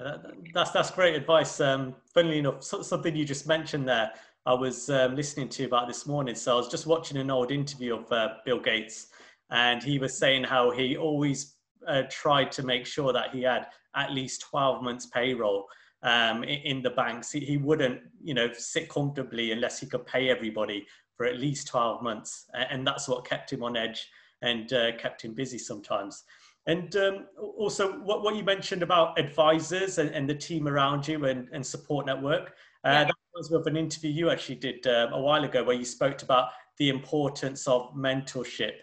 Uh, 0.01 0.19
that's 0.55 0.71
that's 0.71 0.91
great 0.91 1.15
advice. 1.15 1.61
Um, 1.61 1.95
funnily 2.15 2.39
enough, 2.39 2.63
so, 2.63 2.83
something 2.83 3.15
you 3.15 3.25
just 3.25 3.47
mentioned 3.47 3.87
there, 3.87 4.13
I 4.45 4.55
was 4.55 4.91
um, 4.91 5.15
listening 5.15 5.49
to 5.51 5.65
about 5.65 5.87
this 5.87 6.07
morning. 6.07 6.35
So 6.35 6.55
I 6.55 6.57
was 6.57 6.69
just 6.69 6.87
watching 6.87 7.17
an 7.17 7.31
old 7.31 7.53
interview 7.53 7.97
of 7.97 8.11
uh, 8.11 8.35
Bill 8.45 8.59
Gates, 8.59 9.09
and 9.51 9.83
he 9.83 9.99
was 9.99 10.17
saying 10.17 10.45
how 10.45 10.71
he 10.71 10.97
always 10.97 11.55
uh, 11.87 12.03
tried 12.11 12.51
to 12.53 12.63
make 12.65 12.87
sure 12.87 13.13
that 13.13 13.31
he 13.33 13.43
had 13.43 13.67
at 13.95 14.13
least 14.13 14.41
12 14.43 14.83
months 14.83 15.07
payroll 15.07 15.67
um, 16.03 16.43
in, 16.43 16.61
in, 16.61 16.83
the 16.83 16.91
banks. 16.91 17.31
He, 17.31 17.41
he, 17.41 17.57
wouldn't, 17.57 18.01
you 18.23 18.35
know, 18.35 18.53
sit 18.53 18.89
comfortably 18.89 19.53
unless 19.53 19.79
he 19.79 19.87
could 19.87 20.07
pay 20.07 20.31
everybody 20.31 20.87
for 21.17 21.27
at 21.27 21.39
least 21.39 21.69
12 21.69 22.03
months. 22.03 22.47
And 22.55 22.87
that's 22.87 23.09
what 23.09 23.25
kept 23.25 23.53
him 23.53 23.63
on 23.63 23.77
edge 23.77 24.09
and 24.41 24.73
uh, 24.73 24.97
kept 24.97 25.23
him 25.23 25.35
busy 25.35 25.59
sometimes. 25.59 26.25
And 26.67 26.95
um, 26.97 27.27
also, 27.59 27.93
what, 28.01 28.23
what 28.23 28.35
you 28.37 28.43
mentioned 28.43 28.83
about 28.83 29.19
advisors 29.19 29.99
and, 29.99 30.11
and 30.11 30.29
the 30.29 30.35
team 30.35 30.67
around 30.67 31.07
you 31.07 31.25
and, 31.27 31.49
and 31.53 31.65
support 31.65 32.07
network, 32.07 32.55
uh, 32.85 32.91
yeah. 32.91 33.05
that 33.05 33.15
was 33.35 33.51
with 33.51 33.67
an 33.67 33.77
interview 33.77 34.11
you 34.11 34.31
actually 34.31 34.57
did 34.57 34.87
um, 34.87 35.13
a 35.13 35.21
while 35.21 35.45
ago 35.45 35.65
where 35.65 35.77
you 35.77 35.85
spoke 35.85 36.23
about 36.23 36.51
the 36.79 36.89
importance 36.89 37.67
of 37.67 37.95
mentorship 37.95 38.75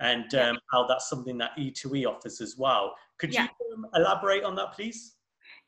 and 0.00 0.24
um, 0.34 0.54
yeah. 0.54 0.54
how 0.70 0.86
that's 0.86 1.08
something 1.08 1.38
that 1.38 1.56
E2E 1.58 2.06
offers 2.06 2.40
as 2.40 2.56
well. 2.58 2.94
Could 3.18 3.32
yeah. 3.32 3.48
you 3.60 3.74
um, 3.74 3.86
elaborate 3.94 4.44
on 4.44 4.54
that, 4.56 4.72
please? 4.72 5.14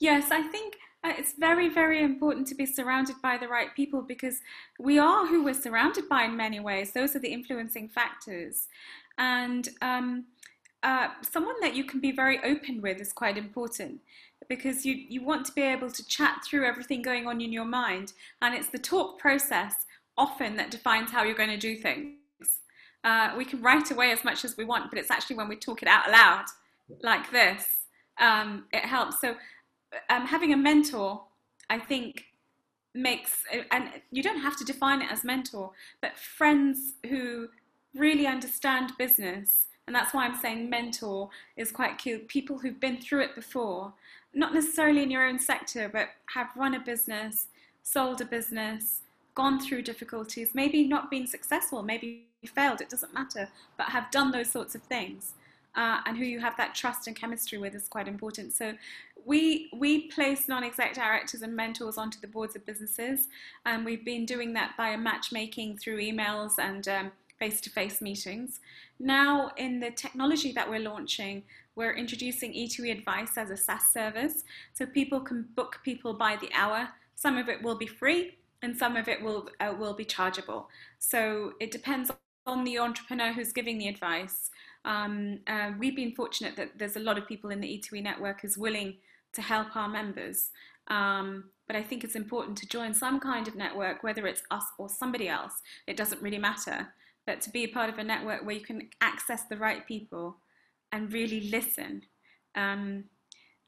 Yes, 0.01 0.31
I 0.31 0.43
think 0.43 0.77
uh, 1.05 1.13
it's 1.17 1.35
very, 1.39 1.69
very 1.69 2.03
important 2.03 2.47
to 2.49 2.55
be 2.55 2.67
surrounded 2.67 3.17
by 3.23 3.39
the 3.39 3.49
right 3.49 3.75
people 3.75 4.03
because 4.03 4.41
we 4.79 4.99
are 4.99 5.27
who 5.27 5.45
we're 5.45 5.55
surrounded 5.55 6.09
by 6.09 6.25
in 6.25 6.37
many 6.37 6.61
ways. 6.61 6.93
Those 6.93 7.17
are 7.17 7.21
the 7.21 7.33
influencing 7.33 7.89
factors. 7.89 8.69
And 9.17 9.69
um, 9.81 10.27
uh, 10.83 11.09
someone 11.23 11.57
that 11.61 11.75
you 11.75 11.85
can 11.85 12.01
be 12.01 12.13
very 12.13 12.39
open 12.45 12.83
with 12.83 13.01
is 13.01 13.13
quite 13.13 13.37
important 13.37 14.01
because 14.49 14.87
you, 14.87 14.95
you 14.95 15.23
want 15.23 15.47
to 15.47 15.53
be 15.53 15.63
able 15.63 15.91
to 15.91 16.07
chat 16.07 16.41
through 16.45 16.67
everything 16.67 17.03
going 17.03 17.27
on 17.27 17.41
in 17.41 17.53
your 17.53 17.65
mind. 17.65 18.13
And 18.41 18.55
it's 18.55 18.69
the 18.69 18.79
talk 18.79 19.19
process 19.19 19.75
often 20.17 20.57
that 20.57 20.71
defines 20.71 21.11
how 21.11 21.23
you're 21.23 21.35
going 21.35 21.51
to 21.51 21.57
do 21.57 21.77
things. 21.77 22.17
Uh, 23.05 23.35
we 23.37 23.45
can 23.45 23.63
write 23.63 23.91
away 23.91 24.11
as 24.11 24.25
much 24.25 24.45
as 24.45 24.57
we 24.57 24.65
want, 24.65 24.91
but 24.91 24.99
it's 24.99 25.11
actually 25.11 25.37
when 25.37 25.49
we 25.49 25.57
talk 25.57 25.83
it 25.83 25.89
out 25.89 26.11
loud 26.11 26.45
like 27.03 27.31
this, 27.31 27.67
um, 28.19 28.65
it 28.73 28.85
helps. 28.85 29.21
So 29.21 29.37
um, 30.11 30.27
having 30.27 30.53
a 30.53 30.57
mentor, 30.57 31.23
I 31.71 31.79
think, 31.79 32.25
makes, 32.95 33.45
and 33.71 33.91
you 34.11 34.23
don't 34.23 34.41
have 34.41 34.57
to 34.59 34.65
define 34.65 35.03
it 35.03 35.11
as 35.11 35.25
mentor, 35.25 35.71
but 36.01 36.19
friends 36.19 36.95
who 37.09 37.49
really 37.95 38.27
understand 38.27 38.93
business. 38.99 39.67
And 39.87 39.95
that's 39.95 40.13
why 40.13 40.27
I'm 40.27 40.37
saying 40.37 40.69
mentor 40.69 41.31
is 41.57 41.73
quite 41.73 41.97
cute. 41.97 42.29
People 42.29 42.59
who've 42.59 42.81
been 42.81 43.01
through 43.01 43.23
it 43.23 43.35
before, 43.35 43.95
not 44.35 44.55
necessarily 44.55 45.03
in 45.03 45.11
your 45.11 45.27
own 45.27 45.39
sector, 45.39 45.89
but 45.89 46.09
have 46.35 46.49
run 46.57 46.75
a 46.75 46.81
business, 46.81 47.47
sold 47.83 48.21
a 48.21 48.25
business, 48.25 49.01
gone 49.35 49.61
through 49.61 49.83
difficulties, 49.83 50.51
maybe 50.55 50.87
not 50.87 51.11
been 51.11 51.27
successful, 51.27 51.83
maybe 51.83 52.25
failed, 52.47 52.81
it 52.81 52.89
doesn't 52.89 53.15
matter, 53.15 53.49
but 53.77 53.87
have 53.89 54.11
done 54.11 54.31
those 54.31 54.51
sorts 54.51 54.75
of 54.75 54.83
things. 54.83 55.33
Uh, 55.77 56.01
and 56.07 56.17
who 56.17 56.25
you 56.25 56.41
have 56.41 56.57
that 56.57 56.75
trust 56.75 57.07
and 57.07 57.15
chemistry 57.15 57.57
with 57.59 57.75
is 57.75 57.87
quite 57.89 58.09
important. 58.09 58.53
So 58.53 58.75
we 59.25 59.69
we 59.73 60.09
place 60.09 60.49
non-exec 60.49 60.95
directors 60.95 61.43
and 61.43 61.55
mentors 61.55 61.99
onto 61.99 62.19
the 62.19 62.27
boards 62.27 62.57
of 62.57 62.65
businesses, 62.67 63.29
and 63.65 63.85
we've 63.85 64.05
been 64.05 64.25
doing 64.25 64.55
that 64.55 64.77
by 64.77 64.89
a 64.91 64.99
matchmaking 64.99 65.79
through 65.79 65.99
emails 65.99 66.59
and 66.59 66.89
um, 66.89 67.13
face-to-face 67.39 68.01
meetings. 68.01 68.61
Now, 68.99 69.51
in 69.57 69.81
the 69.81 69.91
technology 69.91 70.53
that 70.53 70.69
we're 70.69 70.81
launching, 70.81 71.43
we're 71.77 71.95
introducing 71.95 72.53
E2E 72.53 72.91
advice 72.91 73.37
as 73.37 73.51
a 73.51 73.57
SaaS 73.57 73.93
service, 73.93 74.45
so 74.73 74.85
people 74.87 75.21
can 75.21 75.49
book 75.55 75.81
people 75.85 76.13
by 76.13 76.37
the 76.37 76.51
hour. 76.53 76.89
Some 77.15 77.37
of 77.37 77.49
it 77.49 77.63
will 77.63 77.77
be 77.77 77.87
free, 77.87 78.39
and 78.63 78.77
some 78.77 78.97
of 78.97 79.09
it 79.09 79.23
will 79.23 79.49
uh, 79.61 79.75
will 79.79 79.95
be 79.95 80.05
chargeable. 80.05 80.69
So 80.99 81.53
it 81.61 81.71
depends 81.71 82.11
on 82.47 82.65
the 82.65 82.79
entrepreneur 82.79 83.33
who's 83.33 83.53
giving 83.53 83.79
the 83.79 83.89
advice. 83.89 84.51
Um, 84.85 85.41
uh, 85.47 85.73
we've 85.79 85.95
been 85.95 86.15
fortunate 86.15 86.57
that 86.57 86.79
there's 86.79 86.97
a 86.97 87.01
lot 87.01 87.19
of 87.19 87.29
people 87.29 87.51
in 87.51 87.61
the 87.61 87.69
E2E 87.69 88.03
network 88.03 88.41
who's 88.41 88.59
willing 88.59 88.97
to 89.35 89.43
help 89.43 89.77
our 89.77 89.89
members. 89.89 90.51
Um, 90.89 91.45
but 91.67 91.77
I 91.77 91.83
think 91.83 92.03
it's 92.03 92.17
important 92.17 92.57
to 92.59 92.67
join 92.67 92.95
some 92.95 93.21
kind 93.21 93.47
of 93.47 93.55
network, 93.55 94.03
whether 94.03 94.27
it's 94.27 94.43
us 94.51 94.65
or 94.79 94.89
somebody 94.89 95.29
else. 95.29 95.63
It 95.87 95.97
doesn't 95.97 96.23
really 96.23 96.39
matter. 96.39 96.89
But 97.29 97.43
to 97.43 97.51
be 97.51 97.65
a 97.65 97.69
part 97.69 97.91
of 97.91 97.99
a 97.99 98.05
network 98.05 98.43
where 98.47 98.55
you 98.55 98.63
can 98.63 98.89
access 99.03 99.43
the 99.51 99.59
right 99.59 99.87
people 99.87 100.39
and 100.93 101.13
really 101.13 101.51
listen 101.51 102.01
um, 102.55 103.05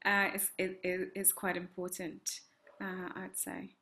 uh, 0.03 0.29
is, 0.33 0.49
is, 0.57 1.09
is, 1.15 1.31
quite 1.31 1.55
important, 1.55 2.27
uh, 2.81 3.09
I'd 3.15 3.37
say. 3.37 3.75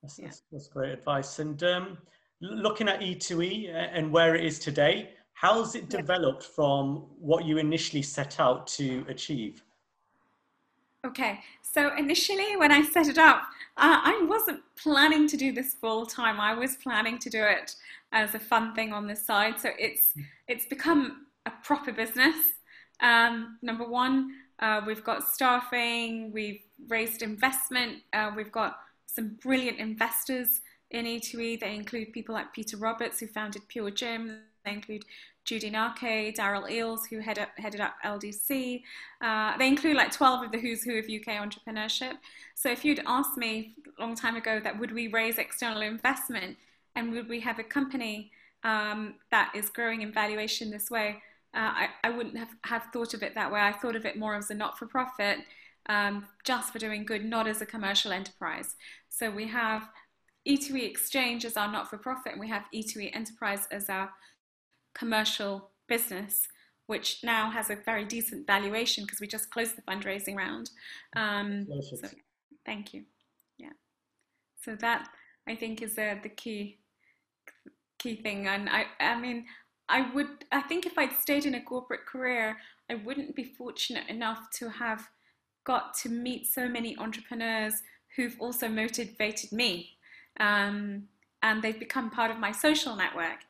That's, 0.00 0.16
yeah. 0.16 0.26
that's, 0.26 0.42
that's 0.52 0.68
great 0.68 0.92
advice. 0.92 1.40
And 1.40 1.60
um, 1.64 1.98
looking 2.40 2.88
at 2.88 3.00
E2E 3.00 3.74
and 3.74 4.12
where 4.12 4.36
it 4.36 4.44
is 4.44 4.60
today, 4.60 5.10
how's 5.32 5.74
it 5.74 5.88
developed 5.88 6.44
from 6.44 7.06
what 7.18 7.44
you 7.44 7.58
initially 7.58 8.02
set 8.02 8.38
out 8.38 8.68
to 8.68 9.04
achieve? 9.08 9.64
Okay, 11.04 11.40
so 11.62 11.96
initially 11.96 12.56
when 12.56 12.70
I 12.70 12.82
set 12.82 13.08
it 13.08 13.18
up, 13.18 13.42
uh, 13.76 14.00
I 14.04 14.24
wasn't 14.28 14.60
planning 14.76 15.26
to 15.28 15.36
do 15.36 15.52
this 15.52 15.74
full 15.74 16.06
time. 16.06 16.40
I 16.40 16.54
was 16.54 16.76
planning 16.76 17.18
to 17.18 17.28
do 17.28 17.42
it 17.42 17.74
as 18.16 18.34
a 18.34 18.38
fun 18.38 18.74
thing 18.74 18.92
on 18.92 19.06
the 19.06 19.14
side. 19.14 19.60
So 19.60 19.68
it's 19.78 20.14
it's 20.48 20.66
become 20.66 21.26
a 21.44 21.52
proper 21.62 21.92
business. 21.92 22.36
Um, 23.00 23.58
number 23.62 23.86
one, 23.86 24.32
uh, 24.58 24.80
we've 24.86 25.04
got 25.04 25.22
staffing, 25.22 26.32
we've 26.32 26.62
raised 26.88 27.20
investment, 27.22 27.98
uh, 28.14 28.30
we've 28.34 28.50
got 28.50 28.78
some 29.06 29.36
brilliant 29.42 29.78
investors 29.78 30.60
in 30.90 31.04
E2E. 31.04 31.60
They 31.60 31.74
include 31.74 32.12
people 32.14 32.34
like 32.34 32.54
Peter 32.54 32.78
Roberts, 32.78 33.20
who 33.20 33.26
founded 33.26 33.68
Pure 33.68 33.90
Gym. 33.90 34.40
They 34.64 34.72
include 34.72 35.04
Judy 35.44 35.70
Naake, 35.70 36.34
Daryl 36.36 36.68
Eales, 36.70 37.00
who 37.08 37.20
head 37.20 37.38
up, 37.38 37.50
headed 37.58 37.80
up 37.80 37.94
LDC. 38.04 38.82
Uh, 39.20 39.56
they 39.58 39.68
include 39.68 39.96
like 39.96 40.10
12 40.10 40.46
of 40.46 40.52
the 40.52 40.58
who's 40.58 40.82
who 40.82 40.98
of 40.98 41.04
UK 41.04 41.28
entrepreneurship. 41.46 42.14
So 42.54 42.70
if 42.70 42.82
you'd 42.84 43.02
asked 43.06 43.36
me 43.36 43.74
a 43.98 44.00
long 44.00 44.14
time 44.14 44.36
ago 44.36 44.58
that 44.64 44.78
would 44.80 44.92
we 44.92 45.08
raise 45.08 45.36
external 45.38 45.82
investment 45.82 46.56
and 46.96 47.12
would 47.12 47.28
we 47.28 47.40
have 47.40 47.58
a 47.58 47.64
company 47.64 48.32
um, 48.64 49.14
that 49.30 49.52
is 49.54 49.68
growing 49.68 50.02
in 50.02 50.12
valuation 50.12 50.70
this 50.70 50.90
way, 50.90 51.22
uh, 51.54 51.72
I, 51.72 51.88
I 52.02 52.10
wouldn't 52.10 52.36
have, 52.36 52.50
have 52.64 52.88
thought 52.92 53.14
of 53.14 53.22
it 53.22 53.34
that 53.34 53.52
way. 53.52 53.60
I 53.60 53.72
thought 53.72 53.96
of 53.96 54.04
it 54.04 54.18
more 54.18 54.34
as 54.34 54.50
a 54.50 54.54
not-for-profit, 54.54 55.38
um, 55.88 56.26
just 56.44 56.72
for 56.72 56.78
doing 56.78 57.04
good, 57.04 57.24
not 57.24 57.46
as 57.46 57.60
a 57.60 57.66
commercial 57.66 58.12
enterprise. 58.12 58.74
So 59.08 59.30
we 59.30 59.46
have 59.48 59.88
E2E 60.48 60.88
Exchange 60.88 61.44
as 61.44 61.56
our 61.56 61.70
not-for-profit, 61.70 62.32
and 62.32 62.40
we 62.40 62.48
have 62.48 62.64
E2E 62.74 63.14
Enterprise 63.14 63.68
as 63.70 63.88
our 63.88 64.10
commercial 64.94 65.70
business, 65.88 66.48
which 66.86 67.20
now 67.22 67.50
has 67.50 67.70
a 67.70 67.76
very 67.76 68.04
decent 68.04 68.46
valuation 68.46 69.04
because 69.04 69.20
we 69.20 69.26
just 69.26 69.50
closed 69.50 69.76
the 69.76 69.82
fundraising 69.82 70.36
round. 70.36 70.70
Um, 71.14 71.66
so, 72.00 72.08
thank 72.64 72.92
you. 72.92 73.04
Yeah. 73.58 73.72
So 74.62 74.76
that 74.76 75.08
I 75.48 75.54
think 75.54 75.82
is 75.82 75.98
uh, 75.98 76.16
the 76.22 76.28
key 76.28 76.78
key 78.06 78.22
thing. 78.22 78.46
And 78.46 78.68
I, 78.68 78.86
I 79.00 79.18
mean, 79.18 79.46
I 79.88 80.12
would, 80.12 80.28
I 80.52 80.60
think 80.62 80.86
if 80.86 80.96
I'd 80.96 81.18
stayed 81.18 81.44
in 81.44 81.54
a 81.54 81.60
corporate 81.60 82.06
career, 82.06 82.56
I 82.90 82.94
wouldn't 82.94 83.34
be 83.34 83.44
fortunate 83.44 84.08
enough 84.08 84.50
to 84.58 84.68
have 84.70 85.08
got 85.64 85.94
to 86.02 86.08
meet 86.08 86.46
so 86.46 86.68
many 86.68 86.96
entrepreneurs 86.98 87.74
who've 88.14 88.36
also 88.38 88.68
motivated 88.68 89.50
me. 89.50 89.90
Um, 90.38 91.08
and 91.42 91.62
they've 91.62 91.78
become 91.78 92.10
part 92.10 92.30
of 92.30 92.38
my 92.38 92.52
social 92.52 92.94
network 92.96 93.40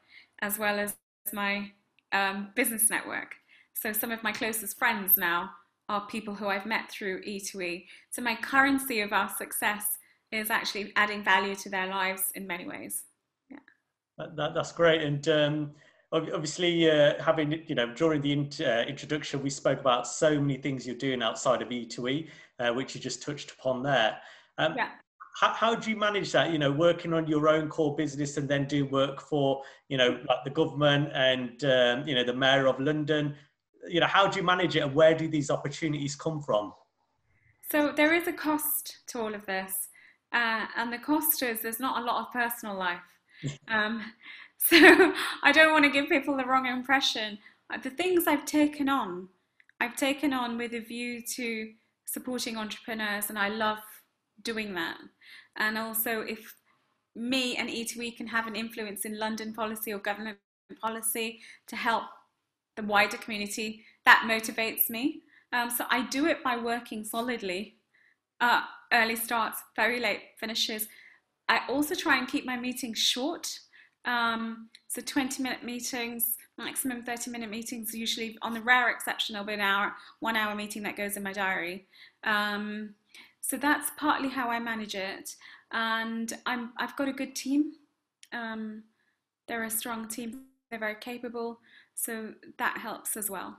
as 0.40 0.58
well 0.58 0.78
as 0.78 0.96
my 1.32 1.72
um, 2.12 2.48
business 2.54 2.88
network. 2.90 3.34
So 3.74 3.92
some 3.92 4.10
of 4.10 4.22
my 4.22 4.32
closest 4.32 4.78
friends 4.78 5.16
now 5.18 5.50
are 5.88 6.06
people 6.06 6.34
who 6.34 6.48
I've 6.48 6.66
met 6.66 6.90
through 6.90 7.22
E2E. 7.22 7.84
So 8.10 8.22
my 8.22 8.36
currency 8.36 9.00
of 9.00 9.12
our 9.12 9.28
success 9.28 9.98
is 10.32 10.50
actually 10.50 10.92
adding 10.96 11.22
value 11.22 11.54
to 11.56 11.68
their 11.68 11.86
lives 11.86 12.24
in 12.34 12.46
many 12.46 12.66
ways. 12.66 13.04
That, 14.18 14.36
that 14.36 14.54
that's 14.54 14.72
great. 14.72 15.02
And 15.02 15.28
um, 15.28 15.70
obviously, 16.12 16.90
uh, 16.90 17.22
having 17.22 17.62
you 17.66 17.74
know 17.74 17.92
during 17.94 18.22
the 18.22 18.32
in, 18.32 18.50
uh, 18.60 18.84
introduction, 18.88 19.42
we 19.42 19.50
spoke 19.50 19.80
about 19.80 20.06
so 20.06 20.40
many 20.40 20.56
things 20.56 20.86
you're 20.86 20.96
doing 20.96 21.22
outside 21.22 21.62
of 21.62 21.68
E2E, 21.68 22.28
uh, 22.58 22.72
which 22.72 22.94
you 22.94 23.00
just 23.00 23.22
touched 23.22 23.52
upon 23.52 23.82
there. 23.82 24.18
Um, 24.58 24.74
yeah. 24.76 24.88
how, 25.38 25.52
how 25.52 25.74
do 25.74 25.90
you 25.90 25.96
manage 25.96 26.32
that? 26.32 26.50
You 26.50 26.58
know 26.58 26.72
working 26.72 27.12
on 27.12 27.26
your 27.26 27.48
own 27.48 27.68
core 27.68 27.94
business 27.94 28.36
and 28.36 28.48
then 28.48 28.66
do 28.66 28.86
work 28.86 29.20
for 29.20 29.62
you 29.88 29.98
know 29.98 30.18
like 30.28 30.44
the 30.44 30.50
government 30.50 31.10
and 31.12 31.62
um, 31.64 32.08
you 32.08 32.14
know 32.14 32.24
the 32.24 32.34
mayor 32.34 32.66
of 32.66 32.80
london. 32.80 33.34
You 33.88 34.00
know 34.00 34.06
how 34.06 34.26
do 34.26 34.40
you 34.40 34.44
manage 34.44 34.76
it 34.76 34.80
and 34.80 34.94
where 34.94 35.14
do 35.14 35.28
these 35.28 35.50
opportunities 35.50 36.16
come 36.16 36.40
from? 36.40 36.72
So 37.70 37.92
there 37.92 38.14
is 38.14 38.28
a 38.28 38.32
cost 38.32 38.98
to 39.08 39.20
all 39.20 39.34
of 39.34 39.44
this 39.44 39.88
uh, 40.32 40.66
and 40.76 40.92
the 40.92 40.98
cost 40.98 41.42
is 41.42 41.62
there's 41.62 41.80
not 41.80 42.02
a 42.02 42.04
lot 42.04 42.26
of 42.26 42.32
personal 42.32 42.76
life 42.76 43.00
um, 43.68 44.02
so 44.58 45.12
i 45.42 45.52
don't 45.52 45.72
want 45.72 45.84
to 45.84 45.90
give 45.90 46.08
people 46.08 46.36
the 46.36 46.44
wrong 46.44 46.66
impression 46.66 47.38
uh, 47.72 47.78
the 47.82 47.90
things 47.90 48.26
i've 48.26 48.44
taken 48.44 48.88
on 48.88 49.28
I've 49.80 49.96
taken 49.96 50.32
on 50.32 50.56
with 50.56 50.72
a 50.72 50.80
view 50.80 51.22
to 51.34 51.72
supporting 52.06 52.56
entrepreneurs, 52.56 53.28
and 53.28 53.38
I 53.38 53.48
love 53.48 53.78
doing 54.42 54.74
that. 54.74 54.96
And 55.56 55.76
also, 55.76 56.20
if 56.20 56.54
me 57.14 57.56
and 57.56 57.68
E2E 57.68 58.16
can 58.16 58.26
have 58.26 58.46
an 58.46 58.56
influence 58.56 59.04
in 59.04 59.18
London 59.18 59.52
policy 59.52 59.92
or 59.92 59.98
government 59.98 60.38
policy 60.80 61.40
to 61.66 61.76
help 61.76 62.04
the 62.76 62.82
wider 62.82 63.16
community, 63.16 63.84
that 64.04 64.24
motivates 64.26 64.88
me. 64.88 65.22
Um, 65.52 65.70
so 65.70 65.84
I 65.90 66.02
do 66.02 66.26
it 66.26 66.42
by 66.42 66.56
working 66.56 67.04
solidly, 67.04 67.76
uh, 68.40 68.62
early 68.92 69.16
starts, 69.16 69.62
very 69.74 70.00
late 70.00 70.20
finishes. 70.38 70.88
I 71.48 71.60
also 71.68 71.94
try 71.94 72.18
and 72.18 72.28
keep 72.28 72.44
my 72.44 72.56
meetings 72.56 72.98
short. 72.98 73.48
Um, 74.04 74.68
so 74.88 75.00
20 75.00 75.42
minute 75.42 75.64
meetings, 75.64 76.36
maximum 76.58 77.02
30 77.02 77.30
minute 77.30 77.50
meetings, 77.50 77.94
usually 77.94 78.38
on 78.42 78.54
the 78.54 78.60
rare 78.60 78.90
exception, 78.90 79.32
there'll 79.32 79.46
be 79.46 79.54
an 79.54 79.60
hour, 79.60 79.92
one 80.20 80.36
hour 80.36 80.54
meeting 80.54 80.82
that 80.84 80.96
goes 80.96 81.16
in 81.16 81.22
my 81.22 81.32
diary. 81.32 81.86
Um, 82.24 82.94
so 83.40 83.56
that's 83.56 83.90
partly 83.96 84.28
how 84.28 84.48
I 84.48 84.58
manage 84.58 84.94
it. 84.94 85.34
And 85.72 86.32
I'm, 86.46 86.72
I've 86.78 86.96
got 86.96 87.08
a 87.08 87.12
good 87.12 87.34
team. 87.34 87.72
Um, 88.32 88.84
they're 89.48 89.64
a 89.64 89.70
strong 89.70 90.08
team, 90.08 90.46
they're 90.70 90.80
very 90.80 90.96
capable. 90.96 91.60
So 91.94 92.34
that 92.58 92.78
helps 92.78 93.16
as 93.16 93.30
well. 93.30 93.58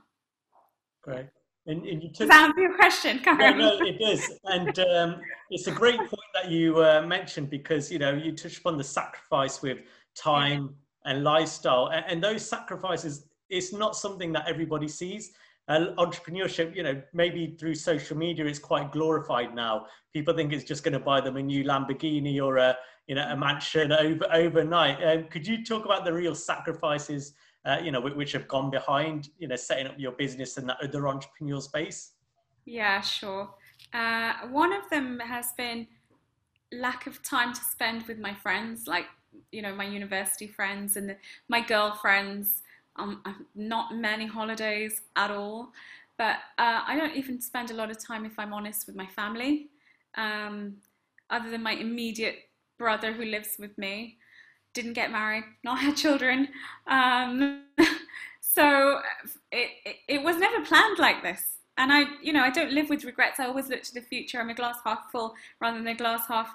Great. 1.02 1.26
And, 1.68 1.86
and 1.86 2.02
you 2.02 2.08
took, 2.08 2.18
does 2.18 2.28
that 2.28 2.48
answer 2.48 2.60
your 2.60 2.74
question, 2.74 3.18
Karen? 3.18 3.58
No, 3.58 3.78
it 3.80 3.98
does. 3.98 4.38
And 4.44 4.78
um, 4.78 5.20
it's 5.50 5.66
a 5.66 5.70
great 5.70 5.98
point 5.98 6.30
that 6.34 6.50
you 6.50 6.82
uh, 6.82 7.02
mentioned 7.02 7.50
because, 7.50 7.92
you 7.92 7.98
know, 7.98 8.14
you 8.14 8.32
touched 8.32 8.58
upon 8.58 8.78
the 8.78 8.84
sacrifice 8.84 9.60
with 9.60 9.78
time 10.16 10.74
and 11.04 11.22
lifestyle. 11.22 11.90
And, 11.92 12.04
and 12.08 12.24
those 12.24 12.48
sacrifices, 12.48 13.26
it's 13.50 13.72
not 13.72 13.94
something 13.94 14.32
that 14.32 14.48
everybody 14.48 14.88
sees. 14.88 15.32
Uh, 15.68 15.88
entrepreneurship, 15.98 16.74
you 16.74 16.82
know, 16.82 17.02
maybe 17.12 17.54
through 17.60 17.74
social 17.74 18.16
media, 18.16 18.46
it's 18.46 18.58
quite 18.58 18.90
glorified 18.90 19.54
now. 19.54 19.84
People 20.14 20.34
think 20.34 20.54
it's 20.54 20.64
just 20.64 20.82
going 20.82 20.94
to 20.94 20.98
buy 20.98 21.20
them 21.20 21.36
a 21.36 21.42
new 21.42 21.64
Lamborghini 21.64 22.42
or 22.42 22.56
a, 22.56 22.74
you 23.06 23.14
know, 23.14 23.28
a 23.28 23.36
mansion 23.36 23.92
over 23.92 24.26
overnight. 24.32 25.04
Um, 25.04 25.24
could 25.24 25.46
you 25.46 25.62
talk 25.62 25.84
about 25.84 26.06
the 26.06 26.12
real 26.14 26.34
sacrifices 26.34 27.34
uh, 27.68 27.78
you 27.82 27.90
know, 27.90 28.00
which 28.00 28.32
have 28.32 28.48
gone 28.48 28.70
behind, 28.70 29.28
you 29.38 29.46
know, 29.46 29.56
setting 29.56 29.86
up 29.86 29.94
your 29.98 30.12
business 30.12 30.56
in 30.56 30.66
that 30.66 30.78
other 30.82 31.02
entrepreneurial 31.02 31.62
space? 31.62 32.12
Yeah, 32.64 33.00
sure. 33.00 33.50
Uh, 33.92 34.32
one 34.50 34.72
of 34.72 34.88
them 34.90 35.20
has 35.20 35.52
been 35.56 35.86
lack 36.72 37.06
of 37.06 37.22
time 37.22 37.52
to 37.52 37.60
spend 37.60 38.06
with 38.06 38.18
my 38.18 38.34
friends, 38.34 38.86
like, 38.86 39.06
you 39.52 39.62
know, 39.62 39.74
my 39.74 39.84
university 39.84 40.46
friends 40.46 40.96
and 40.96 41.10
the, 41.10 41.16
my 41.48 41.60
girlfriends. 41.60 42.62
Um, 42.96 43.22
not 43.54 43.94
many 43.94 44.26
holidays 44.26 45.02
at 45.14 45.30
all, 45.30 45.70
but 46.16 46.36
uh, 46.58 46.82
I 46.84 46.96
don't 46.96 47.14
even 47.14 47.40
spend 47.40 47.70
a 47.70 47.74
lot 47.74 47.92
of 47.92 48.04
time, 48.04 48.24
if 48.24 48.36
I'm 48.40 48.52
honest, 48.52 48.88
with 48.88 48.96
my 48.96 49.06
family, 49.06 49.68
um, 50.16 50.78
other 51.30 51.48
than 51.48 51.62
my 51.62 51.74
immediate 51.74 52.50
brother 52.76 53.12
who 53.12 53.24
lives 53.24 53.54
with 53.56 53.78
me 53.78 54.18
didn't 54.74 54.92
get 54.92 55.10
married, 55.10 55.44
not 55.64 55.80
had 55.80 55.96
children. 55.96 56.48
Um, 56.86 57.64
so 58.40 59.00
it, 59.50 59.70
it, 59.84 59.96
it, 60.08 60.22
was 60.22 60.36
never 60.36 60.64
planned 60.64 60.98
like 60.98 61.22
this. 61.22 61.42
And 61.76 61.92
I, 61.92 62.04
you 62.22 62.32
know, 62.32 62.42
I 62.42 62.50
don't 62.50 62.72
live 62.72 62.88
with 62.88 63.04
regrets. 63.04 63.38
I 63.38 63.46
always 63.46 63.68
look 63.68 63.82
to 63.84 63.94
the 63.94 64.00
future. 64.00 64.40
I'm 64.40 64.50
a 64.50 64.54
glass 64.54 64.78
half 64.84 65.10
full 65.12 65.34
rather 65.60 65.78
than 65.78 65.86
a 65.86 65.94
glass 65.94 66.26
half 66.28 66.50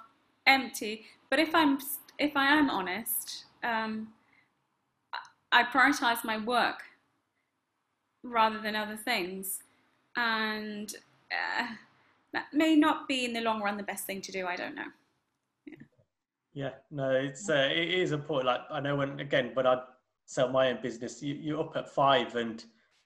empty. 0.45 1.05
But 1.29 1.39
if 1.39 1.55
I'm, 1.55 1.79
if 2.19 2.35
I 2.35 2.45
am 2.45 2.69
honest, 2.69 3.45
um, 3.63 4.09
I 5.51 5.63
prioritize 5.63 6.23
my 6.23 6.37
work 6.37 6.83
rather 8.23 8.59
than 8.59 8.75
other 8.75 8.97
things. 8.97 9.59
And 10.15 10.93
uh, 11.31 11.67
that 12.33 12.47
may 12.53 12.75
not 12.75 13.07
be 13.07 13.25
in 13.25 13.33
the 13.33 13.41
long 13.41 13.61
run 13.61 13.77
the 13.77 13.83
best 13.83 14.05
thing 14.05 14.21
to 14.21 14.31
do. 14.31 14.45
I 14.45 14.55
don't 14.55 14.75
know. 14.75 14.87
Yeah, 16.53 16.71
no, 16.91 17.11
it's 17.11 17.49
uh, 17.49 17.69
it 17.71 17.89
is 17.89 18.11
important. 18.11 18.47
Like 18.47 18.61
I 18.71 18.79
know 18.79 18.95
when 18.95 19.19
again 19.19 19.51
when 19.53 19.67
I 19.67 19.81
sell 20.25 20.49
my 20.49 20.69
own 20.69 20.79
business, 20.81 21.21
you, 21.21 21.33
you're 21.35 21.59
up 21.59 21.75
at 21.75 21.89
five 21.89 22.35
and 22.35 22.63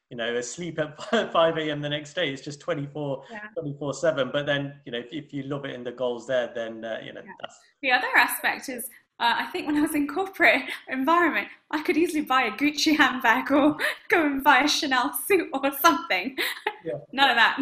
you 0.09 0.17
know 0.17 0.35
asleep 0.35 0.79
at 0.79 1.01
5 1.33 1.57
a.m 1.57 1.81
the 1.81 1.89
next 1.89 2.13
day 2.13 2.31
it's 2.31 2.41
just 2.41 2.61
24 2.61 3.23
yeah. 3.29 3.39
24 3.59 3.93
7 3.93 4.29
but 4.31 4.45
then 4.45 4.79
you 4.85 4.91
know 4.93 4.99
if, 4.99 5.11
if 5.11 5.33
you 5.33 5.43
love 5.43 5.65
it 5.65 5.71
in 5.71 5.83
the 5.83 5.91
goals 5.91 6.25
there 6.25 6.49
then 6.55 6.85
uh, 6.85 6.97
you 7.03 7.11
know 7.11 7.19
yeah. 7.25 7.31
that's 7.41 7.59
the 7.81 7.91
other 7.91 8.07
aspect 8.15 8.69
is 8.69 8.85
uh, 9.19 9.33
I 9.39 9.45
think 9.45 9.65
when 9.65 9.77
I 9.77 9.81
was 9.81 9.95
in 9.95 10.07
corporate 10.07 10.61
environment, 10.89 11.47
I 11.71 11.81
could 11.81 11.97
easily 11.97 12.21
buy 12.21 12.43
a 12.43 12.51
Gucci 12.51 12.95
handbag 12.95 13.51
or 13.51 13.75
go 14.09 14.23
and 14.23 14.43
buy 14.43 14.59
a 14.59 14.67
Chanel 14.67 15.11
suit 15.27 15.49
or 15.53 15.71
something. 15.81 16.37
Yeah. 16.85 16.99
None 17.11 17.31
of 17.31 17.35
that. 17.35 17.57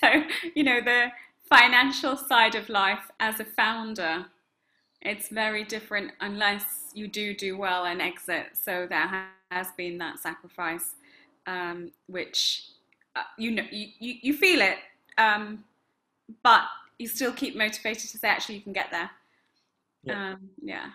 So, 0.00 0.22
you 0.54 0.62
know, 0.62 0.80
the 0.80 1.08
financial 1.48 2.16
side 2.16 2.54
of 2.54 2.68
life 2.68 3.10
as 3.18 3.40
a 3.40 3.44
founder 3.44 4.26
it's 5.04 5.28
very 5.28 5.64
different 5.64 6.12
unless 6.20 6.90
you 6.94 7.06
do 7.08 7.34
do 7.34 7.56
well 7.56 7.84
and 7.84 8.00
exit. 8.00 8.46
So 8.54 8.86
there 8.88 9.26
has 9.50 9.68
been 9.76 9.98
that 9.98 10.18
sacrifice, 10.18 10.94
um, 11.46 11.90
which 12.06 12.70
uh, 13.14 13.22
you 13.38 13.50
know 13.50 13.64
you, 13.70 13.88
you, 13.98 14.14
you 14.22 14.34
feel 14.34 14.60
it, 14.60 14.78
um, 15.18 15.64
but 16.42 16.62
you 16.98 17.06
still 17.06 17.32
keep 17.32 17.56
motivated 17.56 18.10
to 18.10 18.18
say 18.18 18.28
actually 18.28 18.56
you 18.56 18.62
can 18.62 18.72
get 18.72 18.90
there. 18.90 19.10
Yeah. 20.04 20.32
Um, 20.32 20.48
yeah. 20.62 20.86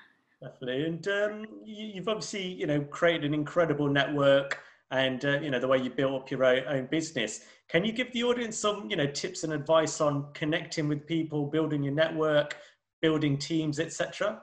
Definitely, 0.41 0.85
and 0.85 1.07
um, 1.09 1.45
you, 1.65 1.95
have 1.95 2.07
obviously 2.07 2.47
you 2.47 2.65
know 2.65 2.81
created 2.81 3.25
an 3.25 3.33
incredible 3.33 3.89
network, 3.89 4.59
and 4.91 5.23
uh, 5.25 5.39
you 5.41 5.51
know 5.51 5.59
the 5.59 5.67
way 5.67 5.77
you 5.77 5.89
built 5.89 6.13
up 6.13 6.31
your 6.31 6.45
own, 6.45 6.63
own 6.67 6.85
business. 6.85 7.41
Can 7.67 7.83
you 7.83 7.91
give 7.91 8.11
the 8.13 8.23
audience 8.23 8.57
some 8.57 8.89
you 8.89 8.95
know 8.95 9.05
tips 9.05 9.43
and 9.43 9.51
advice 9.51 9.99
on 9.99 10.27
connecting 10.33 10.87
with 10.87 11.05
people, 11.05 11.45
building 11.45 11.83
your 11.83 11.93
network, 11.93 12.55
building 13.01 13.37
teams, 13.37 13.79
etc.? 13.79 14.41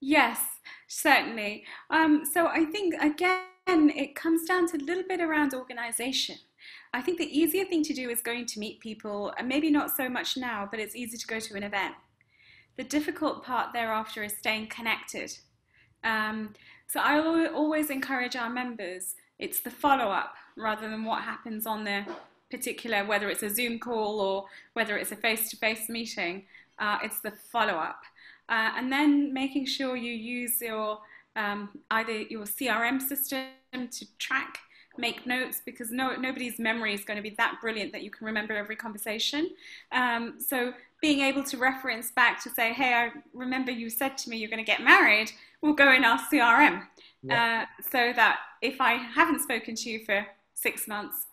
Yes, 0.00 0.40
certainly. 0.86 1.64
Um, 1.90 2.24
so 2.24 2.46
I 2.46 2.64
think 2.64 2.94
again, 3.00 3.40
it 3.66 4.14
comes 4.14 4.44
down 4.46 4.68
to 4.68 4.76
a 4.76 4.84
little 4.84 5.04
bit 5.08 5.20
around 5.20 5.54
organization. 5.54 6.36
I 6.92 7.02
think 7.02 7.18
the 7.18 7.38
easier 7.38 7.64
thing 7.64 7.82
to 7.84 7.92
do 7.92 8.08
is 8.08 8.20
going 8.20 8.46
to 8.46 8.60
meet 8.60 8.80
people, 8.80 9.32
and 9.38 9.48
maybe 9.48 9.70
not 9.70 9.94
so 9.94 10.08
much 10.08 10.36
now, 10.36 10.68
but 10.70 10.80
it's 10.80 10.96
easy 10.96 11.16
to 11.18 11.26
go 11.26 11.38
to 11.38 11.54
an 11.54 11.62
event. 11.62 11.94
The 12.76 12.84
difficult 12.84 13.44
part 13.44 13.72
thereafter 13.72 14.22
is 14.22 14.36
staying 14.38 14.68
connected. 14.68 15.36
Um, 16.04 16.54
so 16.86 17.00
I 17.00 17.48
always 17.48 17.90
encourage 17.90 18.36
our 18.36 18.48
members, 18.48 19.14
it's 19.38 19.60
the 19.60 19.70
follow 19.70 20.10
up 20.10 20.34
rather 20.56 20.88
than 20.88 21.04
what 21.04 21.22
happens 21.22 21.66
on 21.66 21.84
the 21.84 22.04
particular, 22.50 23.04
whether 23.04 23.28
it's 23.28 23.42
a 23.42 23.50
Zoom 23.50 23.78
call 23.78 24.20
or 24.20 24.46
whether 24.72 24.96
it's 24.96 25.12
a 25.12 25.16
face 25.16 25.50
to 25.50 25.56
face 25.56 25.88
meeting 25.88 26.44
uh, 26.78 26.98
it's 27.02 27.20
the 27.20 27.30
follow 27.30 27.74
up. 27.74 28.02
Uh, 28.48 28.70
and 28.76 28.90
then 28.90 29.32
making 29.32 29.66
sure 29.66 29.96
you 29.96 30.12
use 30.12 30.60
your 30.60 30.98
um, 31.36 31.70
either 31.90 32.22
your 32.22 32.44
CRM 32.44 33.00
system 33.00 33.46
to 33.72 34.06
track, 34.18 34.58
make 34.96 35.26
notes, 35.26 35.60
because 35.64 35.92
no, 35.92 36.16
nobody's 36.16 36.58
memory 36.58 36.94
is 36.94 37.04
going 37.04 37.16
to 37.16 37.22
be 37.22 37.34
that 37.36 37.58
brilliant 37.60 37.92
that 37.92 38.02
you 38.02 38.10
can 38.10 38.26
remember 38.26 38.54
every 38.54 38.74
conversation. 38.74 39.50
Um, 39.92 40.40
so 40.40 40.72
being 41.00 41.20
able 41.20 41.44
to 41.44 41.56
reference 41.56 42.10
back 42.10 42.42
to 42.42 42.50
say, 42.50 42.72
hey, 42.72 42.94
I 42.94 43.10
remember 43.32 43.70
you 43.70 43.88
said 43.88 44.18
to 44.18 44.30
me 44.30 44.38
you're 44.38 44.50
going 44.50 44.64
to 44.64 44.66
get 44.66 44.82
married, 44.82 45.30
We'll 45.60 45.74
go 45.74 45.92
in 45.92 46.04
our 46.04 46.18
CRM. 46.18 46.82
Yeah. 47.22 47.66
Uh, 47.66 47.82
so 47.82 48.12
that 48.14 48.38
if 48.62 48.80
I 48.80 48.94
haven't 48.94 49.40
spoken 49.40 49.74
to 49.74 49.90
you 49.90 50.04
for 50.04 50.26
six 50.54 50.86
months, 50.86 51.26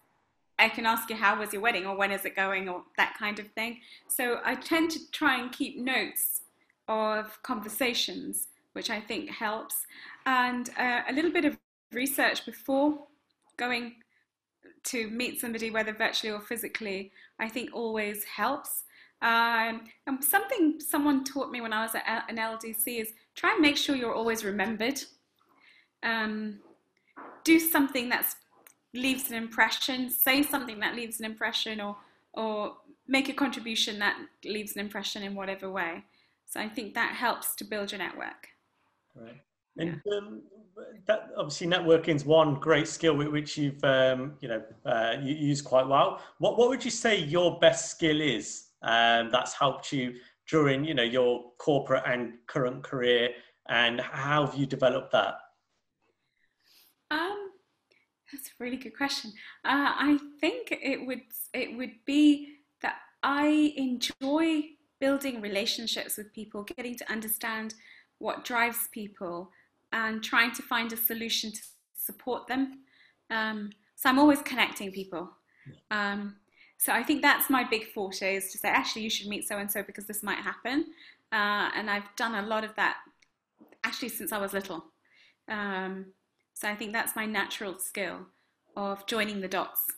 I 0.57 0.69
can 0.69 0.85
ask 0.85 1.09
you 1.09 1.15
how 1.15 1.39
was 1.39 1.51
your 1.51 1.61
wedding 1.61 1.85
or 1.85 1.95
when 1.95 2.11
is 2.11 2.25
it 2.25 2.35
going 2.35 2.69
or 2.69 2.83
that 2.97 3.15
kind 3.17 3.39
of 3.39 3.47
thing. 3.51 3.79
So 4.07 4.39
I 4.43 4.55
tend 4.55 4.91
to 4.91 5.11
try 5.11 5.39
and 5.39 5.51
keep 5.51 5.77
notes 5.77 6.41
of 6.87 7.41
conversations, 7.43 8.47
which 8.73 8.89
I 8.89 8.99
think 8.99 9.29
helps, 9.29 9.85
and 10.25 10.69
uh, 10.77 11.01
a 11.09 11.13
little 11.13 11.31
bit 11.31 11.45
of 11.45 11.57
research 11.91 12.45
before 12.45 12.99
going 13.57 13.95
to 14.85 15.09
meet 15.09 15.41
somebody, 15.41 15.71
whether 15.71 15.93
virtually 15.93 16.31
or 16.31 16.39
physically, 16.39 17.12
I 17.39 17.49
think 17.49 17.71
always 17.73 18.23
helps. 18.23 18.83
Um, 19.21 19.85
and 20.06 20.23
something 20.23 20.79
someone 20.79 21.23
taught 21.23 21.51
me 21.51 21.62
when 21.62 21.73
I 21.73 21.83
was 21.83 21.95
at 21.95 22.25
an 22.29 22.37
LDC 22.37 23.01
is 23.01 23.13
try 23.33 23.53
and 23.53 23.62
make 23.62 23.77
sure 23.77 23.95
you're 23.95 24.13
always 24.13 24.43
remembered. 24.43 25.01
Um, 26.03 26.60
do 27.43 27.60
something 27.60 28.10
that's 28.10 28.35
leaves 28.96 29.29
an 29.29 29.37
impression, 29.37 30.10
say 30.10 30.43
something 30.43 30.79
that 30.79 30.96
leaves 30.96 31.19
an 31.19 31.25
impression, 31.25 31.81
or 31.81 31.98
or 32.33 32.77
make 33.08 33.29
a 33.29 33.33
contribution 33.33 34.00
that 34.00 34.17
leaves 34.43 34.75
an 34.75 34.81
impression 34.81 35.23
in 35.23 35.35
whatever 35.35 35.69
way. 35.69 36.04
So 36.46 36.60
I 36.60 36.67
think 36.67 36.93
that 36.93 37.15
helps 37.15 37.56
to 37.56 37.63
build 37.63 37.91
your 37.91 38.00
network. 38.00 38.50
Right. 39.15 39.41
And 39.77 40.02
yeah. 40.06 40.17
um, 40.17 40.41
that 41.08 41.29
obviously 41.37 41.67
networking 41.67 42.15
is 42.15 42.25
one 42.25 42.56
great 42.56 42.87
skill 42.87 43.15
which 43.15 43.58
you've 43.58 43.83
um, 43.83 44.33
you 44.39 44.48
know 44.48 44.63
uh, 44.85 45.15
you 45.21 45.35
use 45.35 45.62
quite 45.62 45.87
well. 45.87 46.21
What 46.39 46.58
what 46.58 46.69
would 46.69 46.83
you 46.83 46.91
say 46.91 47.17
your 47.17 47.60
best 47.60 47.91
skill 47.91 48.21
is 48.21 48.67
um, 48.81 49.29
that's 49.31 49.54
helped 49.54 49.91
you 49.91 50.15
during 50.50 50.85
you 50.85 50.93
know 50.93 51.04
your 51.04 51.52
corporate 51.58 52.04
and 52.06 52.33
current 52.48 52.83
career, 52.83 53.29
and 53.67 54.00
how 54.00 54.46
have 54.46 54.56
you 54.56 54.65
developed 54.65 55.12
that? 55.12 55.35
Um, 57.12 57.44
That's 58.32 58.48
a 58.48 58.63
really 58.63 58.78
good 58.78 58.98
question. 58.98 59.32
Uh, 59.63 59.94
I 59.96 60.19
think 60.42 60.69
it 60.71 61.06
would 61.06 61.21
it 61.54 61.78
would 61.78 61.94
be 62.06 62.58
that 62.82 62.96
I 63.23 63.73
enjoy 63.78 64.63
building 65.00 65.42
relationships 65.42 66.17
with 66.17 66.34
people, 66.34 66.63
getting 66.63 66.96
to 66.98 67.12
understand 67.12 67.76
what 68.19 68.44
drives 68.44 68.88
people, 68.92 69.52
and 69.92 70.23
trying 70.23 70.52
to 70.54 70.62
find 70.62 70.92
a 70.92 70.98
solution 70.98 71.52
to 71.52 71.62
support 71.96 72.48
them. 72.48 72.80
Um, 73.30 73.71
so 73.96 74.10
I'm 74.10 74.19
always 74.19 74.42
connecting 74.42 74.92
people. 74.92 75.30
Um, 75.92 76.36
so 76.78 76.92
I 76.92 77.04
think 77.04 77.21
that's 77.21 77.50
my 77.50 77.63
big 77.63 77.88
forte 77.94 78.36
is 78.36 78.52
to 78.52 78.58
say, 78.58 78.69
actually, 78.69 79.04
you 79.04 79.10
should 79.10 79.28
meet 79.28 79.48
so 79.48 79.58
and 79.58 79.71
so 79.71 79.82
because 79.84 80.06
this 80.06 80.23
might 80.23 80.40
happen. 80.40 80.86
Uh, 81.32 81.69
and 81.76 81.90
I've 81.90 82.15
done 82.15 82.36
a 82.36 82.48
lot 82.48 82.63
of 82.63 82.76
that 82.76 82.98
actually 83.84 84.10
since 84.10 84.32
I 84.32 84.38
was 84.38 84.54
little. 84.54 84.86
Um, 85.48 86.08
so 86.56 86.69
I 86.69 86.75
think 86.75 86.93
that's 86.93 87.15
my 87.15 87.25
natural 87.25 87.77
skill 87.77 88.27
of 88.75 89.06
joining 89.06 89.41
the 89.41 89.47
dots. 89.47 89.91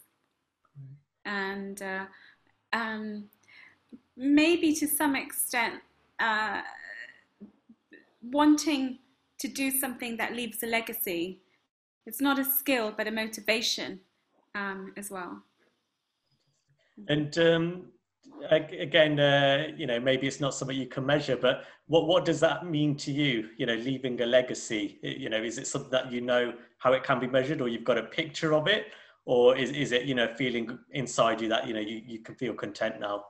And 1.23 1.79
uh, 1.81 2.05
um, 2.73 3.29
maybe 4.15 4.73
to 4.75 4.87
some 4.87 5.15
extent, 5.15 5.81
uh, 6.19 6.61
wanting 8.23 8.99
to 9.39 9.47
do 9.47 9.69
something 9.69 10.17
that 10.17 10.33
leaves 10.33 10.63
a 10.63 10.65
legacy. 10.65 11.39
It's 12.07 12.21
not 12.21 12.39
a 12.39 12.43
skill, 12.43 12.91
but 12.97 13.07
a 13.07 13.11
motivation 13.11 13.99
um, 14.55 14.93
as 14.97 15.11
well. 15.11 15.43
And 17.07 17.37
um, 17.37 17.91
again, 18.49 19.19
uh, 19.19 19.67
you 19.75 19.87
know, 19.87 19.99
maybe 19.99 20.27
it's 20.27 20.39
not 20.39 20.53
something 20.53 20.77
you 20.77 20.87
can 20.87 21.05
measure, 21.05 21.35
but 21.35 21.65
what 21.87 22.07
what 22.07 22.25
does 22.25 22.39
that 22.39 22.65
mean 22.65 22.95
to 22.97 23.11
you? 23.11 23.49
You 23.57 23.65
know, 23.65 23.75
leaving 23.75 24.19
a 24.21 24.25
legacy. 24.25 24.99
You 25.01 25.29
know, 25.29 25.41
is 25.41 25.57
it 25.57 25.67
something 25.67 25.91
that 25.91 26.11
you 26.11 26.21
know 26.21 26.53
how 26.77 26.93
it 26.93 27.03
can 27.03 27.19
be 27.19 27.27
measured, 27.27 27.61
or 27.61 27.67
you've 27.67 27.83
got 27.83 27.97
a 27.97 28.03
picture 28.03 28.53
of 28.53 28.67
it, 28.67 28.87
or 29.25 29.55
is 29.57 29.71
is 29.71 29.91
it 29.91 30.05
you 30.05 30.15
know 30.15 30.33
feeling 30.35 30.77
inside 30.91 31.41
you 31.41 31.49
that 31.49 31.67
you 31.67 31.73
know 31.73 31.79
you, 31.79 32.01
you 32.05 32.19
can 32.19 32.35
feel 32.35 32.53
content 32.53 32.99
now? 32.99 33.25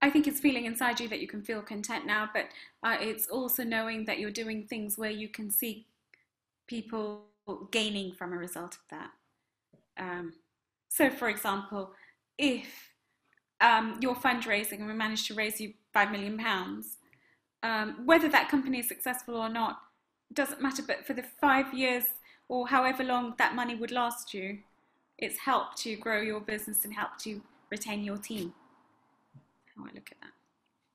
I 0.00 0.10
think 0.10 0.28
it's 0.28 0.38
feeling 0.38 0.66
inside 0.66 1.00
you 1.00 1.08
that 1.08 1.20
you 1.20 1.26
can 1.26 1.42
feel 1.42 1.60
content 1.60 2.06
now, 2.06 2.30
but 2.32 2.46
uh, 2.84 2.96
it's 3.00 3.26
also 3.26 3.64
knowing 3.64 4.04
that 4.04 4.20
you're 4.20 4.30
doing 4.30 4.64
things 4.64 4.96
where 4.96 5.10
you 5.10 5.28
can 5.28 5.50
see 5.50 5.88
people 6.68 7.24
gaining 7.72 8.12
from 8.12 8.32
a 8.32 8.36
result 8.36 8.74
of 8.74 8.80
that. 8.90 9.10
Um, 9.98 10.34
so, 10.88 11.10
for 11.10 11.28
example, 11.28 11.92
if 12.38 12.87
um, 13.60 13.98
you're 14.00 14.14
fundraising 14.14 14.78
and 14.78 14.86
we 14.86 14.94
managed 14.94 15.26
to 15.26 15.34
raise 15.34 15.60
you 15.60 15.74
five 15.92 16.10
million 16.10 16.38
pounds, 16.38 16.98
um, 17.62 18.04
whether 18.04 18.28
that 18.28 18.48
company 18.48 18.78
is 18.78 18.88
successful 18.88 19.36
or 19.36 19.48
not 19.48 19.80
doesn't 20.32 20.62
matter. 20.62 20.82
But 20.86 21.06
for 21.06 21.14
the 21.14 21.24
five 21.40 21.72
years 21.74 22.04
or 22.48 22.68
however 22.68 23.02
long 23.02 23.34
that 23.38 23.54
money 23.54 23.74
would 23.74 23.90
last 23.90 24.32
you, 24.32 24.58
it's 25.18 25.38
helped 25.38 25.84
you 25.84 25.96
grow 25.96 26.20
your 26.20 26.40
business 26.40 26.84
and 26.84 26.94
helped 26.94 27.26
you 27.26 27.42
retain 27.70 28.04
your 28.04 28.18
team 28.18 28.54
how 29.78 29.84
I 29.84 29.94
look 29.94 30.10
at 30.10 30.20
that. 30.20 30.32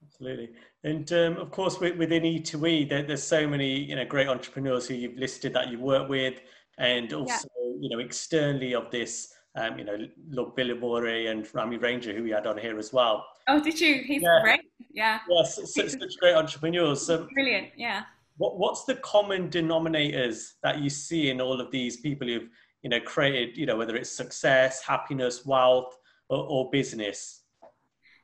Absolutely, 0.06 0.50
and 0.84 1.12
um, 1.14 1.38
of 1.38 1.52
course 1.52 1.80
within 1.80 2.24
E2E, 2.24 2.90
there, 2.90 3.04
there's 3.04 3.24
so 3.24 3.48
many 3.48 3.80
you 3.80 3.96
know 3.96 4.06
great 4.06 4.28
entrepreneurs 4.28 4.88
who 4.88 4.94
you've 4.94 5.18
listed 5.18 5.54
that 5.54 5.70
you 5.70 5.80
work 5.80 6.10
with, 6.10 6.42
and 6.78 7.12
also 7.14 7.48
yeah. 7.62 7.72
you 7.80 7.90
know 7.90 8.00
externally 8.00 8.76
of 8.76 8.92
this. 8.92 9.34
Um, 9.56 9.78
you 9.78 9.86
know, 9.86 9.98
look, 10.30 10.56
Billy 10.56 11.28
and 11.28 11.48
Rami 11.54 11.78
Ranger, 11.78 12.14
who 12.14 12.24
we 12.24 12.32
had 12.32 12.48
on 12.48 12.58
here 12.58 12.80
as 12.80 12.92
well. 12.92 13.26
Oh, 13.48 13.62
did 13.62 13.80
you? 13.80 14.02
He's 14.04 14.24
yeah. 14.24 14.40
great. 14.42 14.62
Yeah. 14.92 15.20
Yes, 15.30 15.74
such, 15.74 15.90
such 15.92 16.18
great 16.20 16.36
entrepreneurs. 16.36 17.10
Um, 17.10 17.28
Brilliant. 17.34 17.70
Yeah. 17.78 18.04
What 18.38 18.58
What's 18.58 18.86
the 18.86 18.96
common 18.96 19.50
denominators 19.50 20.54
that 20.64 20.80
you 20.80 20.90
see 20.90 21.30
in 21.30 21.40
all 21.40 21.62
of 21.62 21.70
these 21.70 21.98
people 21.98 22.28
who've 22.28 22.50
you 22.82 22.90
know 22.90 23.00
created, 23.00 23.56
you 23.56 23.68
know, 23.68 23.78
whether 23.78 23.96
it's 23.96 24.10
success, 24.10 24.82
happiness, 24.82 25.46
wealth, 25.46 25.98
or, 26.30 26.46
or 26.50 26.70
business? 26.72 27.42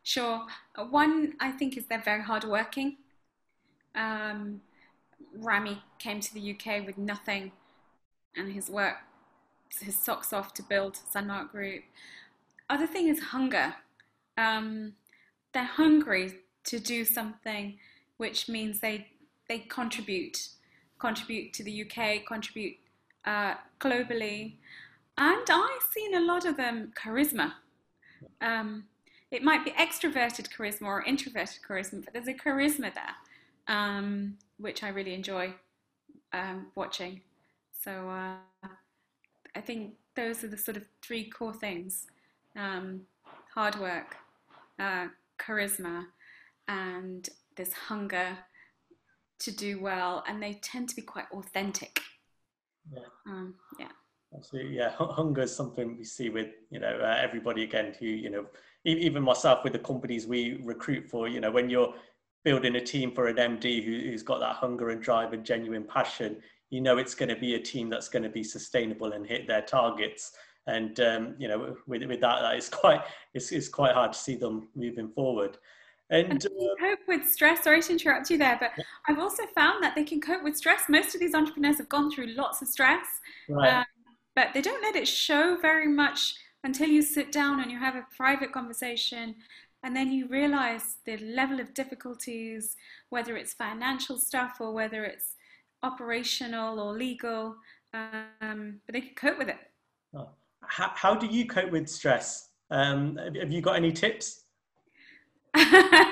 Sure. 0.01 0.45
Uh, 0.75 0.86
one, 0.86 1.34
I 1.39 1.51
think, 1.51 1.77
is 1.77 1.86
they're 1.86 2.01
very 2.01 2.23
hardworking. 2.23 2.97
Um, 3.93 4.61
Rami 5.36 5.82
came 5.99 6.19
to 6.19 6.34
the 6.34 6.55
UK 6.55 6.86
with 6.88 6.97
nothing, 6.97 7.51
and 8.36 8.51
his 8.51 8.69
work, 8.69 8.95
his 9.78 9.95
socks 9.97 10.34
off 10.34 10.53
to 10.55 10.63
build 10.63 10.97
Sunmark 11.13 11.51
Group. 11.51 11.84
Other 12.70 12.88
thing 12.88 13.07
is 13.07 13.20
hunger. 13.20 13.76
Um, 14.38 14.93
they're 15.53 15.63
hungry 15.63 16.34
to 16.65 16.80
do 16.80 17.05
something, 17.05 17.78
which 18.17 18.49
means 18.49 18.80
they 18.80 19.07
they 19.47 19.59
contribute, 19.59 20.49
contribute 20.99 21.53
to 21.53 21.63
the 21.63 21.84
UK, 21.84 22.26
contribute 22.28 22.78
uh, 23.26 23.55
globally, 23.80 24.53
and 25.17 25.49
I've 25.49 25.84
seen 25.91 26.13
a 26.15 26.22
lot 26.22 26.45
of 26.45 26.55
them 26.55 26.93
charisma. 26.95 27.53
Um, 28.41 28.86
it 29.32 29.43
might 29.43 29.65
be 29.65 29.72
extroverted 29.72 30.49
charisma 30.55 30.84
or 30.84 31.03
introverted 31.03 31.59
charisma, 31.67 32.03
but 32.03 32.13
there's 32.13 32.28
a 32.28 32.34
charisma 32.34 32.93
there, 32.93 33.15
um, 33.67 34.38
which 34.57 34.84
I 34.84 34.89
really 34.89 35.13
enjoy 35.13 35.53
um, 36.34 36.67
watching. 36.76 37.22
So 37.84 38.09
uh, 38.09 38.67
I 39.56 39.62
think 39.62 39.93
those 40.16 40.43
are 40.43 40.47
the 40.47 40.58
sort 40.58 40.78
of 40.78 40.86
three 41.02 41.30
core 41.30 41.54
things 41.54 42.08
um, 42.58 43.02
hard 43.54 43.80
work, 43.80 44.16
uh, 44.80 45.08
charisma, 45.39 46.06
and 46.68 47.30
this 47.56 47.74
hunger 47.74 48.38
to 49.39 49.52
do 49.52 49.80
well. 49.80 50.24
And 50.28 50.41
they 50.41 50.54
tend 50.62 50.89
to 50.89 50.95
be 50.95 51.02
quite 51.02 51.26
authentic. 51.32 52.00
Yeah. 52.91 53.00
Um, 53.28 53.56
yeah. 53.80 53.91
Absolutely, 54.36 54.78
yeah. 54.78 54.91
Hunger 54.97 55.43
is 55.43 55.56
something 55.56 55.97
we 55.97 56.04
see 56.04 56.30
with 56.30 56.50
you 56.70 56.80
know 56.80 57.00
uh, 57.02 57.18
everybody 57.20 57.64
again 57.64 57.95
who 58.00 58.06
you 58.06 58.30
know 58.30 58.45
even 58.86 59.24
myself 59.24 59.64
with 59.64 59.74
the 59.74 59.80
companies 59.80 60.26
we 60.26 60.60
recruit 60.64 61.10
for, 61.10 61.28
you 61.28 61.39
know, 61.39 61.52
when 61.52 61.70
you're 61.70 61.93
building 62.45 62.76
a 62.76 62.82
team 62.82 63.12
for 63.12 63.28
an 63.28 63.36
MD 63.36 63.84
who, 63.84 64.12
has 64.12 64.24
got 64.24 64.39
that 64.39 64.56
hunger 64.56 64.89
and 64.89 65.02
drive 65.02 65.34
and 65.34 65.43
genuine 65.43 65.84
passion, 65.84 66.38
you 66.70 66.82
know, 66.82 66.97
it's 66.97 67.15
going 67.15 67.30
to 67.30 67.36
be 67.36 67.55
a 67.55 67.59
team 67.59 67.89
that's 67.89 68.09
going 68.09 68.24
to 68.24 68.30
be 68.30 68.43
sustainable 68.43 69.13
and 69.13 69.26
hit 69.26 69.47
their 69.47 69.61
targets. 69.61 70.34
And 70.67 70.99
um, 70.99 71.36
you 71.39 71.47
know, 71.47 71.76
with, 71.88 72.03
with 72.03 72.22
that, 72.22 72.41
that 72.41 72.55
is 72.57 72.70
quite 72.70 73.01
it's, 73.34 73.51
it's 73.51 73.70
quite 73.70 73.93
hard 73.93 74.13
to 74.13 74.20
see 74.20 74.36
them 74.36 74.67
moving 74.76 75.09
forward. 75.09 75.57
And, 76.11 76.32
and 76.32 76.45
uh, 76.45 76.76
cope 76.80 76.99
with 77.07 77.30
stress. 77.30 77.63
Sorry 77.63 77.82
to 77.82 77.91
interrupt 77.91 78.30
you 78.30 78.38
there, 78.38 78.57
but 78.59 78.72
yeah. 78.78 78.84
I've 79.07 79.20
also 79.20 79.43
found 79.53 79.84
that 79.84 79.93
they 79.95 80.03
can 80.03 80.20
cope 80.20 80.43
with 80.43 80.57
stress. 80.57 80.84
Most 80.89 81.13
of 81.13 81.22
these 81.22 81.36
entrepreneurs 81.36 81.78
have 81.78 81.89
gone 81.89 82.11
through 82.11 82.34
lots 82.34 82.61
of 82.63 82.67
stress, 82.67 83.05
right. 83.47 83.74
um, 83.74 83.86
but 84.36 84.47
they 84.53 84.61
don't 84.61 84.82
let 84.82 84.95
it 84.95 85.07
show 85.07 85.57
very 85.61 85.88
much 85.88 86.34
until 86.63 86.89
you 86.89 87.01
sit 87.03 87.32
down 87.32 87.59
and 87.59 87.72
you 87.72 87.78
have 87.78 87.95
a 87.95 88.05
private 88.17 88.51
conversation 88.51 89.36
and 89.84 89.95
then 89.95 90.11
you 90.11 90.28
realize 90.28 90.97
the 91.05 91.17
level 91.17 91.59
of 91.59 91.74
difficulties, 91.74 92.76
whether 93.09 93.38
it's 93.38 93.53
financial 93.53 94.17
stuff 94.17 94.57
or 94.59 94.74
whether 94.74 95.05
it's 95.05 95.36
operational 95.84 96.80
or 96.80 96.93
legal, 96.93 97.55
um, 97.93 98.80
but 98.86 98.93
they 98.93 99.01
can 99.01 99.15
cope 99.15 99.38
with 99.38 99.49
it. 99.49 99.57
Oh. 100.15 100.30
How, 100.61 100.91
how 100.95 101.15
do 101.15 101.27
you 101.27 101.45
cope 101.45 101.71
with 101.71 101.89
stress? 101.89 102.49
Um, 102.71 103.17
have 103.39 103.51
you 103.51 103.61
got 103.61 103.75
any 103.75 103.91
tips? 103.91 104.43
I 105.55 106.11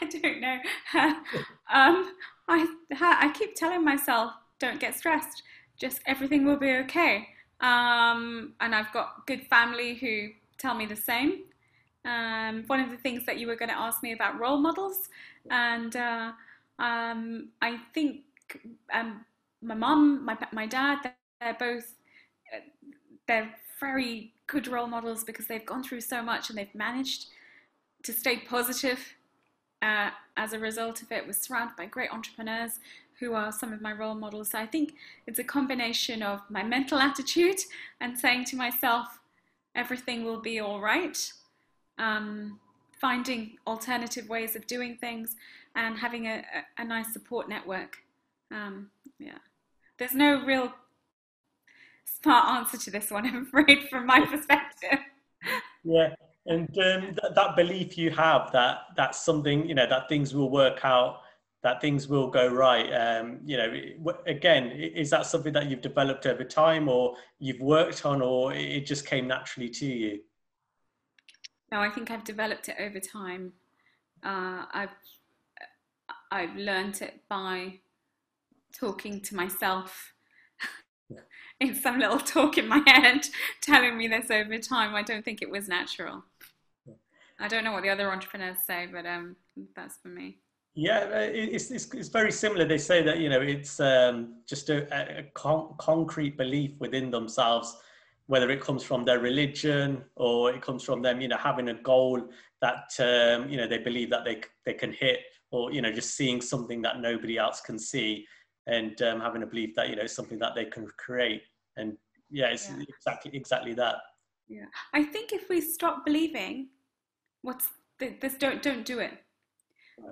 don't 0.00 0.40
know. 0.40 0.58
um, 1.72 2.14
I, 2.48 2.66
I 2.90 3.32
keep 3.34 3.54
telling 3.54 3.84
myself, 3.84 4.32
don't 4.58 4.80
get 4.80 4.96
stressed, 4.96 5.42
just 5.78 6.00
everything 6.06 6.44
will 6.44 6.56
be 6.58 6.70
okay. 6.70 7.28
Um, 7.60 8.54
and 8.60 8.74
I've 8.74 8.92
got 8.92 9.26
good 9.26 9.46
family 9.46 9.94
who 9.94 10.28
tell 10.58 10.74
me 10.74 10.86
the 10.86 10.96
same. 10.96 11.42
Um, 12.04 12.64
one 12.66 12.80
of 12.80 12.90
the 12.90 12.96
things 12.96 13.26
that 13.26 13.38
you 13.38 13.46
were 13.46 13.56
going 13.56 13.68
to 13.68 13.78
ask 13.78 14.02
me 14.02 14.12
about 14.12 14.38
role 14.38 14.58
models, 14.58 15.08
and 15.50 15.94
uh, 15.94 16.32
um, 16.78 17.50
I 17.60 17.78
think 17.92 18.22
um, 18.92 19.24
my 19.62 19.74
mum, 19.74 20.24
my 20.24 20.36
my 20.52 20.66
dad, 20.66 21.12
they're 21.40 21.56
both 21.58 21.94
they're 23.26 23.54
very 23.78 24.32
good 24.46 24.66
role 24.66 24.86
models 24.86 25.22
because 25.24 25.46
they've 25.46 25.64
gone 25.64 25.82
through 25.82 26.00
so 26.00 26.22
much 26.22 26.50
and 26.50 26.58
they've 26.58 26.74
managed 26.74 27.26
to 28.02 28.12
stay 28.12 28.36
positive 28.38 29.14
uh, 29.82 30.10
as 30.36 30.52
a 30.52 30.58
result 30.58 31.02
of 31.02 31.12
it. 31.12 31.26
We're 31.26 31.32
surrounded 31.32 31.76
by 31.76 31.86
great 31.86 32.10
entrepreneurs 32.10 32.80
who 33.20 33.34
are 33.34 33.52
some 33.52 33.72
of 33.72 33.80
my 33.80 33.92
role 33.92 34.14
models. 34.14 34.50
So 34.50 34.58
I 34.58 34.66
think 34.66 34.94
it's 35.26 35.38
a 35.38 35.44
combination 35.44 36.22
of 36.22 36.40
my 36.48 36.62
mental 36.62 36.98
attitude 36.98 37.60
and 38.00 38.18
saying 38.18 38.46
to 38.46 38.56
myself, 38.56 39.20
everything 39.74 40.24
will 40.24 40.40
be 40.40 40.58
all 40.58 40.80
right, 40.80 41.32
um, 41.98 42.58
finding 43.00 43.58
alternative 43.66 44.28
ways 44.28 44.56
of 44.56 44.66
doing 44.66 44.96
things, 44.96 45.36
and 45.76 45.98
having 45.98 46.26
a, 46.26 46.42
a, 46.78 46.82
a 46.82 46.84
nice 46.84 47.12
support 47.12 47.48
network. 47.48 47.98
Um, 48.50 48.90
yeah, 49.18 49.38
there's 49.98 50.14
no 50.14 50.44
real 50.44 50.72
smart 52.22 52.48
answer 52.48 52.78
to 52.78 52.90
this 52.90 53.10
one, 53.10 53.26
I'm 53.26 53.46
afraid, 53.46 53.88
from 53.88 54.06
my 54.06 54.24
perspective. 54.26 54.98
Yeah, 55.84 56.14
and 56.46 56.68
um, 56.78 57.02
th- 57.02 57.34
that 57.34 57.56
belief 57.56 57.96
you 57.96 58.10
have 58.10 58.50
that 58.52 58.78
that's 58.96 59.24
something 59.24 59.66
you 59.66 59.74
know 59.74 59.86
that 59.86 60.08
things 60.08 60.34
will 60.34 60.50
work 60.50 60.80
out 60.84 61.20
that 61.62 61.80
things 61.80 62.08
will 62.08 62.28
go 62.28 62.48
right. 62.48 62.90
Um, 62.90 63.40
you 63.44 63.56
know, 63.56 64.14
again, 64.26 64.70
is 64.70 65.10
that 65.10 65.26
something 65.26 65.52
that 65.52 65.68
you've 65.68 65.82
developed 65.82 66.26
over 66.26 66.42
time, 66.44 66.88
or 66.88 67.16
you've 67.38 67.60
worked 67.60 68.06
on, 68.06 68.22
or 68.22 68.54
it 68.54 68.86
just 68.86 69.06
came 69.06 69.26
naturally 69.26 69.68
to 69.68 69.86
you? 69.86 70.20
No, 71.70 71.80
I 71.80 71.90
think 71.90 72.10
I've 72.10 72.24
developed 72.24 72.68
it 72.68 72.76
over 72.80 72.98
time. 72.98 73.52
Uh, 74.22 74.64
I've 74.72 74.94
I've 76.30 76.56
learned 76.56 77.02
it 77.02 77.20
by 77.28 77.80
talking 78.78 79.20
to 79.22 79.34
myself 79.34 80.12
in 81.60 81.74
some 81.74 81.98
little 81.98 82.18
talk 82.18 82.58
in 82.58 82.68
my 82.68 82.82
head 82.86 83.26
telling 83.60 83.96
me 83.96 84.08
this 84.08 84.30
over 84.30 84.58
time. 84.58 84.94
I 84.94 85.02
don't 85.02 85.24
think 85.24 85.42
it 85.42 85.50
was 85.50 85.68
natural. 85.68 86.24
I 87.38 87.48
don't 87.48 87.64
know 87.64 87.72
what 87.72 87.82
the 87.82 87.88
other 87.88 88.12
entrepreneurs 88.12 88.58
say, 88.66 88.86
but 88.92 89.06
um, 89.06 89.34
that's 89.74 89.96
for 89.96 90.08
me. 90.08 90.38
Yeah, 90.74 90.98
uh, 91.12 91.28
it's, 91.32 91.70
it's, 91.70 91.92
it's 91.94 92.08
very 92.08 92.30
similar. 92.30 92.64
They 92.64 92.78
say 92.78 93.02
that 93.02 93.18
you 93.18 93.28
know 93.28 93.40
it's 93.40 93.80
um, 93.80 94.36
just 94.46 94.70
a, 94.70 94.86
a 95.20 95.24
con- 95.34 95.74
concrete 95.78 96.36
belief 96.36 96.72
within 96.78 97.10
themselves, 97.10 97.76
whether 98.26 98.50
it 98.50 98.60
comes 98.60 98.84
from 98.84 99.04
their 99.04 99.18
religion 99.18 100.04
or 100.14 100.52
it 100.52 100.62
comes 100.62 100.84
from 100.84 101.02
them, 101.02 101.20
you 101.20 101.28
know, 101.28 101.36
having 101.36 101.70
a 101.70 101.74
goal 101.74 102.22
that 102.60 102.88
um, 103.00 103.48
you 103.48 103.56
know 103.56 103.66
they 103.66 103.78
believe 103.78 104.10
that 104.10 104.24
they 104.24 104.42
they 104.64 104.74
can 104.74 104.92
hit, 104.92 105.20
or 105.50 105.72
you 105.72 105.82
know, 105.82 105.90
just 105.90 106.14
seeing 106.14 106.40
something 106.40 106.80
that 106.82 107.00
nobody 107.00 107.36
else 107.36 107.60
can 107.60 107.78
see, 107.78 108.26
and 108.66 109.00
um, 109.02 109.20
having 109.20 109.42
a 109.42 109.46
belief 109.46 109.74
that 109.76 109.88
you 109.88 109.96
know 109.96 110.06
something 110.06 110.38
that 110.38 110.54
they 110.54 110.66
can 110.66 110.86
create. 110.96 111.42
And 111.76 111.96
yeah, 112.30 112.48
it's 112.48 112.68
yeah. 112.68 112.84
exactly 112.88 113.30
exactly 113.34 113.74
that. 113.74 113.96
Yeah, 114.48 114.66
I 114.92 115.04
think 115.04 115.32
if 115.32 115.48
we 115.48 115.60
stop 115.60 116.04
believing, 116.04 116.68
what's 117.42 117.68
this? 117.98 118.34
Don't 118.34 118.62
don't 118.62 118.84
do 118.84 118.98
it 118.98 119.12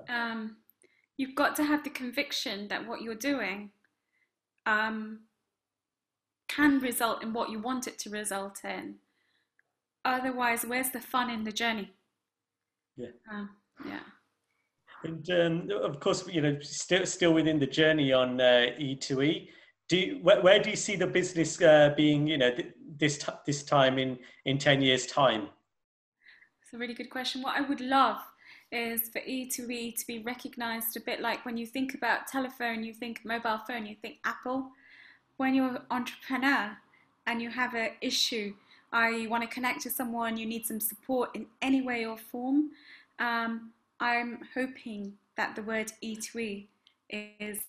um, 0.09 0.57
you've 1.17 1.35
got 1.35 1.57
to 1.57 1.65
have 1.65 1.85
the 1.85 1.91
conviction 1.91 2.69
that 2.69 2.87
what 2.87 3.03
you're 3.03 3.15
doing 3.15 3.71
um, 4.67 5.21
can 6.49 6.79
result 6.81 7.23
in 7.23 7.33
what 7.33 7.51
you 7.51 7.59
want 7.59 7.87
it 7.87 7.99
to 8.01 8.11
result 8.11 8.65
in. 8.65 8.97
Otherwise, 10.05 10.65
where's 10.65 10.91
the 10.91 11.01
fun 11.01 11.31
in 11.31 11.45
the 11.45 11.53
journey? 11.53 11.91
Yeah. 12.97 13.09
Uh, 13.33 13.47
yeah. 13.87 14.01
And 15.05 15.31
um, 15.31 15.69
of 15.83 16.01
course, 16.01 16.27
you 16.29 16.41
know, 16.41 16.59
still 16.61 17.07
still 17.07 17.33
within 17.33 17.59
the 17.59 17.67
journey 17.67 18.13
on 18.13 18.41
uh, 18.41 18.67
E2E. 18.79 19.49
Do 19.89 19.97
you, 19.97 20.19
where, 20.23 20.41
where, 20.43 20.59
do 20.59 20.71
you 20.71 20.77
see 20.77 20.97
the 20.97 21.07
business 21.07 21.61
uh, 21.63 21.95
being? 21.97 22.27
You 22.27 22.39
know, 22.39 22.55
th- 22.55 22.75
this 22.99 23.19
t- 23.19 23.33
this 23.47 23.63
time 23.63 23.99
in 23.99 24.19
in 24.45 24.59
ten 24.59 24.83
years' 24.83 25.07
time. 25.07 25.49
It's 26.63 26.75
a 26.75 26.79
really 26.79 26.95
good 26.95 27.11
question. 27.11 27.43
What 27.43 27.57
I 27.57 27.63
would 27.63 27.81
love 27.81 28.19
is 28.71 29.09
for 29.09 29.21
E2E 29.21 29.97
to 29.99 30.07
be 30.07 30.19
recognized 30.19 30.97
a 30.97 31.01
bit 31.01 31.21
like 31.21 31.45
when 31.47 31.57
you 31.57 31.67
think 31.67 31.95
about 31.95 32.27
telephone, 32.27 32.85
you 32.85 32.93
think 32.93 33.25
mobile 33.25 33.61
phone, 33.67 33.87
you 33.87 33.97
think 34.03 34.19
Apple. 34.25 34.71
When 35.39 35.55
you're 35.55 35.77
an 35.77 35.83
entrepreneur 35.91 36.77
and 37.27 37.41
you 37.41 37.51
have 37.51 37.75
an 37.75 37.91
issue, 38.01 38.55
I 38.93 39.27
want 39.31 39.43
to 39.43 39.49
connect 39.49 39.83
to 39.83 39.91
someone, 39.91 40.37
you 40.37 40.47
need 40.47 40.67
some 40.67 40.81
support 40.81 41.31
in 41.35 41.47
any 41.63 41.81
way 41.81 42.05
or 42.07 42.17
form, 42.17 42.71
um, 43.19 43.71
I'm 44.01 44.41
hoping 44.55 45.15
that 45.37 45.57
the 45.57 45.63
word 45.63 45.93
E2E 46.03 46.69
is, 47.11 47.61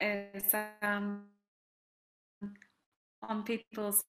is 0.00 0.54
um, 0.82 1.22
on 3.22 3.42
people's 3.44 4.04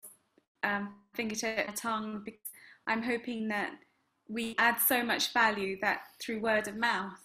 um, 0.63 0.93
fingertip 1.13 1.75
tongue 1.75 2.21
because 2.25 2.39
I'm 2.87 3.03
hoping 3.03 3.47
that 3.49 3.71
we 4.27 4.55
add 4.57 4.79
so 4.79 5.03
much 5.03 5.33
value 5.33 5.77
that 5.81 6.01
through 6.19 6.41
word 6.41 6.67
of 6.67 6.75
mouth, 6.75 7.19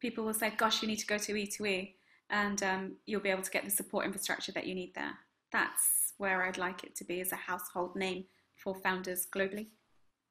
people 0.00 0.24
will 0.24 0.34
say, 0.34 0.52
gosh, 0.56 0.82
you 0.82 0.88
need 0.88 0.98
to 0.98 1.06
go 1.06 1.18
to 1.18 1.32
E2E 1.32 1.92
and 2.30 2.62
um, 2.62 2.96
you'll 3.06 3.20
be 3.20 3.28
able 3.28 3.42
to 3.42 3.50
get 3.50 3.64
the 3.64 3.70
support 3.70 4.04
infrastructure 4.04 4.52
that 4.52 4.66
you 4.66 4.74
need 4.74 4.92
there. 4.94 5.18
That's 5.52 6.14
where 6.18 6.44
I'd 6.44 6.58
like 6.58 6.82
it 6.82 6.96
to 6.96 7.04
be 7.04 7.20
as 7.20 7.32
a 7.32 7.36
household 7.36 7.94
name 7.94 8.24
for 8.56 8.74
founders 8.74 9.26
globally. 9.32 9.68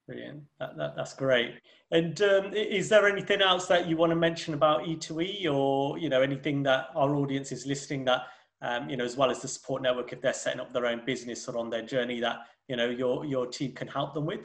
Brilliant. 0.07 0.43
That, 0.59 0.77
that, 0.77 0.95
that's 0.95 1.13
great. 1.13 1.55
And 1.91 2.21
um, 2.21 2.53
is 2.53 2.89
there 2.89 3.07
anything 3.07 3.41
else 3.41 3.67
that 3.67 3.87
you 3.87 3.97
want 3.97 4.11
to 4.11 4.15
mention 4.15 4.53
about 4.53 4.83
E2E 4.83 5.51
or, 5.51 5.97
you 5.97 6.09
know, 6.09 6.21
anything 6.21 6.61
that 6.63 6.89
our 6.95 7.15
audience 7.15 7.51
is 7.51 7.65
listening 7.65 8.05
that, 8.05 8.23
um, 8.61 8.87
you 8.89 8.97
know, 8.97 9.05
as 9.05 9.17
well 9.17 9.31
as 9.31 9.41
the 9.41 9.47
support 9.47 9.81
network, 9.81 10.13
if 10.13 10.21
they're 10.21 10.33
setting 10.33 10.59
up 10.59 10.71
their 10.73 10.85
own 10.85 11.03
business 11.05 11.47
or 11.47 11.57
on 11.57 11.69
their 11.69 11.81
journey 11.81 12.19
that, 12.19 12.37
you 12.67 12.75
know, 12.75 12.89
your, 12.89 13.25
your 13.25 13.47
team 13.47 13.71
can 13.73 13.87
help 13.87 14.13
them 14.13 14.25
with? 14.25 14.41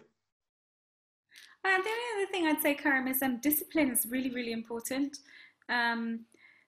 Uh, 1.62 1.76
the 1.76 1.90
only 1.90 2.22
other 2.22 2.32
thing 2.32 2.46
I'd 2.46 2.62
say, 2.62 2.74
Karim, 2.74 3.06
is 3.06 3.22
um, 3.22 3.38
discipline 3.42 3.90
is 3.90 4.06
really, 4.08 4.30
really 4.30 4.52
important. 4.52 5.18
Um, 5.68 6.20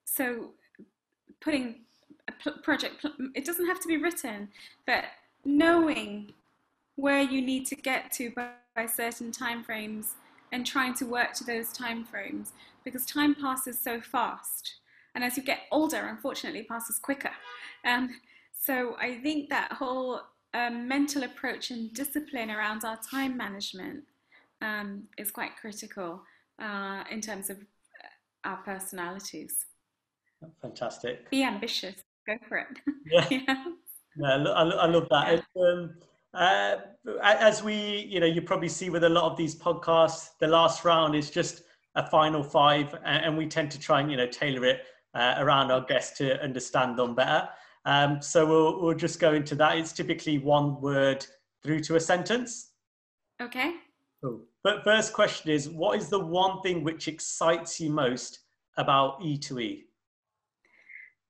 so 0.04 0.50
putting 1.40 1.80
a 2.28 2.50
project, 2.62 3.06
it 3.34 3.46
doesn't 3.46 3.66
have 3.66 3.80
to 3.80 3.88
be 3.88 3.96
written, 3.96 4.48
but 4.86 5.04
knowing 5.44 6.32
where 7.02 7.22
you 7.22 7.42
need 7.42 7.66
to 7.66 7.74
get 7.74 8.12
to 8.12 8.30
by, 8.30 8.50
by 8.76 8.86
certain 8.86 9.32
timeframes 9.32 10.12
and 10.52 10.64
trying 10.64 10.94
to 10.94 11.04
work 11.04 11.32
to 11.32 11.42
those 11.42 11.76
timeframes 11.76 12.50
because 12.84 13.04
time 13.04 13.34
passes 13.34 13.76
so 13.76 14.00
fast. 14.00 14.76
And 15.16 15.24
as 15.24 15.36
you 15.36 15.42
get 15.42 15.62
older, 15.72 16.06
unfortunately, 16.06 16.62
passes 16.62 17.00
quicker. 17.00 17.32
Um, 17.84 18.20
so 18.52 18.94
I 19.00 19.16
think 19.16 19.50
that 19.50 19.72
whole 19.72 20.20
um, 20.54 20.86
mental 20.86 21.24
approach 21.24 21.72
and 21.72 21.92
discipline 21.92 22.52
around 22.52 22.84
our 22.84 22.98
time 22.98 23.36
management 23.36 24.04
um, 24.60 25.02
is 25.18 25.32
quite 25.32 25.56
critical 25.60 26.22
uh, 26.62 27.02
in 27.10 27.20
terms 27.20 27.50
of 27.50 27.56
uh, 27.56 28.48
our 28.48 28.58
personalities. 28.58 29.66
Fantastic. 30.60 31.28
Be 31.30 31.42
ambitious. 31.42 31.96
Go 32.28 32.36
for 32.48 32.58
it. 32.58 32.68
Yeah. 33.10 33.26
yeah. 33.28 33.64
No, 34.14 34.52
I, 34.52 34.62
I 34.62 34.86
love 34.86 35.08
that. 35.10 35.42
Yeah. 35.56 35.86
Uh, 36.34 36.76
as 37.22 37.62
we, 37.62 38.06
you 38.08 38.20
know, 38.20 38.26
you 38.26 38.40
probably 38.40 38.68
see 38.68 38.88
with 38.88 39.04
a 39.04 39.08
lot 39.08 39.30
of 39.30 39.36
these 39.36 39.54
podcasts, 39.54 40.30
the 40.38 40.46
last 40.46 40.84
round 40.84 41.14
is 41.14 41.30
just 41.30 41.62
a 41.94 42.06
final 42.08 42.42
five, 42.42 42.94
and 43.04 43.36
we 43.36 43.46
tend 43.46 43.70
to 43.70 43.78
try 43.78 44.00
and, 44.00 44.10
you 44.10 44.16
know, 44.16 44.26
tailor 44.26 44.64
it 44.64 44.82
uh, 45.14 45.34
around 45.38 45.70
our 45.70 45.82
guests 45.82 46.16
to 46.18 46.42
understand 46.42 46.96
them 46.96 47.14
better. 47.14 47.48
Um, 47.84 48.22
so 48.22 48.46
we'll, 48.46 48.80
we'll 48.80 48.94
just 48.94 49.20
go 49.20 49.34
into 49.34 49.54
that. 49.56 49.76
It's 49.76 49.92
typically 49.92 50.38
one 50.38 50.80
word 50.80 51.26
through 51.62 51.80
to 51.80 51.96
a 51.96 52.00
sentence. 52.00 52.70
Okay. 53.40 53.74
Cool. 54.22 54.40
But 54.62 54.84
first 54.84 55.12
question 55.12 55.50
is, 55.50 55.68
what 55.68 55.98
is 55.98 56.08
the 56.08 56.18
one 56.18 56.62
thing 56.62 56.84
which 56.84 57.08
excites 57.08 57.80
you 57.80 57.90
most 57.90 58.38
about 58.76 59.20
E2E? 59.20 59.82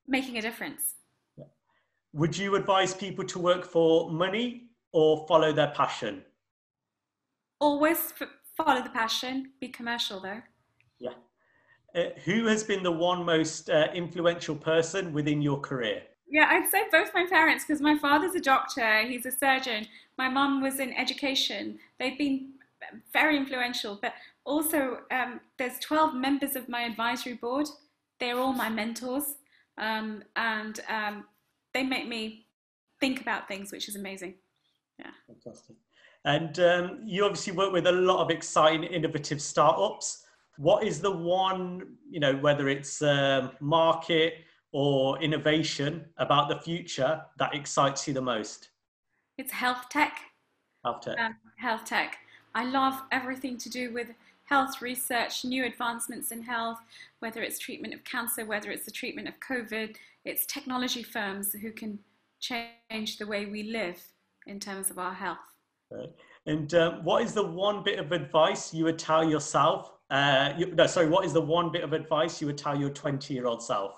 Making 0.06 0.36
a 0.38 0.42
difference. 0.42 0.94
Would 2.12 2.36
you 2.36 2.54
advise 2.56 2.92
people 2.92 3.24
to 3.24 3.38
work 3.38 3.64
for 3.64 4.10
money 4.10 4.68
or 4.92 5.26
follow 5.26 5.52
their 5.52 5.68
passion? 5.68 6.22
Always 7.60 8.12
follow 8.56 8.82
the 8.82 8.90
passion. 8.90 9.52
Be 9.60 9.68
commercial 9.68 10.20
though. 10.20 10.42
Yeah. 10.98 11.12
Uh, 11.94 12.10
who 12.24 12.46
has 12.46 12.64
been 12.64 12.82
the 12.82 12.92
one 12.92 13.24
most 13.24 13.68
uh, 13.68 13.88
influential 13.94 14.54
person 14.56 15.12
within 15.12 15.42
your 15.42 15.60
career? 15.60 16.02
Yeah, 16.28 16.46
I'd 16.48 16.70
say 16.70 16.84
both 16.90 17.10
my 17.14 17.26
parents 17.26 17.64
because 17.64 17.82
my 17.82 17.98
father's 17.98 18.34
a 18.34 18.40
doctor, 18.40 19.02
he's 19.02 19.26
a 19.26 19.32
surgeon. 19.32 19.86
My 20.16 20.28
mum 20.28 20.62
was 20.62 20.80
in 20.80 20.92
education. 20.94 21.78
They've 21.98 22.16
been 22.16 22.52
very 23.12 23.36
influential. 23.36 23.98
But 24.00 24.14
also, 24.44 25.00
um, 25.10 25.40
there's 25.58 25.78
12 25.80 26.14
members 26.14 26.56
of 26.56 26.68
my 26.68 26.82
advisory 26.82 27.34
board. 27.34 27.68
They're 28.18 28.38
all 28.38 28.52
my 28.52 28.68
mentors, 28.68 29.34
um, 29.78 30.22
and 30.36 30.80
um, 30.88 31.24
they 31.74 31.82
make 31.82 32.06
me 32.06 32.46
think 33.00 33.20
about 33.20 33.48
things, 33.48 33.72
which 33.72 33.88
is 33.88 33.96
amazing. 33.96 34.34
Yeah. 35.02 35.10
Fantastic. 35.26 35.76
And 36.24 36.58
um, 36.60 37.00
you 37.04 37.24
obviously 37.24 37.52
work 37.52 37.72
with 37.72 37.86
a 37.86 37.92
lot 37.92 38.22
of 38.22 38.30
exciting, 38.30 38.84
innovative 38.84 39.42
startups. 39.42 40.24
What 40.56 40.84
is 40.84 41.00
the 41.00 41.10
one, 41.10 41.96
you 42.08 42.20
know, 42.20 42.36
whether 42.36 42.68
it's 42.68 43.02
um, 43.02 43.50
market 43.60 44.34
or 44.70 45.20
innovation 45.20 46.04
about 46.18 46.48
the 46.48 46.60
future 46.60 47.22
that 47.38 47.54
excites 47.54 48.06
you 48.06 48.14
the 48.14 48.22
most? 48.22 48.68
It's 49.38 49.52
health 49.52 49.88
tech. 49.90 50.20
Health 50.84 51.00
tech. 51.00 51.18
Um, 51.18 51.36
health 51.56 51.84
tech. 51.84 52.18
I 52.54 52.64
love 52.64 53.02
everything 53.10 53.56
to 53.58 53.68
do 53.68 53.92
with 53.92 54.08
health 54.44 54.82
research, 54.82 55.44
new 55.44 55.64
advancements 55.64 56.30
in 56.30 56.42
health, 56.42 56.78
whether 57.20 57.42
it's 57.42 57.58
treatment 57.58 57.94
of 57.94 58.04
cancer, 58.04 58.44
whether 58.44 58.70
it's 58.70 58.84
the 58.84 58.90
treatment 58.90 59.26
of 59.26 59.34
COVID. 59.40 59.96
It's 60.24 60.46
technology 60.46 61.02
firms 61.02 61.52
who 61.52 61.72
can 61.72 61.98
change 62.38 63.18
the 63.18 63.26
way 63.26 63.46
we 63.46 63.64
live 63.64 64.11
in 64.46 64.60
terms 64.60 64.90
of 64.90 64.98
our 64.98 65.14
health. 65.14 65.38
Right. 65.90 66.10
And 66.46 66.72
um, 66.74 67.04
what 67.04 67.22
is 67.22 67.34
the 67.34 67.46
one 67.46 67.82
bit 67.82 67.98
of 67.98 68.12
advice 68.12 68.74
you 68.74 68.84
would 68.84 68.98
tell 68.98 69.28
yourself? 69.28 69.92
Uh, 70.10 70.52
you, 70.58 70.66
no, 70.74 70.86
sorry, 70.86 71.08
what 71.08 71.24
is 71.24 71.32
the 71.32 71.40
one 71.40 71.70
bit 71.70 71.84
of 71.84 71.92
advice 71.92 72.40
you 72.40 72.46
would 72.46 72.58
tell 72.58 72.78
your 72.78 72.90
20 72.90 73.32
year 73.32 73.46
old 73.46 73.62
self? 73.62 73.94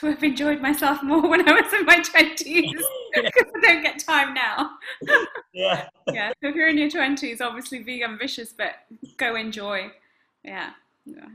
To 0.00 0.06
have 0.06 0.22
enjoyed 0.22 0.60
myself 0.60 1.02
more 1.02 1.26
when 1.28 1.48
I 1.48 1.52
was 1.52 1.72
in 1.72 1.86
my 1.86 1.98
20s 1.98 2.72
because 3.14 3.44
I 3.56 3.60
don't 3.62 3.82
get 3.82 3.98
time 3.98 4.34
now. 4.34 4.70
yeah. 5.54 5.88
Yeah. 6.12 6.32
So 6.42 6.48
if 6.48 6.54
you're 6.54 6.68
in 6.68 6.76
your 6.76 6.90
twenties, 6.90 7.40
obviously 7.40 7.82
be 7.82 8.04
ambitious, 8.04 8.52
but 8.52 8.72
go 9.16 9.36
enjoy. 9.36 9.90
Yeah. 10.44 10.70
Yeah. 11.04 11.28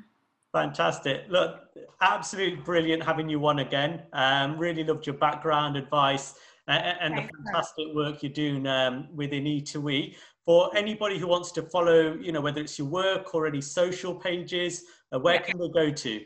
Fantastic. 0.53 1.25
Look, 1.29 1.61
absolutely 2.01 2.57
brilliant 2.57 3.03
having 3.03 3.29
you 3.29 3.45
on 3.47 3.59
again. 3.59 4.03
Um, 4.13 4.57
really 4.57 4.83
loved 4.83 5.07
your 5.07 5.15
background, 5.15 5.77
advice, 5.77 6.35
and, 6.67 7.15
and 7.15 7.17
the 7.17 7.29
fantastic 7.45 7.87
work 7.93 8.23
you're 8.23 8.31
doing 8.31 8.67
um, 8.67 9.07
within 9.15 9.43
E2E. 9.43 10.15
For 10.45 10.75
anybody 10.75 11.17
who 11.19 11.27
wants 11.27 11.51
to 11.53 11.63
follow, 11.63 12.13
you 12.15 12.31
know, 12.31 12.41
whether 12.41 12.61
it's 12.61 12.77
your 12.77 12.87
work 12.87 13.35
or 13.35 13.47
any 13.47 13.61
social 13.61 14.15
pages, 14.15 14.83
uh, 15.11 15.19
where 15.19 15.39
can 15.39 15.59
they 15.59 15.69
go 15.69 15.91
to? 15.91 16.21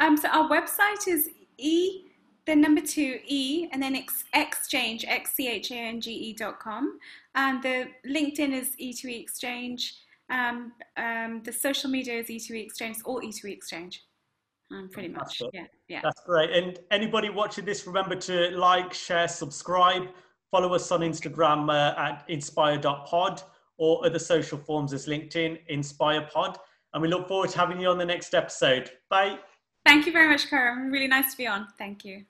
Um, 0.00 0.16
so 0.16 0.28
our 0.28 0.48
website 0.48 1.08
is 1.08 1.28
e 1.58 2.06
the 2.44 2.54
number 2.54 2.80
two 2.80 3.20
e 3.26 3.68
and 3.72 3.82
then 3.82 3.94
ex- 3.94 4.24
exchange 4.34 5.04
x 5.06 5.34
c 5.34 5.48
h 5.48 5.70
a 5.70 5.76
n 5.76 6.00
g 6.00 6.12
e 6.12 6.32
dot 6.34 6.58
com, 6.60 6.98
and 7.34 7.62
the 7.62 7.88
LinkedIn 8.06 8.52
is 8.52 8.76
E2E 8.76 9.20
Exchange. 9.20 9.94
Um, 10.30 10.72
um, 10.96 11.42
the 11.44 11.52
social 11.52 11.90
media 11.90 12.14
is 12.18 12.28
E2E 12.28 12.64
Exchange 12.64 12.98
or 13.04 13.20
E2E 13.20 13.52
Exchange. 13.52 14.02
Um, 14.72 14.88
pretty 14.90 15.08
much, 15.08 15.42
yeah, 15.52 15.64
yeah. 15.88 16.00
That's 16.02 16.22
great. 16.24 16.50
And 16.50 16.78
anybody 16.90 17.28
watching 17.28 17.64
this, 17.64 17.86
remember 17.86 18.16
to 18.16 18.50
like, 18.56 18.94
share, 18.94 19.28
subscribe. 19.28 20.08
Follow 20.50 20.74
us 20.74 20.90
on 20.90 21.00
Instagram 21.00 21.70
uh, 21.70 21.98
at 21.98 22.24
inspire.pod 22.28 23.42
or 23.78 24.06
other 24.06 24.18
social 24.18 24.58
forms 24.58 24.92
as 24.92 25.06
LinkedIn, 25.06 25.58
InspirePod. 25.70 26.56
And 26.94 27.02
we 27.02 27.08
look 27.08 27.28
forward 27.28 27.50
to 27.50 27.58
having 27.58 27.80
you 27.80 27.88
on 27.88 27.98
the 27.98 28.04
next 28.04 28.34
episode. 28.34 28.90
Bye. 29.10 29.38
Thank 29.84 30.06
you 30.06 30.12
very 30.12 30.28
much, 30.28 30.48
Karam. 30.48 30.90
Really 30.90 31.08
nice 31.08 31.32
to 31.32 31.36
be 31.36 31.46
on. 31.46 31.66
Thank 31.78 32.04
you. 32.04 32.24